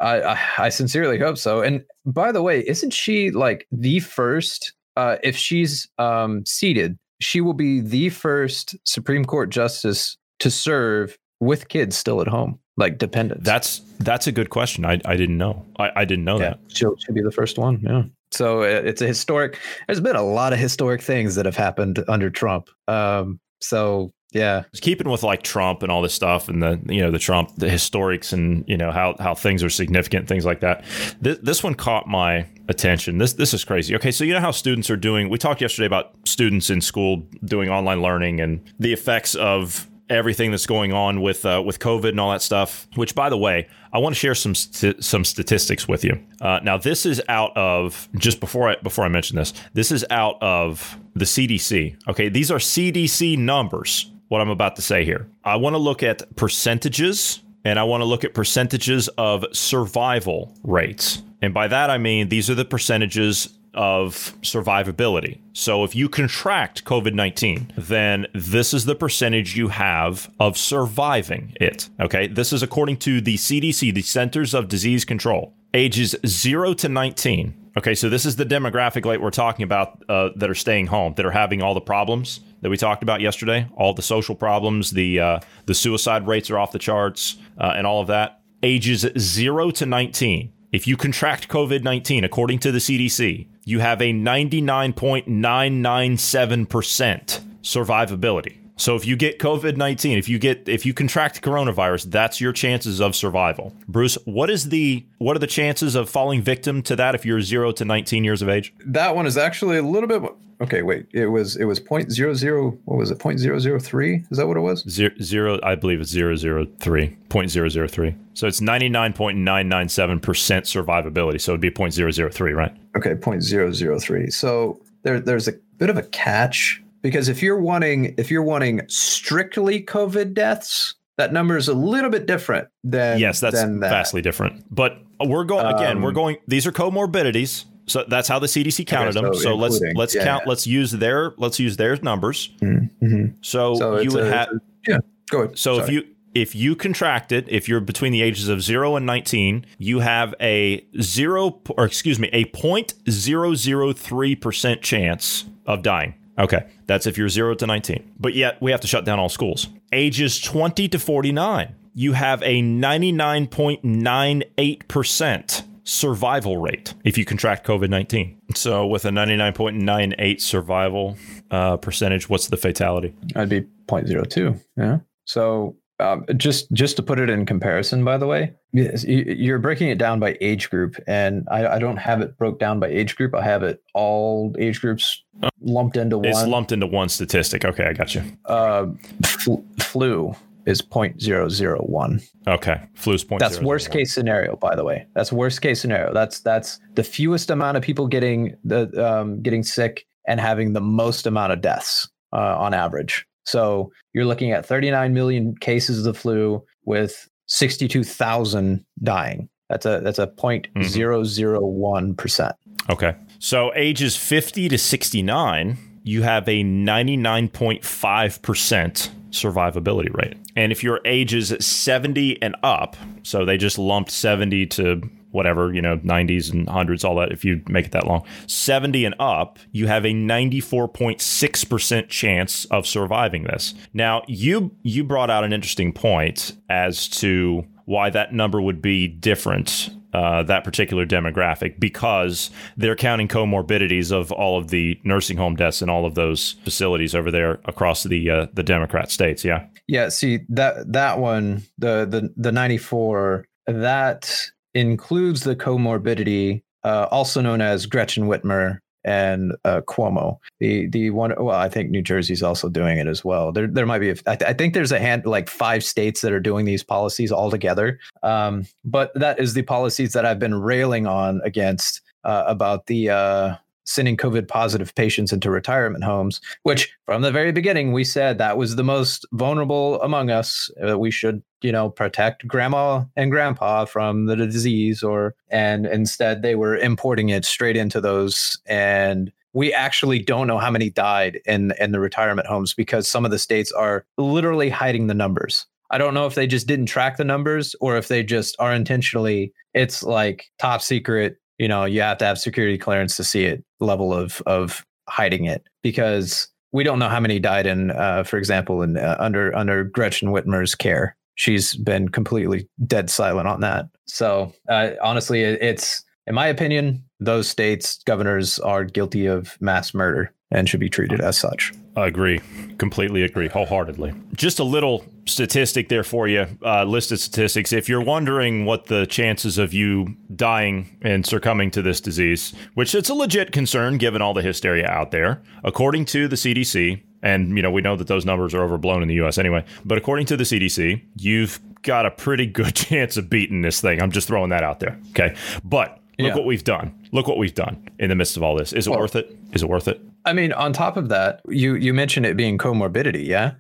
I, 0.01 0.21
I, 0.21 0.39
I 0.57 0.69
sincerely 0.69 1.19
hope 1.19 1.37
so. 1.37 1.61
And 1.61 1.83
by 2.05 2.31
the 2.31 2.41
way, 2.41 2.65
isn't 2.67 2.91
she 2.91 3.31
like 3.31 3.67
the 3.71 3.99
first 3.99 4.73
uh, 4.99 5.17
if 5.23 5.37
she's 5.37 5.87
um, 5.97 6.45
seated, 6.45 6.97
she 7.21 7.39
will 7.39 7.53
be 7.53 7.79
the 7.79 8.09
first 8.09 8.75
Supreme 8.83 9.23
Court 9.23 9.49
justice 9.49 10.17
to 10.39 10.51
serve 10.51 11.17
with 11.39 11.67
kids 11.69 11.97
still 11.97 12.21
at 12.21 12.27
home, 12.27 12.59
like 12.77 12.97
dependents. 12.97 13.45
That's 13.45 13.79
that's 13.99 14.27
a 14.27 14.31
good 14.31 14.49
question. 14.49 14.85
I, 14.85 14.99
I 15.05 15.15
didn't 15.15 15.37
know. 15.37 15.65
I, 15.77 15.91
I 15.97 16.05
didn't 16.05 16.25
know 16.25 16.39
yeah, 16.39 16.49
that. 16.49 16.59
She'll, 16.67 16.95
she'll 16.97 17.15
be 17.15 17.21
the 17.21 17.31
first 17.31 17.57
one. 17.57 17.79
Yeah. 17.81 18.03
So 18.31 18.61
uh, 18.61 18.65
it's 18.65 19.01
a 19.01 19.07
historic. 19.07 19.59
There's 19.87 20.01
been 20.01 20.15
a 20.15 20.23
lot 20.23 20.53
of 20.53 20.59
historic 20.59 21.01
things 21.01 21.35
that 21.35 21.45
have 21.45 21.57
happened 21.57 22.03
under 22.07 22.29
Trump. 22.29 22.69
Um, 22.87 23.39
so 23.59 24.11
yeah. 24.31 24.63
Keeping 24.81 25.09
with 25.09 25.23
like 25.23 25.41
Trump 25.41 25.81
and 25.81 25.91
all 25.91 26.01
this 26.03 26.13
stuff 26.13 26.49
and 26.49 26.61
the 26.61 26.79
you 26.85 27.01
know 27.01 27.09
the 27.09 27.19
Trump 27.19 27.55
the 27.57 27.67
historics 27.67 28.31
and 28.31 28.63
you 28.67 28.77
know 28.77 28.91
how 28.91 29.15
how 29.19 29.33
things 29.33 29.63
are 29.63 29.69
significant 29.69 30.27
things 30.27 30.45
like 30.45 30.59
that. 30.59 30.83
This, 31.19 31.39
this 31.39 31.63
one 31.63 31.73
caught 31.73 32.07
my 32.07 32.45
attention. 32.67 33.17
This 33.17 33.33
this 33.33 33.53
is 33.53 33.65
crazy. 33.65 33.95
Okay, 33.95 34.11
so 34.11 34.23
you 34.23 34.33
know 34.33 34.39
how 34.39 34.51
students 34.51 34.89
are 34.91 34.97
doing 34.97 35.29
we 35.29 35.39
talked 35.39 35.61
yesterday 35.61 35.87
about 35.87 36.13
students 36.25 36.69
in 36.69 36.79
school 36.79 37.27
doing 37.43 37.69
online 37.69 38.03
learning 38.03 38.39
and 38.39 38.61
the 38.77 38.93
effects 38.93 39.33
of 39.33 39.88
everything 40.09 40.51
that's 40.51 40.65
going 40.65 40.93
on 40.93 41.21
with 41.21 41.45
uh, 41.45 41.61
with 41.65 41.79
COVID 41.79 42.09
and 42.09 42.19
all 42.19 42.31
that 42.31 42.41
stuff. 42.41 42.87
Which, 42.95 43.15
by 43.15 43.29
the 43.29 43.37
way, 43.37 43.67
I 43.93 43.99
want 43.99 44.15
to 44.15 44.19
share 44.19 44.35
some 44.35 44.55
st- 44.55 45.03
some 45.03 45.23
statistics 45.23 45.87
with 45.87 46.03
you. 46.03 46.19
Uh, 46.41 46.59
now, 46.63 46.77
this 46.77 47.05
is 47.05 47.21
out 47.29 47.55
of 47.55 48.09
just 48.15 48.39
before 48.39 48.69
I 48.69 48.75
before 48.83 49.05
I 49.05 49.07
mention 49.09 49.37
this. 49.37 49.53
This 49.73 49.91
is 49.91 50.05
out 50.09 50.41
of 50.41 50.97
the 51.15 51.25
CDC. 51.25 51.95
Okay, 52.07 52.29
these 52.29 52.51
are 52.51 52.57
CDC 52.57 53.37
numbers 53.37 54.11
what 54.29 54.41
I'm 54.41 54.49
about 54.49 54.75
to 54.77 54.81
say 54.81 55.03
here. 55.03 55.27
I 55.43 55.57
want 55.57 55.73
to 55.73 55.79
look 55.79 56.01
at 56.03 56.35
percentages 56.35 57.41
and 57.65 57.77
I 57.77 57.83
want 57.83 58.01
to 58.01 58.05
look 58.05 58.23
at 58.23 58.33
percentages 58.33 59.09
of 59.09 59.45
survival 59.51 60.55
rates. 60.63 61.21
And 61.41 61.53
by 61.53 61.67
that, 61.67 61.89
I 61.89 61.97
mean 61.97 62.29
these 62.29 62.49
are 62.49 62.55
the 62.55 62.65
percentages 62.65 63.58
of 63.79 64.35
survivability. 64.41 65.39
So 65.53 65.85
if 65.85 65.95
you 65.95 66.09
contract 66.09 66.83
COVID 66.83 67.13
19, 67.13 67.71
then 67.77 68.27
this 68.33 68.73
is 68.73 68.83
the 68.83 68.93
percentage 68.93 69.55
you 69.55 69.69
have 69.69 70.29
of 70.37 70.57
surviving 70.57 71.55
it. 71.61 71.87
Okay. 71.97 72.27
This 72.27 72.51
is 72.51 72.61
according 72.61 72.97
to 72.97 73.21
the 73.21 73.35
CDC, 73.35 73.93
the 73.93 74.01
Centers 74.01 74.53
of 74.53 74.67
Disease 74.67 75.05
Control, 75.05 75.53
ages 75.73 76.13
0 76.27 76.73
to 76.73 76.89
19. 76.89 77.53
Okay. 77.77 77.95
So 77.95 78.09
this 78.09 78.25
is 78.25 78.35
the 78.35 78.45
demographic 78.45 79.05
like 79.05 79.21
we're 79.21 79.31
talking 79.31 79.63
about 79.63 80.03
uh, 80.09 80.31
that 80.35 80.49
are 80.49 80.55
staying 80.55 80.87
home, 80.87 81.13
that 81.15 81.25
are 81.25 81.31
having 81.31 81.61
all 81.61 81.73
the 81.73 81.79
problems 81.79 82.41
that 82.61 82.69
we 82.69 82.75
talked 82.75 83.01
about 83.01 83.21
yesterday, 83.21 83.65
all 83.77 83.93
the 83.93 84.01
social 84.01 84.35
problems, 84.35 84.91
the 84.91 85.21
uh, 85.21 85.39
the 85.67 85.73
suicide 85.73 86.27
rates 86.27 86.49
are 86.49 86.59
off 86.59 86.73
the 86.73 86.79
charts, 86.79 87.37
uh, 87.57 87.73
and 87.77 87.87
all 87.87 88.01
of 88.01 88.07
that. 88.07 88.41
Ages 88.61 89.07
zero 89.17 89.71
to 89.71 89.85
nineteen. 89.85 90.51
If 90.71 90.85
you 90.85 90.97
contract 90.97 91.47
COVID 91.47 91.83
nineteen, 91.83 92.23
according 92.23 92.59
to 92.59 92.71
the 92.71 92.79
CDC, 92.79 93.47
you 93.65 93.79
have 93.79 94.01
a 94.01 94.13
ninety 94.13 94.61
nine 94.61 94.93
point 94.93 95.27
nine 95.27 95.81
nine 95.81 96.17
seven 96.17 96.65
percent 96.65 97.41
survivability. 97.63 98.57
So 98.79 98.95
if 98.95 99.05
you 99.05 99.17
get 99.17 99.39
COVID-19, 99.39 100.17
if 100.17 100.29
you 100.29 100.39
get 100.39 100.69
if 100.69 100.85
you 100.85 100.93
contract 100.93 101.41
coronavirus, 101.41 102.11
that's 102.11 102.39
your 102.39 102.53
chances 102.53 103.01
of 103.01 103.13
survival. 103.13 103.75
Bruce, 103.89 104.17
what 104.23 104.49
is 104.49 104.69
the 104.69 105.05
what 105.17 105.35
are 105.35 105.39
the 105.39 105.47
chances 105.47 105.95
of 105.95 106.09
falling 106.09 106.41
victim 106.41 106.81
to 106.83 106.95
that 106.95 107.13
if 107.13 107.25
you're 107.25 107.41
0 107.41 107.73
to 107.73 107.83
19 107.83 108.23
years 108.23 108.41
of 108.41 108.47
age? 108.47 108.73
That 108.85 109.15
one 109.15 109.25
is 109.25 109.37
actually 109.37 109.77
a 109.77 109.83
little 109.83 110.07
bit 110.07 110.21
Okay, 110.61 110.81
wait. 110.81 111.07
It 111.11 111.27
was 111.27 111.55
it 111.55 111.65
was 111.65 111.79
point 111.79 112.11
zero 112.11 112.33
zero. 112.33 112.77
What 112.85 112.97
was 112.97 113.11
it? 113.11 113.19
Point 113.19 113.39
zero 113.39 113.59
zero 113.59 113.79
three. 113.79 114.25
Is 114.29 114.37
that 114.37 114.47
what 114.47 114.57
it 114.57 114.61
was? 114.61 114.83
Zero, 114.89 115.11
zero 115.21 115.59
I 115.63 115.75
believe 115.75 116.01
it's 116.01 116.09
zero 116.09 116.35
zero 116.35 116.67
three. 116.79 117.15
Point 117.29 117.49
zero 117.49 117.69
zero 117.69 117.87
three. 117.87 118.15
So 118.33 118.45
it's 118.45 118.59
ninety 118.59 118.89
nine 118.89 119.13
point 119.13 119.37
nine 119.37 119.69
nine 119.69 119.87
seven 119.87 120.19
percent 120.19 120.65
survivability. 120.65 121.39
So 121.39 121.53
it'd 121.53 121.61
be 121.61 121.71
point 121.71 121.93
zero 121.93 122.11
zero 122.11 122.29
three, 122.29 122.51
right? 122.51 122.75
Okay, 122.97 123.15
point 123.15 123.41
zero 123.41 123.71
zero 123.71 123.99
three. 123.99 124.29
So 124.29 124.81
there 125.03 125.19
there's 125.19 125.47
a 125.47 125.53
bit 125.77 125.89
of 125.89 125.97
a 125.97 126.03
catch 126.03 126.83
because 127.01 127.29
if 127.29 127.41
you're 127.41 127.59
wanting 127.59 128.13
if 128.17 128.29
you're 128.29 128.43
wanting 128.43 128.81
strictly 128.87 129.81
COVID 129.81 130.33
deaths, 130.33 130.95
that 131.17 131.31
number 131.31 131.55
is 131.55 131.67
a 131.67 131.73
little 131.73 132.09
bit 132.09 132.25
different 132.25 132.67
than 132.83 133.19
yes, 133.19 133.39
that's 133.39 133.55
than 133.55 133.79
that. 133.79 133.89
vastly 133.89 134.21
different. 134.21 134.63
But 134.73 134.99
we're 135.25 135.45
going 135.45 135.65
again. 135.65 135.97
Um, 135.97 136.03
we're 136.03 136.11
going. 136.11 136.37
These 136.47 136.67
are 136.67 136.71
comorbidities. 136.71 137.65
So 137.89 138.05
that's 138.07 138.27
how 138.27 138.39
the 138.39 138.47
CDC 138.47 138.85
counted 138.87 139.17
okay, 139.17 139.19
so 139.19 139.21
them. 139.21 139.33
So 139.35 139.55
let's 139.55 139.81
let's 139.95 140.15
yeah, 140.15 140.23
count. 140.23 140.43
Yeah. 140.45 140.49
Let's 140.49 140.67
use 140.67 140.91
their 140.91 141.33
let's 141.37 141.59
use 141.59 141.77
their 141.77 141.97
numbers. 141.97 142.49
Mm-hmm. 142.61 143.37
So, 143.41 143.75
so 143.75 143.99
you 143.99 144.11
would 144.11 144.25
have 144.25 144.49
yeah. 144.87 144.99
Go 145.29 145.41
ahead. 145.41 145.57
So 145.57 145.75
Sorry. 145.75 145.83
if 145.83 145.93
you 145.93 146.15
if 146.35 146.55
you 146.55 146.75
contracted, 146.75 147.47
if 147.49 147.67
you're 147.67 147.79
between 147.79 148.11
the 148.11 148.21
ages 148.21 148.49
of 148.49 148.61
zero 148.61 148.95
and 148.95 149.05
nineteen, 149.05 149.65
you 149.77 149.99
have 149.99 150.35
a 150.39 150.85
zero 151.01 151.61
or 151.77 151.85
excuse 151.85 152.19
me 152.19 152.29
a 152.31 152.45
point 152.45 152.93
zero 153.09 153.55
zero 153.55 153.93
three 153.93 154.35
percent 154.35 154.81
chance 154.81 155.45
of 155.65 155.81
dying. 155.81 156.13
Okay, 156.37 156.65
that's 156.87 157.05
if 157.05 157.17
you're 157.17 157.29
zero 157.29 157.55
to 157.55 157.67
nineteen. 157.67 158.11
But 158.19 158.33
yet 158.33 158.61
we 158.61 158.71
have 158.71 158.81
to 158.81 158.87
shut 158.87 159.05
down 159.05 159.19
all 159.19 159.29
schools. 159.29 159.67
Ages 159.91 160.39
twenty 160.39 160.87
to 160.89 160.99
forty 160.99 161.31
nine, 161.31 161.75
you 161.93 162.13
have 162.13 162.41
a 162.43 162.61
ninety 162.61 163.11
nine 163.11 163.47
point 163.47 163.83
nine 163.83 164.43
eight 164.57 164.87
percent 164.87 165.63
survival 165.89 166.57
rate 166.57 166.93
if 167.03 167.17
you 167.17 167.25
contract 167.25 167.65
COVID 167.65 167.89
19. 167.89 168.39
So, 168.55 168.85
with 168.85 169.05
a 169.05 169.09
99.98 169.09 170.39
survival 170.39 171.17
uh, 171.51 171.77
percentage, 171.77 172.29
what's 172.29 172.47
the 172.47 172.57
fatality? 172.57 173.13
I'd 173.35 173.49
be 173.49 173.61
0.02. 173.87 174.59
Yeah. 174.77 174.99
So, 175.25 175.75
um, 175.99 176.25
just 176.37 176.71
just 176.71 176.95
to 176.95 177.03
put 177.03 177.19
it 177.19 177.29
in 177.29 177.45
comparison, 177.45 178.05
by 178.05 178.17
the 178.17 178.27
way, 178.27 178.53
you're 178.71 179.59
breaking 179.59 179.89
it 179.89 179.97
down 179.97 180.19
by 180.19 180.37
age 180.39 180.69
group, 180.69 180.95
and 181.07 181.45
I, 181.51 181.67
I 181.67 181.79
don't 181.79 181.97
have 181.97 182.21
it 182.21 182.37
broke 182.37 182.57
down 182.59 182.79
by 182.79 182.87
age 182.87 183.17
group. 183.17 183.35
I 183.35 183.43
have 183.43 183.63
it 183.63 183.83
all 183.93 184.55
age 184.57 184.79
groups 184.79 185.23
lumped 185.61 185.97
into 185.97 186.17
one. 186.17 186.27
It's 186.27 186.45
lumped 186.45 186.71
into 186.71 186.87
one 186.87 187.09
statistic. 187.09 187.65
Okay, 187.65 187.83
I 187.85 187.93
got 187.93 188.15
you. 188.15 188.23
Uh, 188.45 188.87
fl- 189.25 189.63
flu 189.79 190.35
is 190.69 190.81
0.001. 190.81 192.23
Okay. 192.47 192.81
Flu's 192.93 193.23
point. 193.23 193.39
That's 193.39 193.59
worst 193.59 193.91
case 193.91 194.13
scenario, 194.13 194.55
by 194.55 194.75
the 194.75 194.83
way. 194.83 195.07
That's 195.15 195.31
worst 195.31 195.61
case 195.61 195.81
scenario. 195.81 196.13
That's 196.13 196.41
that's 196.41 196.79
the 196.93 197.03
fewest 197.03 197.49
amount 197.49 197.77
of 197.77 197.83
people 197.83 198.07
getting 198.07 198.55
the 198.63 198.89
um, 199.03 199.41
getting 199.41 199.63
sick 199.63 200.05
and 200.27 200.39
having 200.39 200.73
the 200.73 200.81
most 200.81 201.25
amount 201.25 201.53
of 201.53 201.61
deaths 201.61 202.07
uh, 202.33 202.57
on 202.57 202.73
average. 202.73 203.25
So 203.45 203.91
you're 204.13 204.25
looking 204.25 204.51
at 204.51 204.65
39 204.65 205.13
million 205.13 205.55
cases 205.57 205.99
of 205.99 206.03
the 206.03 206.13
flu 206.13 206.63
with 206.85 207.27
62,000 207.47 208.85
dying. 209.01 209.49
That's 209.69 209.85
a 209.85 210.01
that's 210.03 210.19
a 210.19 210.27
mm-hmm. 210.27 210.81
0.001 210.81 212.17
percent. 212.17 212.55
Okay. 212.89 213.15
So 213.39 213.73
ages 213.75 214.15
50 214.15 214.69
to 214.69 214.77
69, 214.77 215.77
you 216.03 216.21
have 216.23 216.47
a 216.47 216.63
99.5 216.63 218.41
percent 218.41 219.11
survivability 219.31 220.13
rate. 220.15 220.37
And 220.55 220.71
if 220.71 220.83
your 220.83 221.01
age 221.05 221.33
is 221.33 221.55
70 221.59 222.41
and 222.41 222.55
up, 222.63 222.97
so 223.23 223.45
they 223.45 223.57
just 223.57 223.77
lumped 223.77 224.11
70 224.11 224.65
to 224.67 225.01
whatever, 225.31 225.71
you 225.73 225.81
know, 225.81 225.97
90s 225.97 226.51
and 226.51 226.67
100s, 226.67 227.05
all 227.05 227.15
that, 227.15 227.31
if 227.31 227.45
you 227.45 227.61
make 227.69 227.85
it 227.85 227.91
that 227.91 228.07
long, 228.07 228.23
70 228.47 229.05
and 229.05 229.15
up, 229.19 229.59
you 229.71 229.87
have 229.87 230.05
a 230.05 230.11
94.6% 230.11 232.07
chance 232.07 232.65
of 232.65 232.87
surviving 232.87 233.43
this. 233.43 233.75
Now, 233.93 234.23
you 234.27 234.71
you 234.81 235.03
brought 235.03 235.29
out 235.29 235.43
an 235.43 235.53
interesting 235.53 235.93
point 235.93 236.53
as 236.69 237.07
to 237.09 237.65
why 237.85 238.09
that 238.09 238.33
number 238.33 238.61
would 238.61 238.81
be 238.81 239.07
different 239.07 239.89
uh, 240.13 240.43
that 240.43 240.63
particular 240.63 241.05
demographic 241.05 241.79
because 241.79 242.49
they're 242.77 242.95
counting 242.95 243.27
comorbidities 243.27 244.11
of 244.11 244.31
all 244.31 244.57
of 244.57 244.69
the 244.69 244.99
nursing 245.03 245.37
home 245.37 245.55
deaths 245.55 245.81
and 245.81 245.91
all 245.91 246.05
of 246.05 246.15
those 246.15 246.53
facilities 246.63 247.13
over 247.13 247.31
there 247.31 247.59
across 247.65 248.03
the 248.03 248.29
uh, 248.29 248.47
the 248.53 248.63
Democrat 248.63 249.11
states. 249.11 249.45
Yeah. 249.45 249.65
Yeah. 249.87 250.09
See 250.09 250.39
that 250.49 250.91
that 250.91 251.19
one 251.19 251.63
the 251.77 252.05
the 252.05 252.33
the 252.35 252.51
ninety 252.51 252.77
four 252.77 253.45
that 253.67 254.51
includes 254.73 255.41
the 255.43 255.55
comorbidity, 255.55 256.63
uh, 256.83 257.07
also 257.11 257.41
known 257.41 257.61
as 257.61 257.85
Gretchen 257.85 258.25
Whitmer 258.25 258.79
and 259.09 259.55
uh, 259.65 259.81
Cuomo. 259.81 260.37
The 260.59 260.87
the 260.87 261.09
one, 261.09 261.33
well, 261.39 261.57
I 261.57 261.67
think 261.67 261.89
New 261.89 262.03
Jersey's 262.03 262.43
also 262.43 262.69
doing 262.69 262.99
it 262.99 263.07
as 263.07 263.25
well. 263.25 263.51
There 263.51 263.65
there 263.65 263.87
might 263.87 263.99
be, 263.99 264.11
a, 264.11 264.15
I, 264.27 264.35
th- 264.35 264.49
I 264.49 264.53
think 264.53 264.75
there's 264.75 264.91
a 264.91 264.99
hand 264.99 265.25
like 265.25 265.49
five 265.49 265.83
states 265.83 266.21
that 266.21 266.31
are 266.31 266.39
doing 266.39 266.65
these 266.65 266.83
policies 266.83 267.31
all 267.31 267.49
together. 267.49 267.99
Um, 268.21 268.67
but 268.85 269.11
that 269.15 269.39
is 269.39 269.55
the 269.55 269.63
policies 269.63 270.13
that 270.13 270.25
I've 270.25 270.37
been 270.37 270.53
railing 270.53 271.07
on 271.07 271.41
against 271.43 272.01
uh, 272.23 272.43
about 272.45 272.85
the 272.85 273.09
uh, 273.09 273.55
sending 273.89 274.15
COVID 274.15 274.47
positive 274.47 274.93
patients 274.95 275.33
into 275.33 275.49
retirement 275.49 276.03
homes, 276.03 276.39
which 276.63 276.95
from 277.05 277.21
the 277.21 277.31
very 277.31 277.51
beginning 277.51 277.91
we 277.91 278.03
said 278.03 278.37
that 278.37 278.57
was 278.57 278.75
the 278.75 278.83
most 278.83 279.25
vulnerable 279.33 280.01
among 280.01 280.29
us. 280.29 280.69
Uh, 280.87 280.97
we 280.97 281.11
should, 281.11 281.41
you 281.61 281.71
know, 281.71 281.89
protect 281.89 282.47
grandma 282.47 283.03
and 283.15 283.31
grandpa 283.31 283.85
from 283.85 284.27
the 284.27 284.35
disease, 284.35 285.01
or 285.01 285.35
and 285.49 285.85
instead 285.87 286.41
they 286.41 286.55
were 286.55 286.77
importing 286.77 287.29
it 287.29 287.45
straight 287.45 287.77
into 287.77 287.99
those 287.99 288.59
and. 288.67 289.31
We 289.51 289.73
actually 289.73 290.19
don't 290.19 290.45
know 290.45 290.59
how 290.59 290.69
many 290.69 290.91
died 290.91 291.39
in 291.47 291.73
in 291.79 291.91
the 291.91 291.99
retirement 291.99 292.47
homes 292.47 292.75
because 292.75 293.09
some 293.09 293.25
of 293.25 293.31
the 293.31 293.39
states 293.39 293.71
are 293.71 294.05
literally 294.19 294.69
hiding 294.69 295.07
the 295.07 295.15
numbers. 295.15 295.65
I 295.89 295.97
don't 295.97 296.13
know 296.13 296.27
if 296.27 296.35
they 296.35 296.45
just 296.45 296.67
didn't 296.67 296.85
track 296.85 297.17
the 297.17 297.23
numbers 297.23 297.75
or 297.81 297.97
if 297.97 298.09
they 298.09 298.21
just 298.21 298.55
are 298.59 298.71
intentionally. 298.71 299.51
It's 299.73 300.03
like 300.03 300.45
top 300.59 300.83
secret 300.83 301.38
you 301.59 301.67
know 301.67 301.85
you 301.85 302.01
have 302.01 302.17
to 302.17 302.25
have 302.25 302.39
security 302.39 302.77
clearance 302.77 303.15
to 303.17 303.23
see 303.23 303.45
it 303.45 303.63
level 303.79 304.13
of 304.13 304.41
of 304.47 304.83
hiding 305.07 305.45
it 305.45 305.63
because 305.83 306.47
we 306.71 306.83
don't 306.83 306.99
know 306.99 307.09
how 307.09 307.19
many 307.19 307.39
died 307.39 307.67
in 307.67 307.91
uh, 307.91 308.23
for 308.23 308.37
example 308.37 308.81
in 308.81 308.97
uh, 308.97 309.15
under 309.19 309.55
under 309.55 309.83
Gretchen 309.83 310.29
Whitmer's 310.29 310.73
care. 310.73 311.15
She's 311.35 311.75
been 311.75 312.09
completely 312.09 312.67
dead 312.85 313.09
silent 313.09 313.47
on 313.47 313.61
that. 313.61 313.85
So 314.07 314.53
uh, 314.69 314.91
honestly 315.01 315.43
it's 315.43 316.03
in 316.25 316.35
my 316.35 316.47
opinion 316.47 317.03
those 317.19 317.47
states 317.47 318.01
governors 318.05 318.59
are 318.59 318.83
guilty 318.83 319.25
of 319.25 319.57
mass 319.61 319.93
murder 319.93 320.33
and 320.51 320.67
should 320.67 320.79
be 320.79 320.89
treated 320.89 321.21
as 321.21 321.37
such. 321.37 321.71
I 321.95 322.07
agree. 322.07 322.39
Completely 322.77 323.23
agree 323.23 323.47
wholeheartedly. 323.47 324.13
Just 324.35 324.59
a 324.59 324.63
little 324.63 325.05
statistic 325.25 325.89
there 325.89 326.03
for 326.03 326.27
you, 326.27 326.45
uh, 326.63 326.85
listed 326.85 327.19
statistics. 327.19 327.73
If 327.73 327.89
you're 327.89 328.01
wondering 328.01 328.65
what 328.65 328.85
the 328.85 329.05
chances 329.05 329.57
of 329.57 329.73
you 329.73 330.15
dying 330.35 330.97
and 331.01 331.25
succumbing 331.25 331.71
to 331.71 331.81
this 331.81 331.99
disease, 332.01 332.53
which 332.73 332.95
it's 332.95 333.09
a 333.09 333.13
legit 333.13 333.51
concern 333.51 333.97
given 333.97 334.21
all 334.21 334.33
the 334.33 334.41
hysteria 334.41 334.87
out 334.87 335.11
there, 335.11 335.41
according 335.63 336.05
to 336.05 336.27
the 336.27 336.35
CDC, 336.35 337.01
and 337.21 337.55
you 337.57 337.61
know 337.61 337.69
we 337.69 337.81
know 337.81 337.97
that 337.97 338.07
those 338.07 338.25
numbers 338.25 338.53
are 338.53 338.63
overblown 338.63 339.01
in 339.01 339.07
the 339.07 339.15
US 339.15 339.37
anyway, 339.37 339.65
but 339.83 339.97
according 339.97 340.25
to 340.27 340.37
the 340.37 340.45
CDC, 340.45 341.03
you've 341.17 341.59
got 341.81 342.05
a 342.05 342.11
pretty 342.11 342.45
good 342.45 342.75
chance 342.75 343.17
of 343.17 343.29
beating 343.29 343.61
this 343.61 343.81
thing. 343.81 344.01
I'm 344.01 344.11
just 344.11 344.27
throwing 344.27 344.49
that 344.49 344.63
out 344.63 344.79
there. 344.79 344.97
Okay. 345.11 345.35
But 345.63 345.99
look 346.19 346.31
yeah. 346.31 346.35
what 346.35 346.45
we've 346.45 346.63
done. 346.63 347.07
Look 347.11 347.27
what 347.27 347.37
we've 347.37 347.53
done 347.55 347.87
in 347.97 348.09
the 348.09 348.15
midst 348.15 348.37
of 348.37 348.43
all 348.43 348.55
this. 348.55 348.73
Is 348.73 348.87
it 348.87 348.89
well, 348.89 348.99
worth 348.99 349.15
it? 349.15 349.35
Is 349.53 349.63
it 349.63 349.69
worth 349.69 349.87
it? 349.87 350.01
I 350.25 350.33
mean, 350.33 350.51
on 350.53 350.73
top 350.73 350.97
of 350.97 351.09
that, 351.09 351.41
you 351.47 351.75
you 351.75 351.93
mentioned 351.93 352.25
it 352.25 352.37
being 352.37 352.57
comorbidity, 352.57 353.25
yeah? 353.25 353.53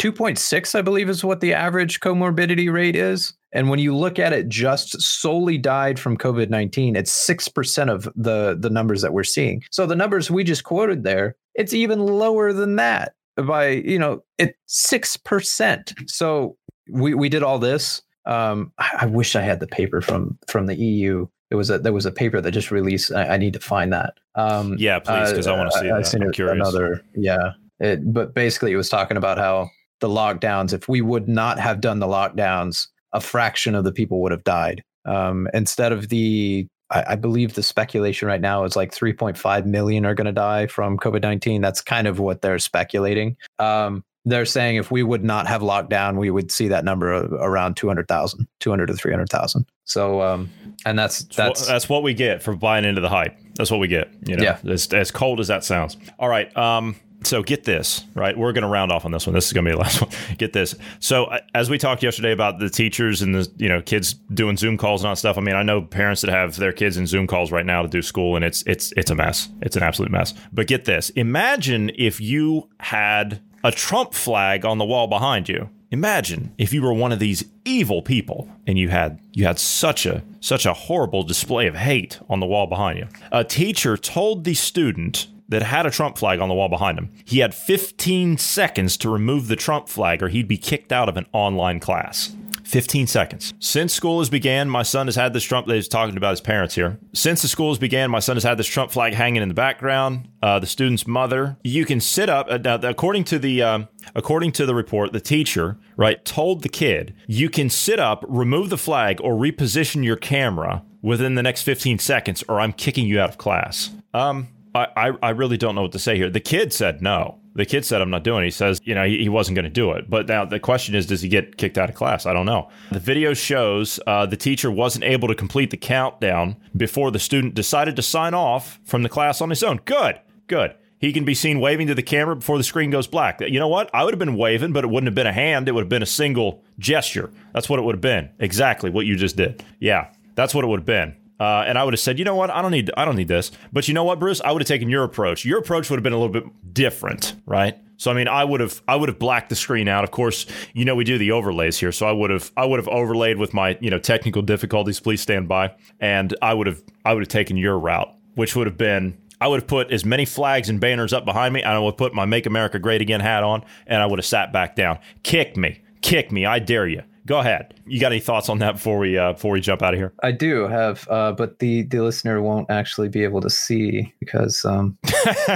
2.6 0.00 0.74
I 0.76 0.82
believe 0.82 1.08
is 1.08 1.24
what 1.24 1.40
the 1.40 1.52
average 1.52 1.98
comorbidity 1.98 2.72
rate 2.72 2.94
is. 2.94 3.34
And 3.52 3.68
when 3.68 3.80
you 3.80 3.94
look 3.96 4.20
at 4.20 4.32
it 4.32 4.48
just 4.48 5.00
solely 5.02 5.58
died 5.58 5.98
from 5.98 6.16
COVID-19, 6.16 6.96
it's 6.96 7.28
6% 7.28 7.92
of 7.92 8.08
the 8.14 8.56
the 8.58 8.70
numbers 8.70 9.02
that 9.02 9.12
we're 9.12 9.24
seeing. 9.24 9.62
So 9.70 9.86
the 9.86 9.96
numbers 9.96 10.30
we 10.30 10.44
just 10.44 10.64
quoted 10.64 11.02
there, 11.02 11.36
it's 11.54 11.74
even 11.74 11.98
lower 11.98 12.52
than 12.52 12.76
that 12.76 13.14
by, 13.36 13.68
you 13.70 13.98
know, 13.98 14.22
it 14.38 14.54
6%. 14.68 16.10
So 16.10 16.56
we 16.88 17.14
we 17.14 17.28
did 17.28 17.42
all 17.42 17.58
this 17.58 18.02
um, 18.26 18.72
I, 18.78 18.90
I, 19.00 19.06
wish 19.06 19.36
I 19.36 19.42
had 19.42 19.60
the 19.60 19.66
paper 19.66 20.00
from 20.00 20.38
from 20.48 20.66
the 20.66 20.74
EU 20.74 21.26
there 21.54 21.58
was 21.58 21.70
a 21.70 21.78
there 21.78 21.92
was 21.92 22.04
a 22.04 22.10
paper 22.10 22.40
that 22.40 22.50
just 22.50 22.72
released. 22.72 23.12
I, 23.12 23.28
I 23.28 23.36
need 23.36 23.52
to 23.52 23.60
find 23.60 23.92
that. 23.92 24.14
Um, 24.34 24.74
yeah, 24.76 24.98
please, 24.98 25.30
because 25.30 25.46
uh, 25.46 25.54
I 25.54 25.56
want 25.56 25.70
to 25.70 25.78
see 25.78 25.88
I, 25.88 26.00
that. 26.00 26.20
I 26.20 26.24
I'm 26.24 26.32
curious. 26.32 26.68
Another, 26.68 27.00
yeah. 27.14 27.52
It, 27.78 28.12
but 28.12 28.34
basically, 28.34 28.72
it 28.72 28.76
was 28.76 28.88
talking 28.88 29.16
about 29.16 29.38
how 29.38 29.70
the 30.00 30.08
lockdowns. 30.08 30.72
If 30.72 30.88
we 30.88 31.00
would 31.00 31.28
not 31.28 31.60
have 31.60 31.80
done 31.80 32.00
the 32.00 32.08
lockdowns, 32.08 32.88
a 33.12 33.20
fraction 33.20 33.76
of 33.76 33.84
the 33.84 33.92
people 33.92 34.20
would 34.22 34.32
have 34.32 34.42
died. 34.42 34.82
Um, 35.04 35.46
instead 35.54 35.92
of 35.92 36.08
the, 36.08 36.66
I, 36.90 37.04
I 37.10 37.14
believe 37.14 37.54
the 37.54 37.62
speculation 37.62 38.26
right 38.26 38.40
now 38.40 38.64
is 38.64 38.74
like 38.74 38.92
3.5 38.92 39.64
million 39.64 40.04
are 40.06 40.14
going 40.14 40.24
to 40.24 40.32
die 40.32 40.66
from 40.66 40.98
COVID 40.98 41.22
19. 41.22 41.60
That's 41.60 41.80
kind 41.80 42.08
of 42.08 42.18
what 42.18 42.42
they're 42.42 42.58
speculating. 42.58 43.36
Um, 43.60 44.02
they're 44.24 44.46
saying 44.46 44.76
if 44.76 44.90
we 44.90 45.02
would 45.02 45.24
not 45.24 45.46
have 45.46 45.60
lockdown, 45.62 46.16
we 46.16 46.30
would 46.30 46.50
see 46.50 46.68
that 46.68 46.84
number 46.84 47.12
around 47.12 47.76
200,000, 47.76 48.46
200 48.60 48.86
to 48.86 48.94
300,000. 48.94 49.66
So, 49.84 50.22
um, 50.22 50.50
and 50.86 50.98
that's, 50.98 51.24
that's, 51.24 51.66
that's 51.66 51.88
what 51.88 52.02
we 52.02 52.14
get 52.14 52.42
for 52.42 52.56
buying 52.56 52.84
into 52.84 53.00
the 53.00 53.08
hype. 53.08 53.36
That's 53.56 53.70
what 53.70 53.80
we 53.80 53.88
get, 53.88 54.10
you 54.26 54.36
know, 54.36 54.42
yeah. 54.42 54.58
as, 54.68 54.92
as 54.92 55.10
cold 55.10 55.40
as 55.40 55.48
that 55.48 55.62
sounds. 55.62 55.96
All 56.18 56.28
right. 56.28 56.54
Um, 56.56 56.96
so 57.26 57.42
get 57.42 57.64
this 57.64 58.04
right 58.14 58.36
we're 58.36 58.52
going 58.52 58.62
to 58.62 58.68
round 58.68 58.92
off 58.92 59.04
on 59.04 59.10
this 59.10 59.26
one 59.26 59.34
this 59.34 59.46
is 59.46 59.52
going 59.52 59.64
to 59.64 59.70
be 59.70 59.74
the 59.74 59.80
last 59.82 60.00
one 60.00 60.10
get 60.36 60.52
this 60.52 60.74
so 61.00 61.24
uh, 61.24 61.38
as 61.54 61.70
we 61.70 61.78
talked 61.78 62.02
yesterday 62.02 62.32
about 62.32 62.58
the 62.58 62.68
teachers 62.68 63.22
and 63.22 63.34
the 63.34 63.50
you 63.56 63.68
know 63.68 63.80
kids 63.80 64.14
doing 64.34 64.56
zoom 64.56 64.76
calls 64.76 65.02
and 65.02 65.08
all 65.08 65.14
that 65.14 65.18
stuff 65.18 65.38
i 65.38 65.40
mean 65.40 65.54
i 65.54 65.62
know 65.62 65.80
parents 65.80 66.20
that 66.20 66.30
have 66.30 66.56
their 66.56 66.72
kids 66.72 66.96
in 66.96 67.06
zoom 67.06 67.26
calls 67.26 67.50
right 67.50 67.66
now 67.66 67.82
to 67.82 67.88
do 67.88 68.02
school 68.02 68.36
and 68.36 68.44
it's 68.44 68.62
it's 68.66 68.92
it's 68.96 69.10
a 69.10 69.14
mess 69.14 69.48
it's 69.62 69.76
an 69.76 69.82
absolute 69.82 70.10
mess 70.10 70.34
but 70.52 70.66
get 70.66 70.84
this 70.84 71.10
imagine 71.10 71.90
if 71.96 72.20
you 72.20 72.68
had 72.80 73.40
a 73.64 73.72
Trump 73.72 74.12
flag 74.12 74.64
on 74.64 74.78
the 74.78 74.84
wall 74.84 75.06
behind 75.08 75.48
you. 75.48 75.70
Imagine 75.90 76.52
if 76.58 76.72
you 76.72 76.82
were 76.82 76.92
one 76.92 77.12
of 77.12 77.18
these 77.18 77.44
evil 77.64 78.02
people 78.02 78.48
and 78.66 78.78
you 78.78 78.90
had 78.90 79.18
you 79.32 79.46
had 79.46 79.58
such 79.58 80.04
a 80.04 80.22
such 80.40 80.66
a 80.66 80.74
horrible 80.74 81.22
display 81.22 81.66
of 81.66 81.74
hate 81.74 82.20
on 82.28 82.40
the 82.40 82.46
wall 82.46 82.66
behind 82.66 82.98
you. 82.98 83.08
A 83.32 83.42
teacher 83.42 83.96
told 83.96 84.44
the 84.44 84.54
student 84.54 85.28
that 85.48 85.62
had 85.62 85.86
a 85.86 85.90
Trump 85.90 86.18
flag 86.18 86.40
on 86.40 86.48
the 86.48 86.54
wall 86.54 86.68
behind 86.68 86.98
him. 86.98 87.10
He 87.24 87.38
had 87.38 87.54
15 87.54 88.38
seconds 88.38 88.96
to 88.98 89.10
remove 89.10 89.48
the 89.48 89.56
Trump 89.56 89.88
flag 89.88 90.22
or 90.22 90.28
he'd 90.28 90.48
be 90.48 90.58
kicked 90.58 90.92
out 90.92 91.08
of 91.08 91.16
an 91.16 91.26
online 91.32 91.80
class. 91.80 92.34
15 92.74 93.06
seconds. 93.06 93.54
Since 93.60 93.94
school 93.94 94.18
has 94.18 94.28
began, 94.28 94.68
my 94.68 94.82
son 94.82 95.06
has 95.06 95.14
had 95.14 95.32
this 95.32 95.44
Trump. 95.44 95.70
He's 95.70 95.86
talking 95.86 96.16
about 96.16 96.30
his 96.30 96.40
parents 96.40 96.74
here. 96.74 96.98
Since 97.12 97.42
the 97.42 97.46
schools 97.46 97.78
began, 97.78 98.10
my 98.10 98.18
son 98.18 98.34
has 98.34 98.42
had 98.42 98.58
this 98.58 98.66
Trump 98.66 98.90
flag 98.90 99.14
hanging 99.14 99.42
in 99.42 99.46
the 99.46 99.54
background. 99.54 100.28
Uh, 100.42 100.58
the 100.58 100.66
student's 100.66 101.06
mother. 101.06 101.56
You 101.62 101.84
can 101.84 102.00
sit 102.00 102.28
up. 102.28 102.48
Uh, 102.50 102.80
according 102.82 103.22
to 103.24 103.38
the 103.38 103.62
um, 103.62 103.86
according 104.16 104.50
to 104.54 104.66
the 104.66 104.74
report, 104.74 105.12
the 105.12 105.20
teacher 105.20 105.78
right 105.96 106.24
told 106.24 106.62
the 106.62 106.68
kid 106.68 107.14
you 107.28 107.48
can 107.48 107.70
sit 107.70 108.00
up, 108.00 108.24
remove 108.26 108.70
the 108.70 108.76
flag, 108.76 109.20
or 109.20 109.34
reposition 109.34 110.02
your 110.02 110.16
camera 110.16 110.82
within 111.00 111.36
the 111.36 111.44
next 111.44 111.62
15 111.62 112.00
seconds, 112.00 112.42
or 112.48 112.58
I'm 112.58 112.72
kicking 112.72 113.06
you 113.06 113.20
out 113.20 113.30
of 113.30 113.38
class. 113.38 113.90
Um, 114.12 114.48
I, 114.74 114.88
I, 114.96 115.12
I 115.22 115.30
really 115.30 115.56
don't 115.56 115.76
know 115.76 115.82
what 115.82 115.92
to 115.92 116.00
say 116.00 116.16
here. 116.16 116.28
The 116.28 116.40
kid 116.40 116.72
said 116.72 117.00
no 117.00 117.38
the 117.54 117.64
kid 117.64 117.84
said, 117.84 118.02
I'm 118.02 118.10
not 118.10 118.24
doing 118.24 118.42
it. 118.42 118.46
He 118.46 118.50
says, 118.50 118.80
you 118.84 118.94
know, 118.94 119.04
he, 119.04 119.18
he 119.22 119.28
wasn't 119.28 119.54
going 119.54 119.64
to 119.64 119.70
do 119.70 119.92
it. 119.92 120.10
But 120.10 120.26
now 120.26 120.44
the 120.44 120.60
question 120.60 120.94
is, 120.94 121.06
does 121.06 121.22
he 121.22 121.28
get 121.28 121.56
kicked 121.56 121.78
out 121.78 121.88
of 121.88 121.94
class? 121.94 122.26
I 122.26 122.32
don't 122.32 122.46
know. 122.46 122.68
The 122.90 123.00
video 123.00 123.34
shows 123.34 124.00
uh, 124.06 124.26
the 124.26 124.36
teacher 124.36 124.70
wasn't 124.70 125.04
able 125.04 125.28
to 125.28 125.34
complete 125.34 125.70
the 125.70 125.76
countdown 125.76 126.56
before 126.76 127.10
the 127.10 127.18
student 127.18 127.54
decided 127.54 127.96
to 127.96 128.02
sign 128.02 128.34
off 128.34 128.80
from 128.84 129.02
the 129.02 129.08
class 129.08 129.40
on 129.40 129.50
his 129.50 129.62
own. 129.62 129.80
Good, 129.84 130.20
good. 130.46 130.74
He 130.98 131.12
can 131.12 131.24
be 131.24 131.34
seen 131.34 131.60
waving 131.60 131.88
to 131.88 131.94
the 131.94 132.02
camera 132.02 132.34
before 132.34 132.56
the 132.56 132.64
screen 132.64 132.90
goes 132.90 133.06
black. 133.06 133.40
You 133.40 133.60
know 133.60 133.68
what? 133.68 133.90
I 133.92 134.04
would 134.04 134.14
have 134.14 134.18
been 134.18 134.36
waving, 134.36 134.72
but 134.72 134.84
it 134.84 134.86
wouldn't 134.86 135.06
have 135.06 135.14
been 135.14 135.26
a 135.26 135.32
hand. 135.32 135.68
It 135.68 135.72
would 135.72 135.82
have 135.82 135.88
been 135.90 136.02
a 136.02 136.06
single 136.06 136.64
gesture. 136.78 137.30
That's 137.52 137.68
what 137.68 137.78
it 137.78 137.82
would 137.82 137.96
have 137.96 138.00
been. 138.00 138.30
Exactly 138.38 138.88
what 138.88 139.04
you 139.04 139.14
just 139.14 139.36
did. 139.36 139.62
Yeah, 139.80 140.12
that's 140.34 140.54
what 140.54 140.64
it 140.64 140.68
would 140.68 140.80
have 140.80 140.86
been. 140.86 141.14
Uh, 141.38 141.64
and 141.66 141.76
I 141.76 141.84
would 141.84 141.94
have 141.94 142.00
said, 142.00 142.18
you 142.18 142.24
know 142.24 142.36
what, 142.36 142.50
I 142.50 142.62
don't 142.62 142.70
need, 142.70 142.90
I 142.96 143.04
don't 143.04 143.16
need 143.16 143.28
this. 143.28 143.50
But 143.72 143.88
you 143.88 143.94
know 143.94 144.04
what, 144.04 144.18
Bruce, 144.18 144.40
I 144.40 144.52
would 144.52 144.62
have 144.62 144.68
taken 144.68 144.88
your 144.88 145.04
approach. 145.04 145.44
Your 145.44 145.58
approach 145.58 145.90
would 145.90 145.96
have 145.96 146.02
been 146.04 146.12
a 146.12 146.18
little 146.18 146.32
bit 146.32 146.44
different, 146.72 147.34
right? 147.46 147.76
So 147.96 148.10
I 148.10 148.14
mean, 148.14 148.28
I 148.28 148.44
would 148.44 148.60
have, 148.60 148.82
I 148.86 148.96
would 148.96 149.08
have 149.08 149.18
blacked 149.18 149.48
the 149.48 149.56
screen 149.56 149.88
out. 149.88 150.04
Of 150.04 150.10
course, 150.10 150.46
you 150.72 150.84
know 150.84 150.94
we 150.94 151.04
do 151.04 151.18
the 151.18 151.32
overlays 151.32 151.78
here, 151.78 151.92
so 151.92 152.06
I 152.06 152.12
would 152.12 152.30
have, 152.30 152.52
I 152.56 152.64
would 152.64 152.78
have 152.78 152.88
overlaid 152.88 153.38
with 153.38 153.54
my, 153.54 153.78
you 153.80 153.90
know, 153.90 153.98
technical 153.98 154.42
difficulties. 154.42 155.00
Please 155.00 155.20
stand 155.20 155.48
by, 155.48 155.74
and 156.00 156.34
I 156.42 156.54
would 156.54 156.66
have, 156.66 156.82
I 157.04 157.14
would 157.14 157.22
have 157.22 157.28
taken 157.28 157.56
your 157.56 157.78
route, 157.78 158.12
which 158.34 158.56
would 158.56 158.66
have 158.66 158.78
been 158.78 159.16
I 159.40 159.48
would 159.48 159.60
have 159.60 159.66
put 159.68 159.90
as 159.90 160.04
many 160.04 160.24
flags 160.24 160.68
and 160.68 160.80
banners 160.80 161.12
up 161.12 161.24
behind 161.24 161.52
me, 161.52 161.62
and 161.62 161.72
I 161.72 161.78
would 161.78 161.92
have 161.92 161.96
put 161.98 162.14
my 162.14 162.24
Make 162.24 162.46
America 162.46 162.78
Great 162.78 163.02
Again 163.02 163.20
hat 163.20 163.42
on, 163.42 163.62
and 163.86 164.02
I 164.02 164.06
would 164.06 164.18
have 164.18 164.24
sat 164.24 164.52
back 164.52 164.74
down. 164.74 164.98
Kick 165.22 165.56
me. 165.56 165.82
Kick 166.00 166.32
me. 166.32 166.46
I 166.46 166.58
dare 166.60 166.86
you. 166.86 167.02
Go 167.26 167.38
ahead. 167.38 167.74
You 167.86 168.00
got 168.00 168.12
any 168.12 168.20
thoughts 168.20 168.50
on 168.50 168.58
that 168.58 168.72
before 168.72 168.98
we 168.98 169.16
uh, 169.16 169.32
before 169.32 169.52
we 169.52 169.60
jump 169.60 169.82
out 169.82 169.94
of 169.94 170.00
here? 170.00 170.12
I 170.22 170.30
do 170.30 170.68
have, 170.68 171.08
uh, 171.08 171.32
but 171.32 171.58
the 171.58 171.82
the 171.82 172.00
listener 172.00 172.42
won't 172.42 172.70
actually 172.70 173.08
be 173.08 173.24
able 173.24 173.40
to 173.40 173.50
see 173.50 174.12
because. 174.20 174.64
Um... 174.64 174.98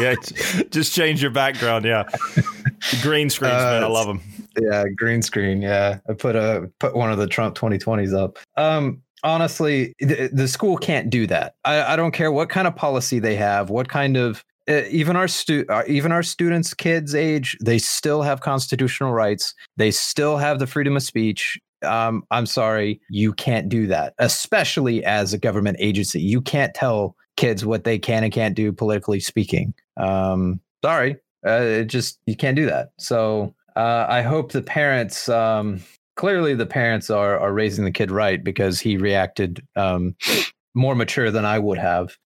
yeah, 0.00 0.16
just 0.70 0.92
change 0.92 1.22
your 1.22 1.30
background. 1.30 1.84
Yeah, 1.84 2.02
green 3.00 3.30
screens, 3.30 3.54
uh, 3.54 3.70
man. 3.70 3.84
I 3.84 3.86
love 3.86 4.08
them. 4.08 4.20
Yeah, 4.60 4.84
green 4.96 5.22
screen. 5.22 5.62
Yeah, 5.62 5.98
I 6.08 6.14
put 6.14 6.34
a 6.34 6.68
put 6.80 6.96
one 6.96 7.12
of 7.12 7.18
the 7.18 7.28
Trump 7.28 7.56
2020s 7.56 8.12
up. 8.12 8.38
Um, 8.56 9.02
honestly, 9.22 9.94
the, 10.00 10.30
the 10.32 10.48
school 10.48 10.76
can't 10.76 11.10
do 11.10 11.26
that. 11.28 11.54
I, 11.64 11.92
I 11.92 11.96
don't 11.96 12.12
care 12.12 12.32
what 12.32 12.48
kind 12.48 12.66
of 12.66 12.74
policy 12.74 13.18
they 13.20 13.36
have, 13.36 13.70
what 13.70 13.88
kind 13.88 14.16
of 14.16 14.44
even 14.90 15.16
our 15.16 15.28
stu- 15.28 15.66
uh, 15.68 15.82
even 15.86 16.12
our 16.12 16.22
students 16.22 16.74
kids 16.74 17.14
age 17.14 17.56
they 17.60 17.78
still 17.78 18.22
have 18.22 18.40
constitutional 18.40 19.12
rights 19.12 19.54
they 19.76 19.90
still 19.90 20.36
have 20.36 20.58
the 20.58 20.66
freedom 20.66 20.96
of 20.96 21.02
speech 21.02 21.58
um, 21.82 22.22
i'm 22.30 22.46
sorry 22.46 23.00
you 23.08 23.32
can't 23.32 23.68
do 23.68 23.86
that 23.86 24.14
especially 24.18 25.04
as 25.04 25.32
a 25.32 25.38
government 25.38 25.76
agency 25.80 26.20
you 26.20 26.40
can't 26.40 26.74
tell 26.74 27.16
kids 27.40 27.64
what 27.64 27.84
they 27.84 27.98
can 27.98 28.22
and 28.22 28.32
can't 28.32 28.54
do 28.54 28.70
politically 28.70 29.18
speaking. 29.18 29.72
Um, 29.96 30.60
sorry, 30.84 31.16
uh, 31.46 31.62
it 31.62 31.84
just 31.86 32.18
you 32.26 32.36
can't 32.36 32.54
do 32.54 32.66
that. 32.66 32.90
So 32.98 33.54
uh, 33.76 34.06
I 34.08 34.22
hope 34.22 34.52
the 34.52 34.62
parents. 34.62 35.28
Um, 35.28 35.80
clearly, 36.16 36.54
the 36.54 36.66
parents 36.66 37.08
are 37.08 37.38
are 37.40 37.52
raising 37.52 37.84
the 37.86 37.90
kid 37.90 38.10
right 38.10 38.44
because 38.44 38.78
he 38.78 38.98
reacted 38.98 39.66
um, 39.74 40.14
more 40.74 40.94
mature 40.94 41.30
than 41.30 41.46
I 41.46 41.58
would 41.58 41.78
have. 41.78 42.16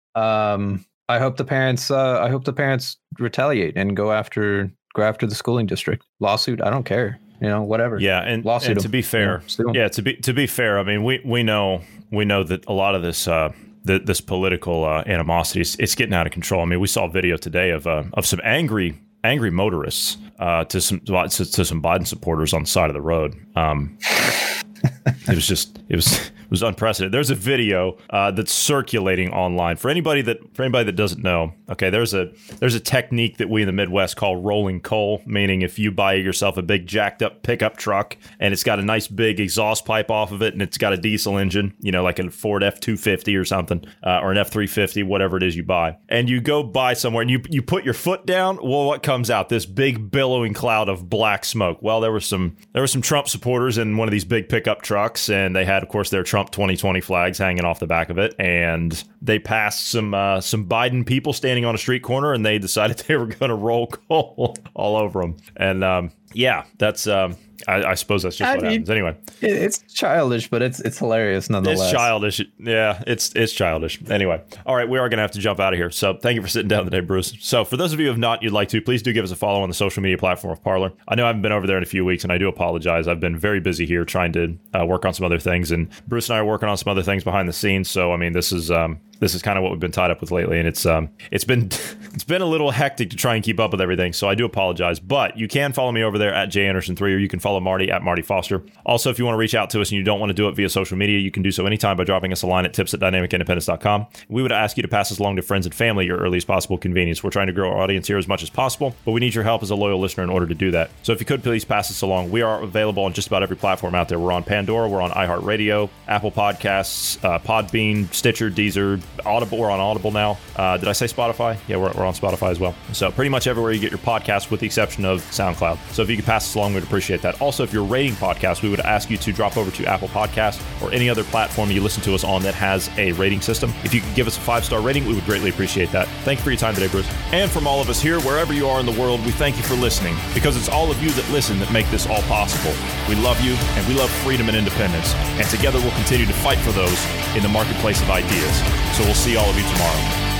I 1.08 1.18
hope 1.18 1.36
the 1.36 1.44
parents. 1.44 1.90
Uh, 1.90 2.20
I 2.20 2.30
hope 2.30 2.44
the 2.44 2.52
parents 2.52 2.96
retaliate 3.18 3.76
and 3.76 3.96
go 3.96 4.12
after 4.12 4.70
go 4.94 5.02
after 5.02 5.26
the 5.26 5.34
schooling 5.34 5.66
district 5.66 6.04
lawsuit. 6.20 6.62
I 6.62 6.70
don't 6.70 6.84
care. 6.84 7.18
You 7.40 7.48
know, 7.48 7.62
whatever. 7.62 7.98
Yeah, 7.98 8.20
and, 8.20 8.46
and 8.46 8.80
to 8.80 8.88
be 8.88 9.02
fair, 9.02 9.42
yeah, 9.58 9.64
yeah, 9.74 9.88
to 9.88 10.02
be 10.02 10.16
to 10.16 10.32
be 10.32 10.46
fair, 10.46 10.78
I 10.78 10.82
mean, 10.82 11.04
we 11.04 11.20
we 11.24 11.42
know 11.42 11.82
we 12.10 12.24
know 12.24 12.42
that 12.44 12.64
a 12.66 12.72
lot 12.72 12.94
of 12.94 13.02
this. 13.02 13.28
Uh, 13.28 13.52
the, 13.86 13.98
this 13.98 14.22
political 14.22 14.82
uh, 14.82 15.02
animosity 15.04 15.60
is 15.60 15.76
it's 15.78 15.94
getting 15.94 16.14
out 16.14 16.26
of 16.26 16.32
control. 16.32 16.62
I 16.62 16.64
mean, 16.64 16.80
we 16.80 16.86
saw 16.86 17.04
a 17.04 17.10
video 17.10 17.36
today 17.36 17.68
of 17.68 17.86
uh, 17.86 18.04
of 18.14 18.24
some 18.24 18.40
angry 18.42 18.98
angry 19.24 19.50
motorists 19.50 20.16
uh, 20.38 20.64
to 20.64 20.80
some 20.80 21.00
to, 21.00 21.28
to, 21.28 21.64
some 21.66 21.82
Biden 21.82 22.06
supporters 22.06 22.54
on 22.54 22.62
the 22.62 22.66
side 22.66 22.88
of 22.88 22.94
the 22.94 23.02
road. 23.02 23.34
Um, 23.56 23.98
it 25.06 25.34
was 25.34 25.46
just 25.46 25.80
it 25.90 25.96
was 25.96 26.30
was 26.54 26.62
unprecedented. 26.62 27.12
There's 27.12 27.30
a 27.30 27.34
video 27.34 27.98
uh, 28.10 28.30
that's 28.30 28.52
circulating 28.52 29.32
online 29.32 29.76
for 29.76 29.90
anybody 29.90 30.22
that 30.22 30.38
for 30.54 30.62
anybody 30.62 30.84
that 30.84 30.96
doesn't 30.96 31.22
know. 31.22 31.52
Okay, 31.68 31.90
there's 31.90 32.14
a 32.14 32.30
there's 32.60 32.76
a 32.76 32.80
technique 32.80 33.38
that 33.38 33.50
we 33.50 33.62
in 33.62 33.66
the 33.66 33.72
Midwest 33.72 34.16
call 34.16 34.36
rolling 34.36 34.80
coal, 34.80 35.20
meaning 35.26 35.62
if 35.62 35.78
you 35.78 35.90
buy 35.90 36.14
yourself 36.14 36.56
a 36.56 36.62
big 36.62 36.86
jacked 36.86 37.22
up 37.22 37.42
pickup 37.42 37.76
truck 37.76 38.16
and 38.38 38.52
it's 38.52 38.62
got 38.62 38.78
a 38.78 38.82
nice 38.82 39.08
big 39.08 39.40
exhaust 39.40 39.84
pipe 39.84 40.10
off 40.10 40.30
of 40.30 40.42
it 40.42 40.52
and 40.52 40.62
it's 40.62 40.78
got 40.78 40.92
a 40.92 40.96
diesel 40.96 41.36
engine, 41.38 41.74
you 41.80 41.90
know, 41.90 42.04
like 42.04 42.18
a 42.18 42.30
Ford 42.30 42.62
F 42.62 42.78
two 42.78 42.96
fifty 42.96 43.34
or 43.34 43.44
something, 43.44 43.84
uh, 44.04 44.20
or 44.22 44.30
an 44.30 44.38
F 44.38 44.50
three 44.50 44.68
fifty, 44.68 45.02
whatever 45.02 45.36
it 45.36 45.42
is 45.42 45.56
you 45.56 45.64
buy, 45.64 45.96
and 46.08 46.28
you 46.28 46.40
go 46.40 46.62
buy 46.62 46.94
somewhere 46.94 47.22
and 47.22 47.30
you 47.30 47.40
you 47.50 47.62
put 47.62 47.84
your 47.84 47.94
foot 47.94 48.26
down. 48.26 48.56
Well, 48.56 48.86
what 48.86 49.02
comes 49.02 49.30
out? 49.30 49.48
This 49.48 49.66
big 49.66 50.10
billowing 50.10 50.54
cloud 50.54 50.88
of 50.88 51.10
black 51.10 51.44
smoke. 51.44 51.78
Well, 51.82 52.00
there 52.00 52.12
were 52.12 52.20
some 52.20 52.56
there 52.72 52.82
were 52.82 52.86
some 52.86 53.02
Trump 53.02 53.28
supporters 53.28 53.78
in 53.78 53.96
one 53.96 54.06
of 54.06 54.12
these 54.12 54.24
big 54.24 54.48
pickup 54.48 54.82
trucks, 54.82 55.28
and 55.28 55.56
they 55.56 55.64
had, 55.64 55.82
of 55.82 55.88
course, 55.88 56.10
their 56.10 56.22
Trump 56.22 56.43
2020 56.52 57.00
flags 57.00 57.38
hanging 57.38 57.64
off 57.64 57.80
the 57.80 57.86
back 57.86 58.10
of 58.10 58.18
it, 58.18 58.34
and 58.38 59.04
they 59.22 59.38
passed 59.38 59.88
some 59.88 60.14
uh, 60.14 60.40
some 60.40 60.66
Biden 60.66 61.06
people 61.06 61.32
standing 61.32 61.64
on 61.64 61.74
a 61.74 61.78
street 61.78 62.02
corner, 62.02 62.32
and 62.32 62.44
they 62.44 62.58
decided 62.58 62.98
they 63.08 63.16
were 63.16 63.26
going 63.26 63.50
to 63.50 63.54
roll 63.54 63.86
coal 64.08 64.56
all 64.74 64.96
over 64.96 65.20
them. 65.20 65.36
And 65.56 65.84
um, 65.84 66.10
yeah, 66.32 66.64
that's 66.78 67.06
um, 67.06 67.36
I, 67.66 67.84
I, 67.84 67.94
suppose 67.94 68.22
that's 68.22 68.36
just 68.36 68.50
I 68.50 68.54
what 68.56 68.62
mean, 68.62 68.70
happens 68.72 68.90
anyway. 68.90 69.16
It's 69.40 69.78
childish, 69.92 70.48
but 70.48 70.62
it's 70.62 70.80
it's 70.80 70.98
hilarious 70.98 71.48
nonetheless. 71.50 71.80
It's 71.80 71.92
childish. 71.92 72.40
Yeah, 72.58 73.02
it's 73.06 73.32
it's 73.34 73.52
childish. 73.52 74.00
Anyway, 74.08 74.42
all 74.66 74.76
right, 74.76 74.88
we 74.88 74.98
are 74.98 75.08
going 75.08 75.18
to 75.18 75.22
have 75.22 75.32
to 75.32 75.38
jump 75.38 75.60
out 75.60 75.72
of 75.72 75.78
here. 75.78 75.90
So 75.90 76.14
thank 76.14 76.36
you 76.36 76.42
for 76.42 76.48
sitting 76.48 76.68
down 76.68 76.84
today, 76.84 77.00
Bruce. 77.00 77.34
So 77.40 77.64
for 77.64 77.76
those 77.76 77.92
of 77.92 78.00
you 78.00 78.06
who 78.06 78.10
have 78.10 78.18
not, 78.18 78.42
you'd 78.42 78.52
like 78.52 78.68
to, 78.70 78.80
please 78.80 79.02
do 79.02 79.12
give 79.12 79.24
us 79.24 79.30
a 79.30 79.36
follow 79.36 79.62
on 79.62 79.68
the 79.68 79.74
social 79.74 80.02
media 80.02 80.18
platform 80.18 80.52
of 80.52 80.62
Parler. 80.62 80.92
I 81.08 81.14
know 81.14 81.24
I 81.24 81.28
haven't 81.28 81.42
been 81.42 81.52
over 81.52 81.66
there 81.66 81.76
in 81.76 81.82
a 81.82 81.86
few 81.86 82.04
weeks, 82.04 82.24
and 82.24 82.32
I 82.32 82.38
do 82.38 82.48
apologize. 82.48 83.08
I've 83.08 83.20
been 83.20 83.38
very 83.38 83.60
busy 83.60 83.86
here 83.86 84.04
trying 84.04 84.32
to 84.32 84.58
uh, 84.78 84.86
work 84.86 85.04
on 85.04 85.14
some 85.14 85.24
other 85.24 85.38
things, 85.38 85.70
and 85.70 85.88
Bruce 86.06 86.28
and 86.28 86.36
I 86.36 86.40
are 86.40 86.44
working 86.44 86.68
on 86.68 86.76
some 86.76 86.90
other 86.90 87.02
things 87.02 87.24
behind 87.24 87.48
the 87.48 87.52
scenes. 87.52 87.90
So 87.90 88.12
I 88.12 88.16
mean, 88.16 88.32
this 88.32 88.52
is 88.52 88.70
um, 88.70 89.00
this 89.20 89.34
is 89.34 89.42
kind 89.42 89.58
of 89.58 89.62
what 89.62 89.70
we've 89.70 89.80
been 89.80 89.92
tied 89.92 90.10
up 90.10 90.20
with 90.20 90.30
lately, 90.30 90.58
and 90.58 90.66
it's 90.66 90.86
um 90.86 91.10
it's 91.30 91.44
been 91.44 91.66
it's 92.12 92.24
been 92.24 92.42
a 92.42 92.46
little 92.46 92.70
hectic 92.70 93.10
to 93.10 93.16
try 93.16 93.34
and 93.34 93.44
keep 93.44 93.60
up 93.60 93.70
with 93.70 93.80
everything. 93.80 94.12
So 94.12 94.28
I 94.28 94.34
do 94.34 94.44
apologize, 94.44 95.00
but 95.00 95.36
you 95.36 95.48
can 95.48 95.72
follow 95.72 95.92
me 95.92 96.02
over 96.02 96.18
there 96.18 96.34
at 96.34 96.46
Jay 96.46 96.66
Anderson 96.66 96.96
three, 96.96 97.14
or 97.14 97.18
you 97.18 97.28
can 97.28 97.40
follow 97.40 97.60
Marty 97.60 97.90
at 97.90 98.02
Marty 98.02 98.22
Foster. 98.22 98.62
Also, 98.84 99.10
if 99.10 99.18
you 99.18 99.24
want 99.24 99.34
to 99.34 99.38
reach 99.38 99.54
out 99.54 99.70
to 99.70 99.80
us 99.80 99.90
and 99.90 99.98
you 99.98 100.04
don't 100.04 100.20
want 100.20 100.30
to 100.30 100.34
do 100.34 100.48
it 100.48 100.56
via 100.56 100.68
social 100.68 100.96
media, 100.96 101.18
you 101.18 101.30
can 101.30 101.42
do 101.42 101.50
so 101.50 101.66
anytime 101.66 101.96
by 101.96 102.04
dropping 102.04 102.32
us 102.32 102.42
a 102.42 102.46
line 102.46 102.64
at 102.64 102.74
tips 102.74 102.94
at 102.94 103.00
dynamicindependence.com. 103.00 104.06
We 104.28 104.42
would 104.42 104.52
ask 104.52 104.76
you 104.76 104.82
to 104.82 104.88
pass 104.88 105.12
us 105.12 105.18
along 105.18 105.36
to 105.36 105.42
friends 105.42 105.66
and 105.66 105.74
family 105.74 106.06
your 106.06 106.18
earliest 106.18 106.46
possible 106.46 106.78
convenience. 106.78 107.22
We're 107.22 107.30
trying 107.30 107.46
to 107.48 107.52
grow 107.52 107.70
our 107.70 107.80
audience 107.80 108.06
here 108.06 108.18
as 108.18 108.28
much 108.28 108.42
as 108.42 108.50
possible, 108.50 108.94
but 109.04 109.12
we 109.12 109.20
need 109.20 109.34
your 109.34 109.44
help 109.44 109.62
as 109.62 109.70
a 109.70 109.76
loyal 109.76 109.98
listener 109.98 110.24
in 110.24 110.30
order 110.30 110.46
to 110.46 110.54
do 110.54 110.70
that. 110.72 110.90
So 111.02 111.12
if 111.12 111.20
you 111.20 111.26
could 111.26 111.42
please 111.42 111.64
pass 111.64 111.90
us 111.90 112.02
along. 112.02 112.30
We 112.30 112.42
are 112.42 112.62
available 112.62 113.04
on 113.04 113.12
just 113.12 113.28
about 113.28 113.42
every 113.42 113.56
platform 113.56 113.94
out 113.94 114.08
there. 114.08 114.18
We're 114.18 114.32
on 114.32 114.44
Pandora, 114.44 114.88
we're 114.88 115.02
on 115.02 115.10
iHeartRadio, 115.10 115.90
Apple 116.08 116.32
Podcasts, 116.32 117.22
uh, 117.24 117.38
Podbean, 117.38 118.12
Stitcher, 118.12 118.50
Deezer, 118.50 119.02
Audible. 119.24 119.58
We're 119.58 119.70
on 119.70 119.80
Audible 119.80 120.10
now. 120.10 120.38
Uh, 120.56 120.76
did 120.76 120.88
I 120.88 120.92
say 120.92 121.06
Spotify? 121.06 121.58
Yeah, 121.68 121.76
we're, 121.76 121.92
we're 121.92 122.06
on 122.06 122.14
Spotify 122.14 122.50
as 122.50 122.60
well. 122.60 122.74
So 122.92 123.10
pretty 123.10 123.28
much 123.28 123.46
everywhere 123.46 123.72
you 123.72 123.80
get 123.80 123.90
your 123.90 123.98
podcast, 123.98 124.50
with 124.50 124.60
the 124.60 124.66
exception 124.66 125.04
of 125.04 125.20
SoundCloud. 125.22 125.78
So 125.92 126.02
if 126.02 126.10
you 126.10 126.16
could 126.16 126.24
pass 126.24 126.44
us 126.46 126.54
along, 126.54 126.74
we'd 126.74 126.82
appreciate 126.82 127.22
that. 127.22 127.40
Also, 127.40 127.62
if 127.62 127.72
you're 127.72 127.84
rating 127.84 128.14
podcasts, 128.14 128.62
we 128.62 128.68
would 128.68 128.80
ask 128.80 129.10
you 129.10 129.16
to 129.18 129.32
drop 129.32 129.56
over 129.56 129.70
to 129.70 129.86
Apple 129.86 130.08
Podcasts 130.08 130.62
or 130.82 130.92
any 130.92 131.08
other 131.08 131.24
platform 131.24 131.70
you 131.70 131.80
listen 131.82 132.02
to 132.04 132.14
us 132.14 132.24
on 132.24 132.42
that 132.42 132.54
has 132.54 132.90
a 132.98 133.12
rating 133.12 133.40
system. 133.40 133.72
If 133.84 133.94
you 133.94 134.00
could 134.00 134.14
give 134.14 134.26
us 134.26 134.36
a 134.36 134.40
five 134.40 134.64
star 134.64 134.80
rating, 134.80 135.06
we 135.06 135.14
would 135.14 135.24
greatly 135.24 135.50
appreciate 135.50 135.90
that. 135.92 136.08
Thank 136.24 136.40
you 136.40 136.44
for 136.44 136.50
your 136.50 136.58
time 136.58 136.74
today, 136.74 136.88
Bruce. 136.88 137.08
And 137.32 137.50
from 137.50 137.66
all 137.66 137.80
of 137.80 137.88
us 137.88 138.00
here, 138.00 138.20
wherever 138.20 138.52
you 138.52 138.68
are 138.68 138.80
in 138.80 138.86
the 138.86 138.98
world, 139.00 139.24
we 139.24 139.32
thank 139.32 139.56
you 139.56 139.62
for 139.62 139.74
listening 139.74 140.16
because 140.34 140.56
it's 140.56 140.68
all 140.68 140.90
of 140.90 141.02
you 141.02 141.10
that 141.10 141.28
listen 141.30 141.58
that 141.58 141.72
make 141.72 141.88
this 141.90 142.06
all 142.06 142.22
possible. 142.22 142.72
We 143.08 143.14
love 143.16 143.40
you 143.40 143.54
and 143.76 143.86
we 143.88 143.94
love 143.94 144.10
freedom 144.22 144.48
and 144.48 144.56
independence. 144.56 145.14
And 145.38 145.48
together 145.48 145.80
we'll 145.80 145.92
continue 145.92 146.26
to 146.26 146.32
fight 146.32 146.58
for 146.58 146.72
those 146.72 146.98
in 147.36 147.42
the 147.42 147.48
marketplace 147.48 148.00
of 148.02 148.10
ideas. 148.10 148.60
So 148.94 149.02
we'll 149.02 149.12
see 149.12 149.36
all 149.36 149.50
of 149.50 149.56
you 149.56 149.64
tomorrow. 149.64 150.33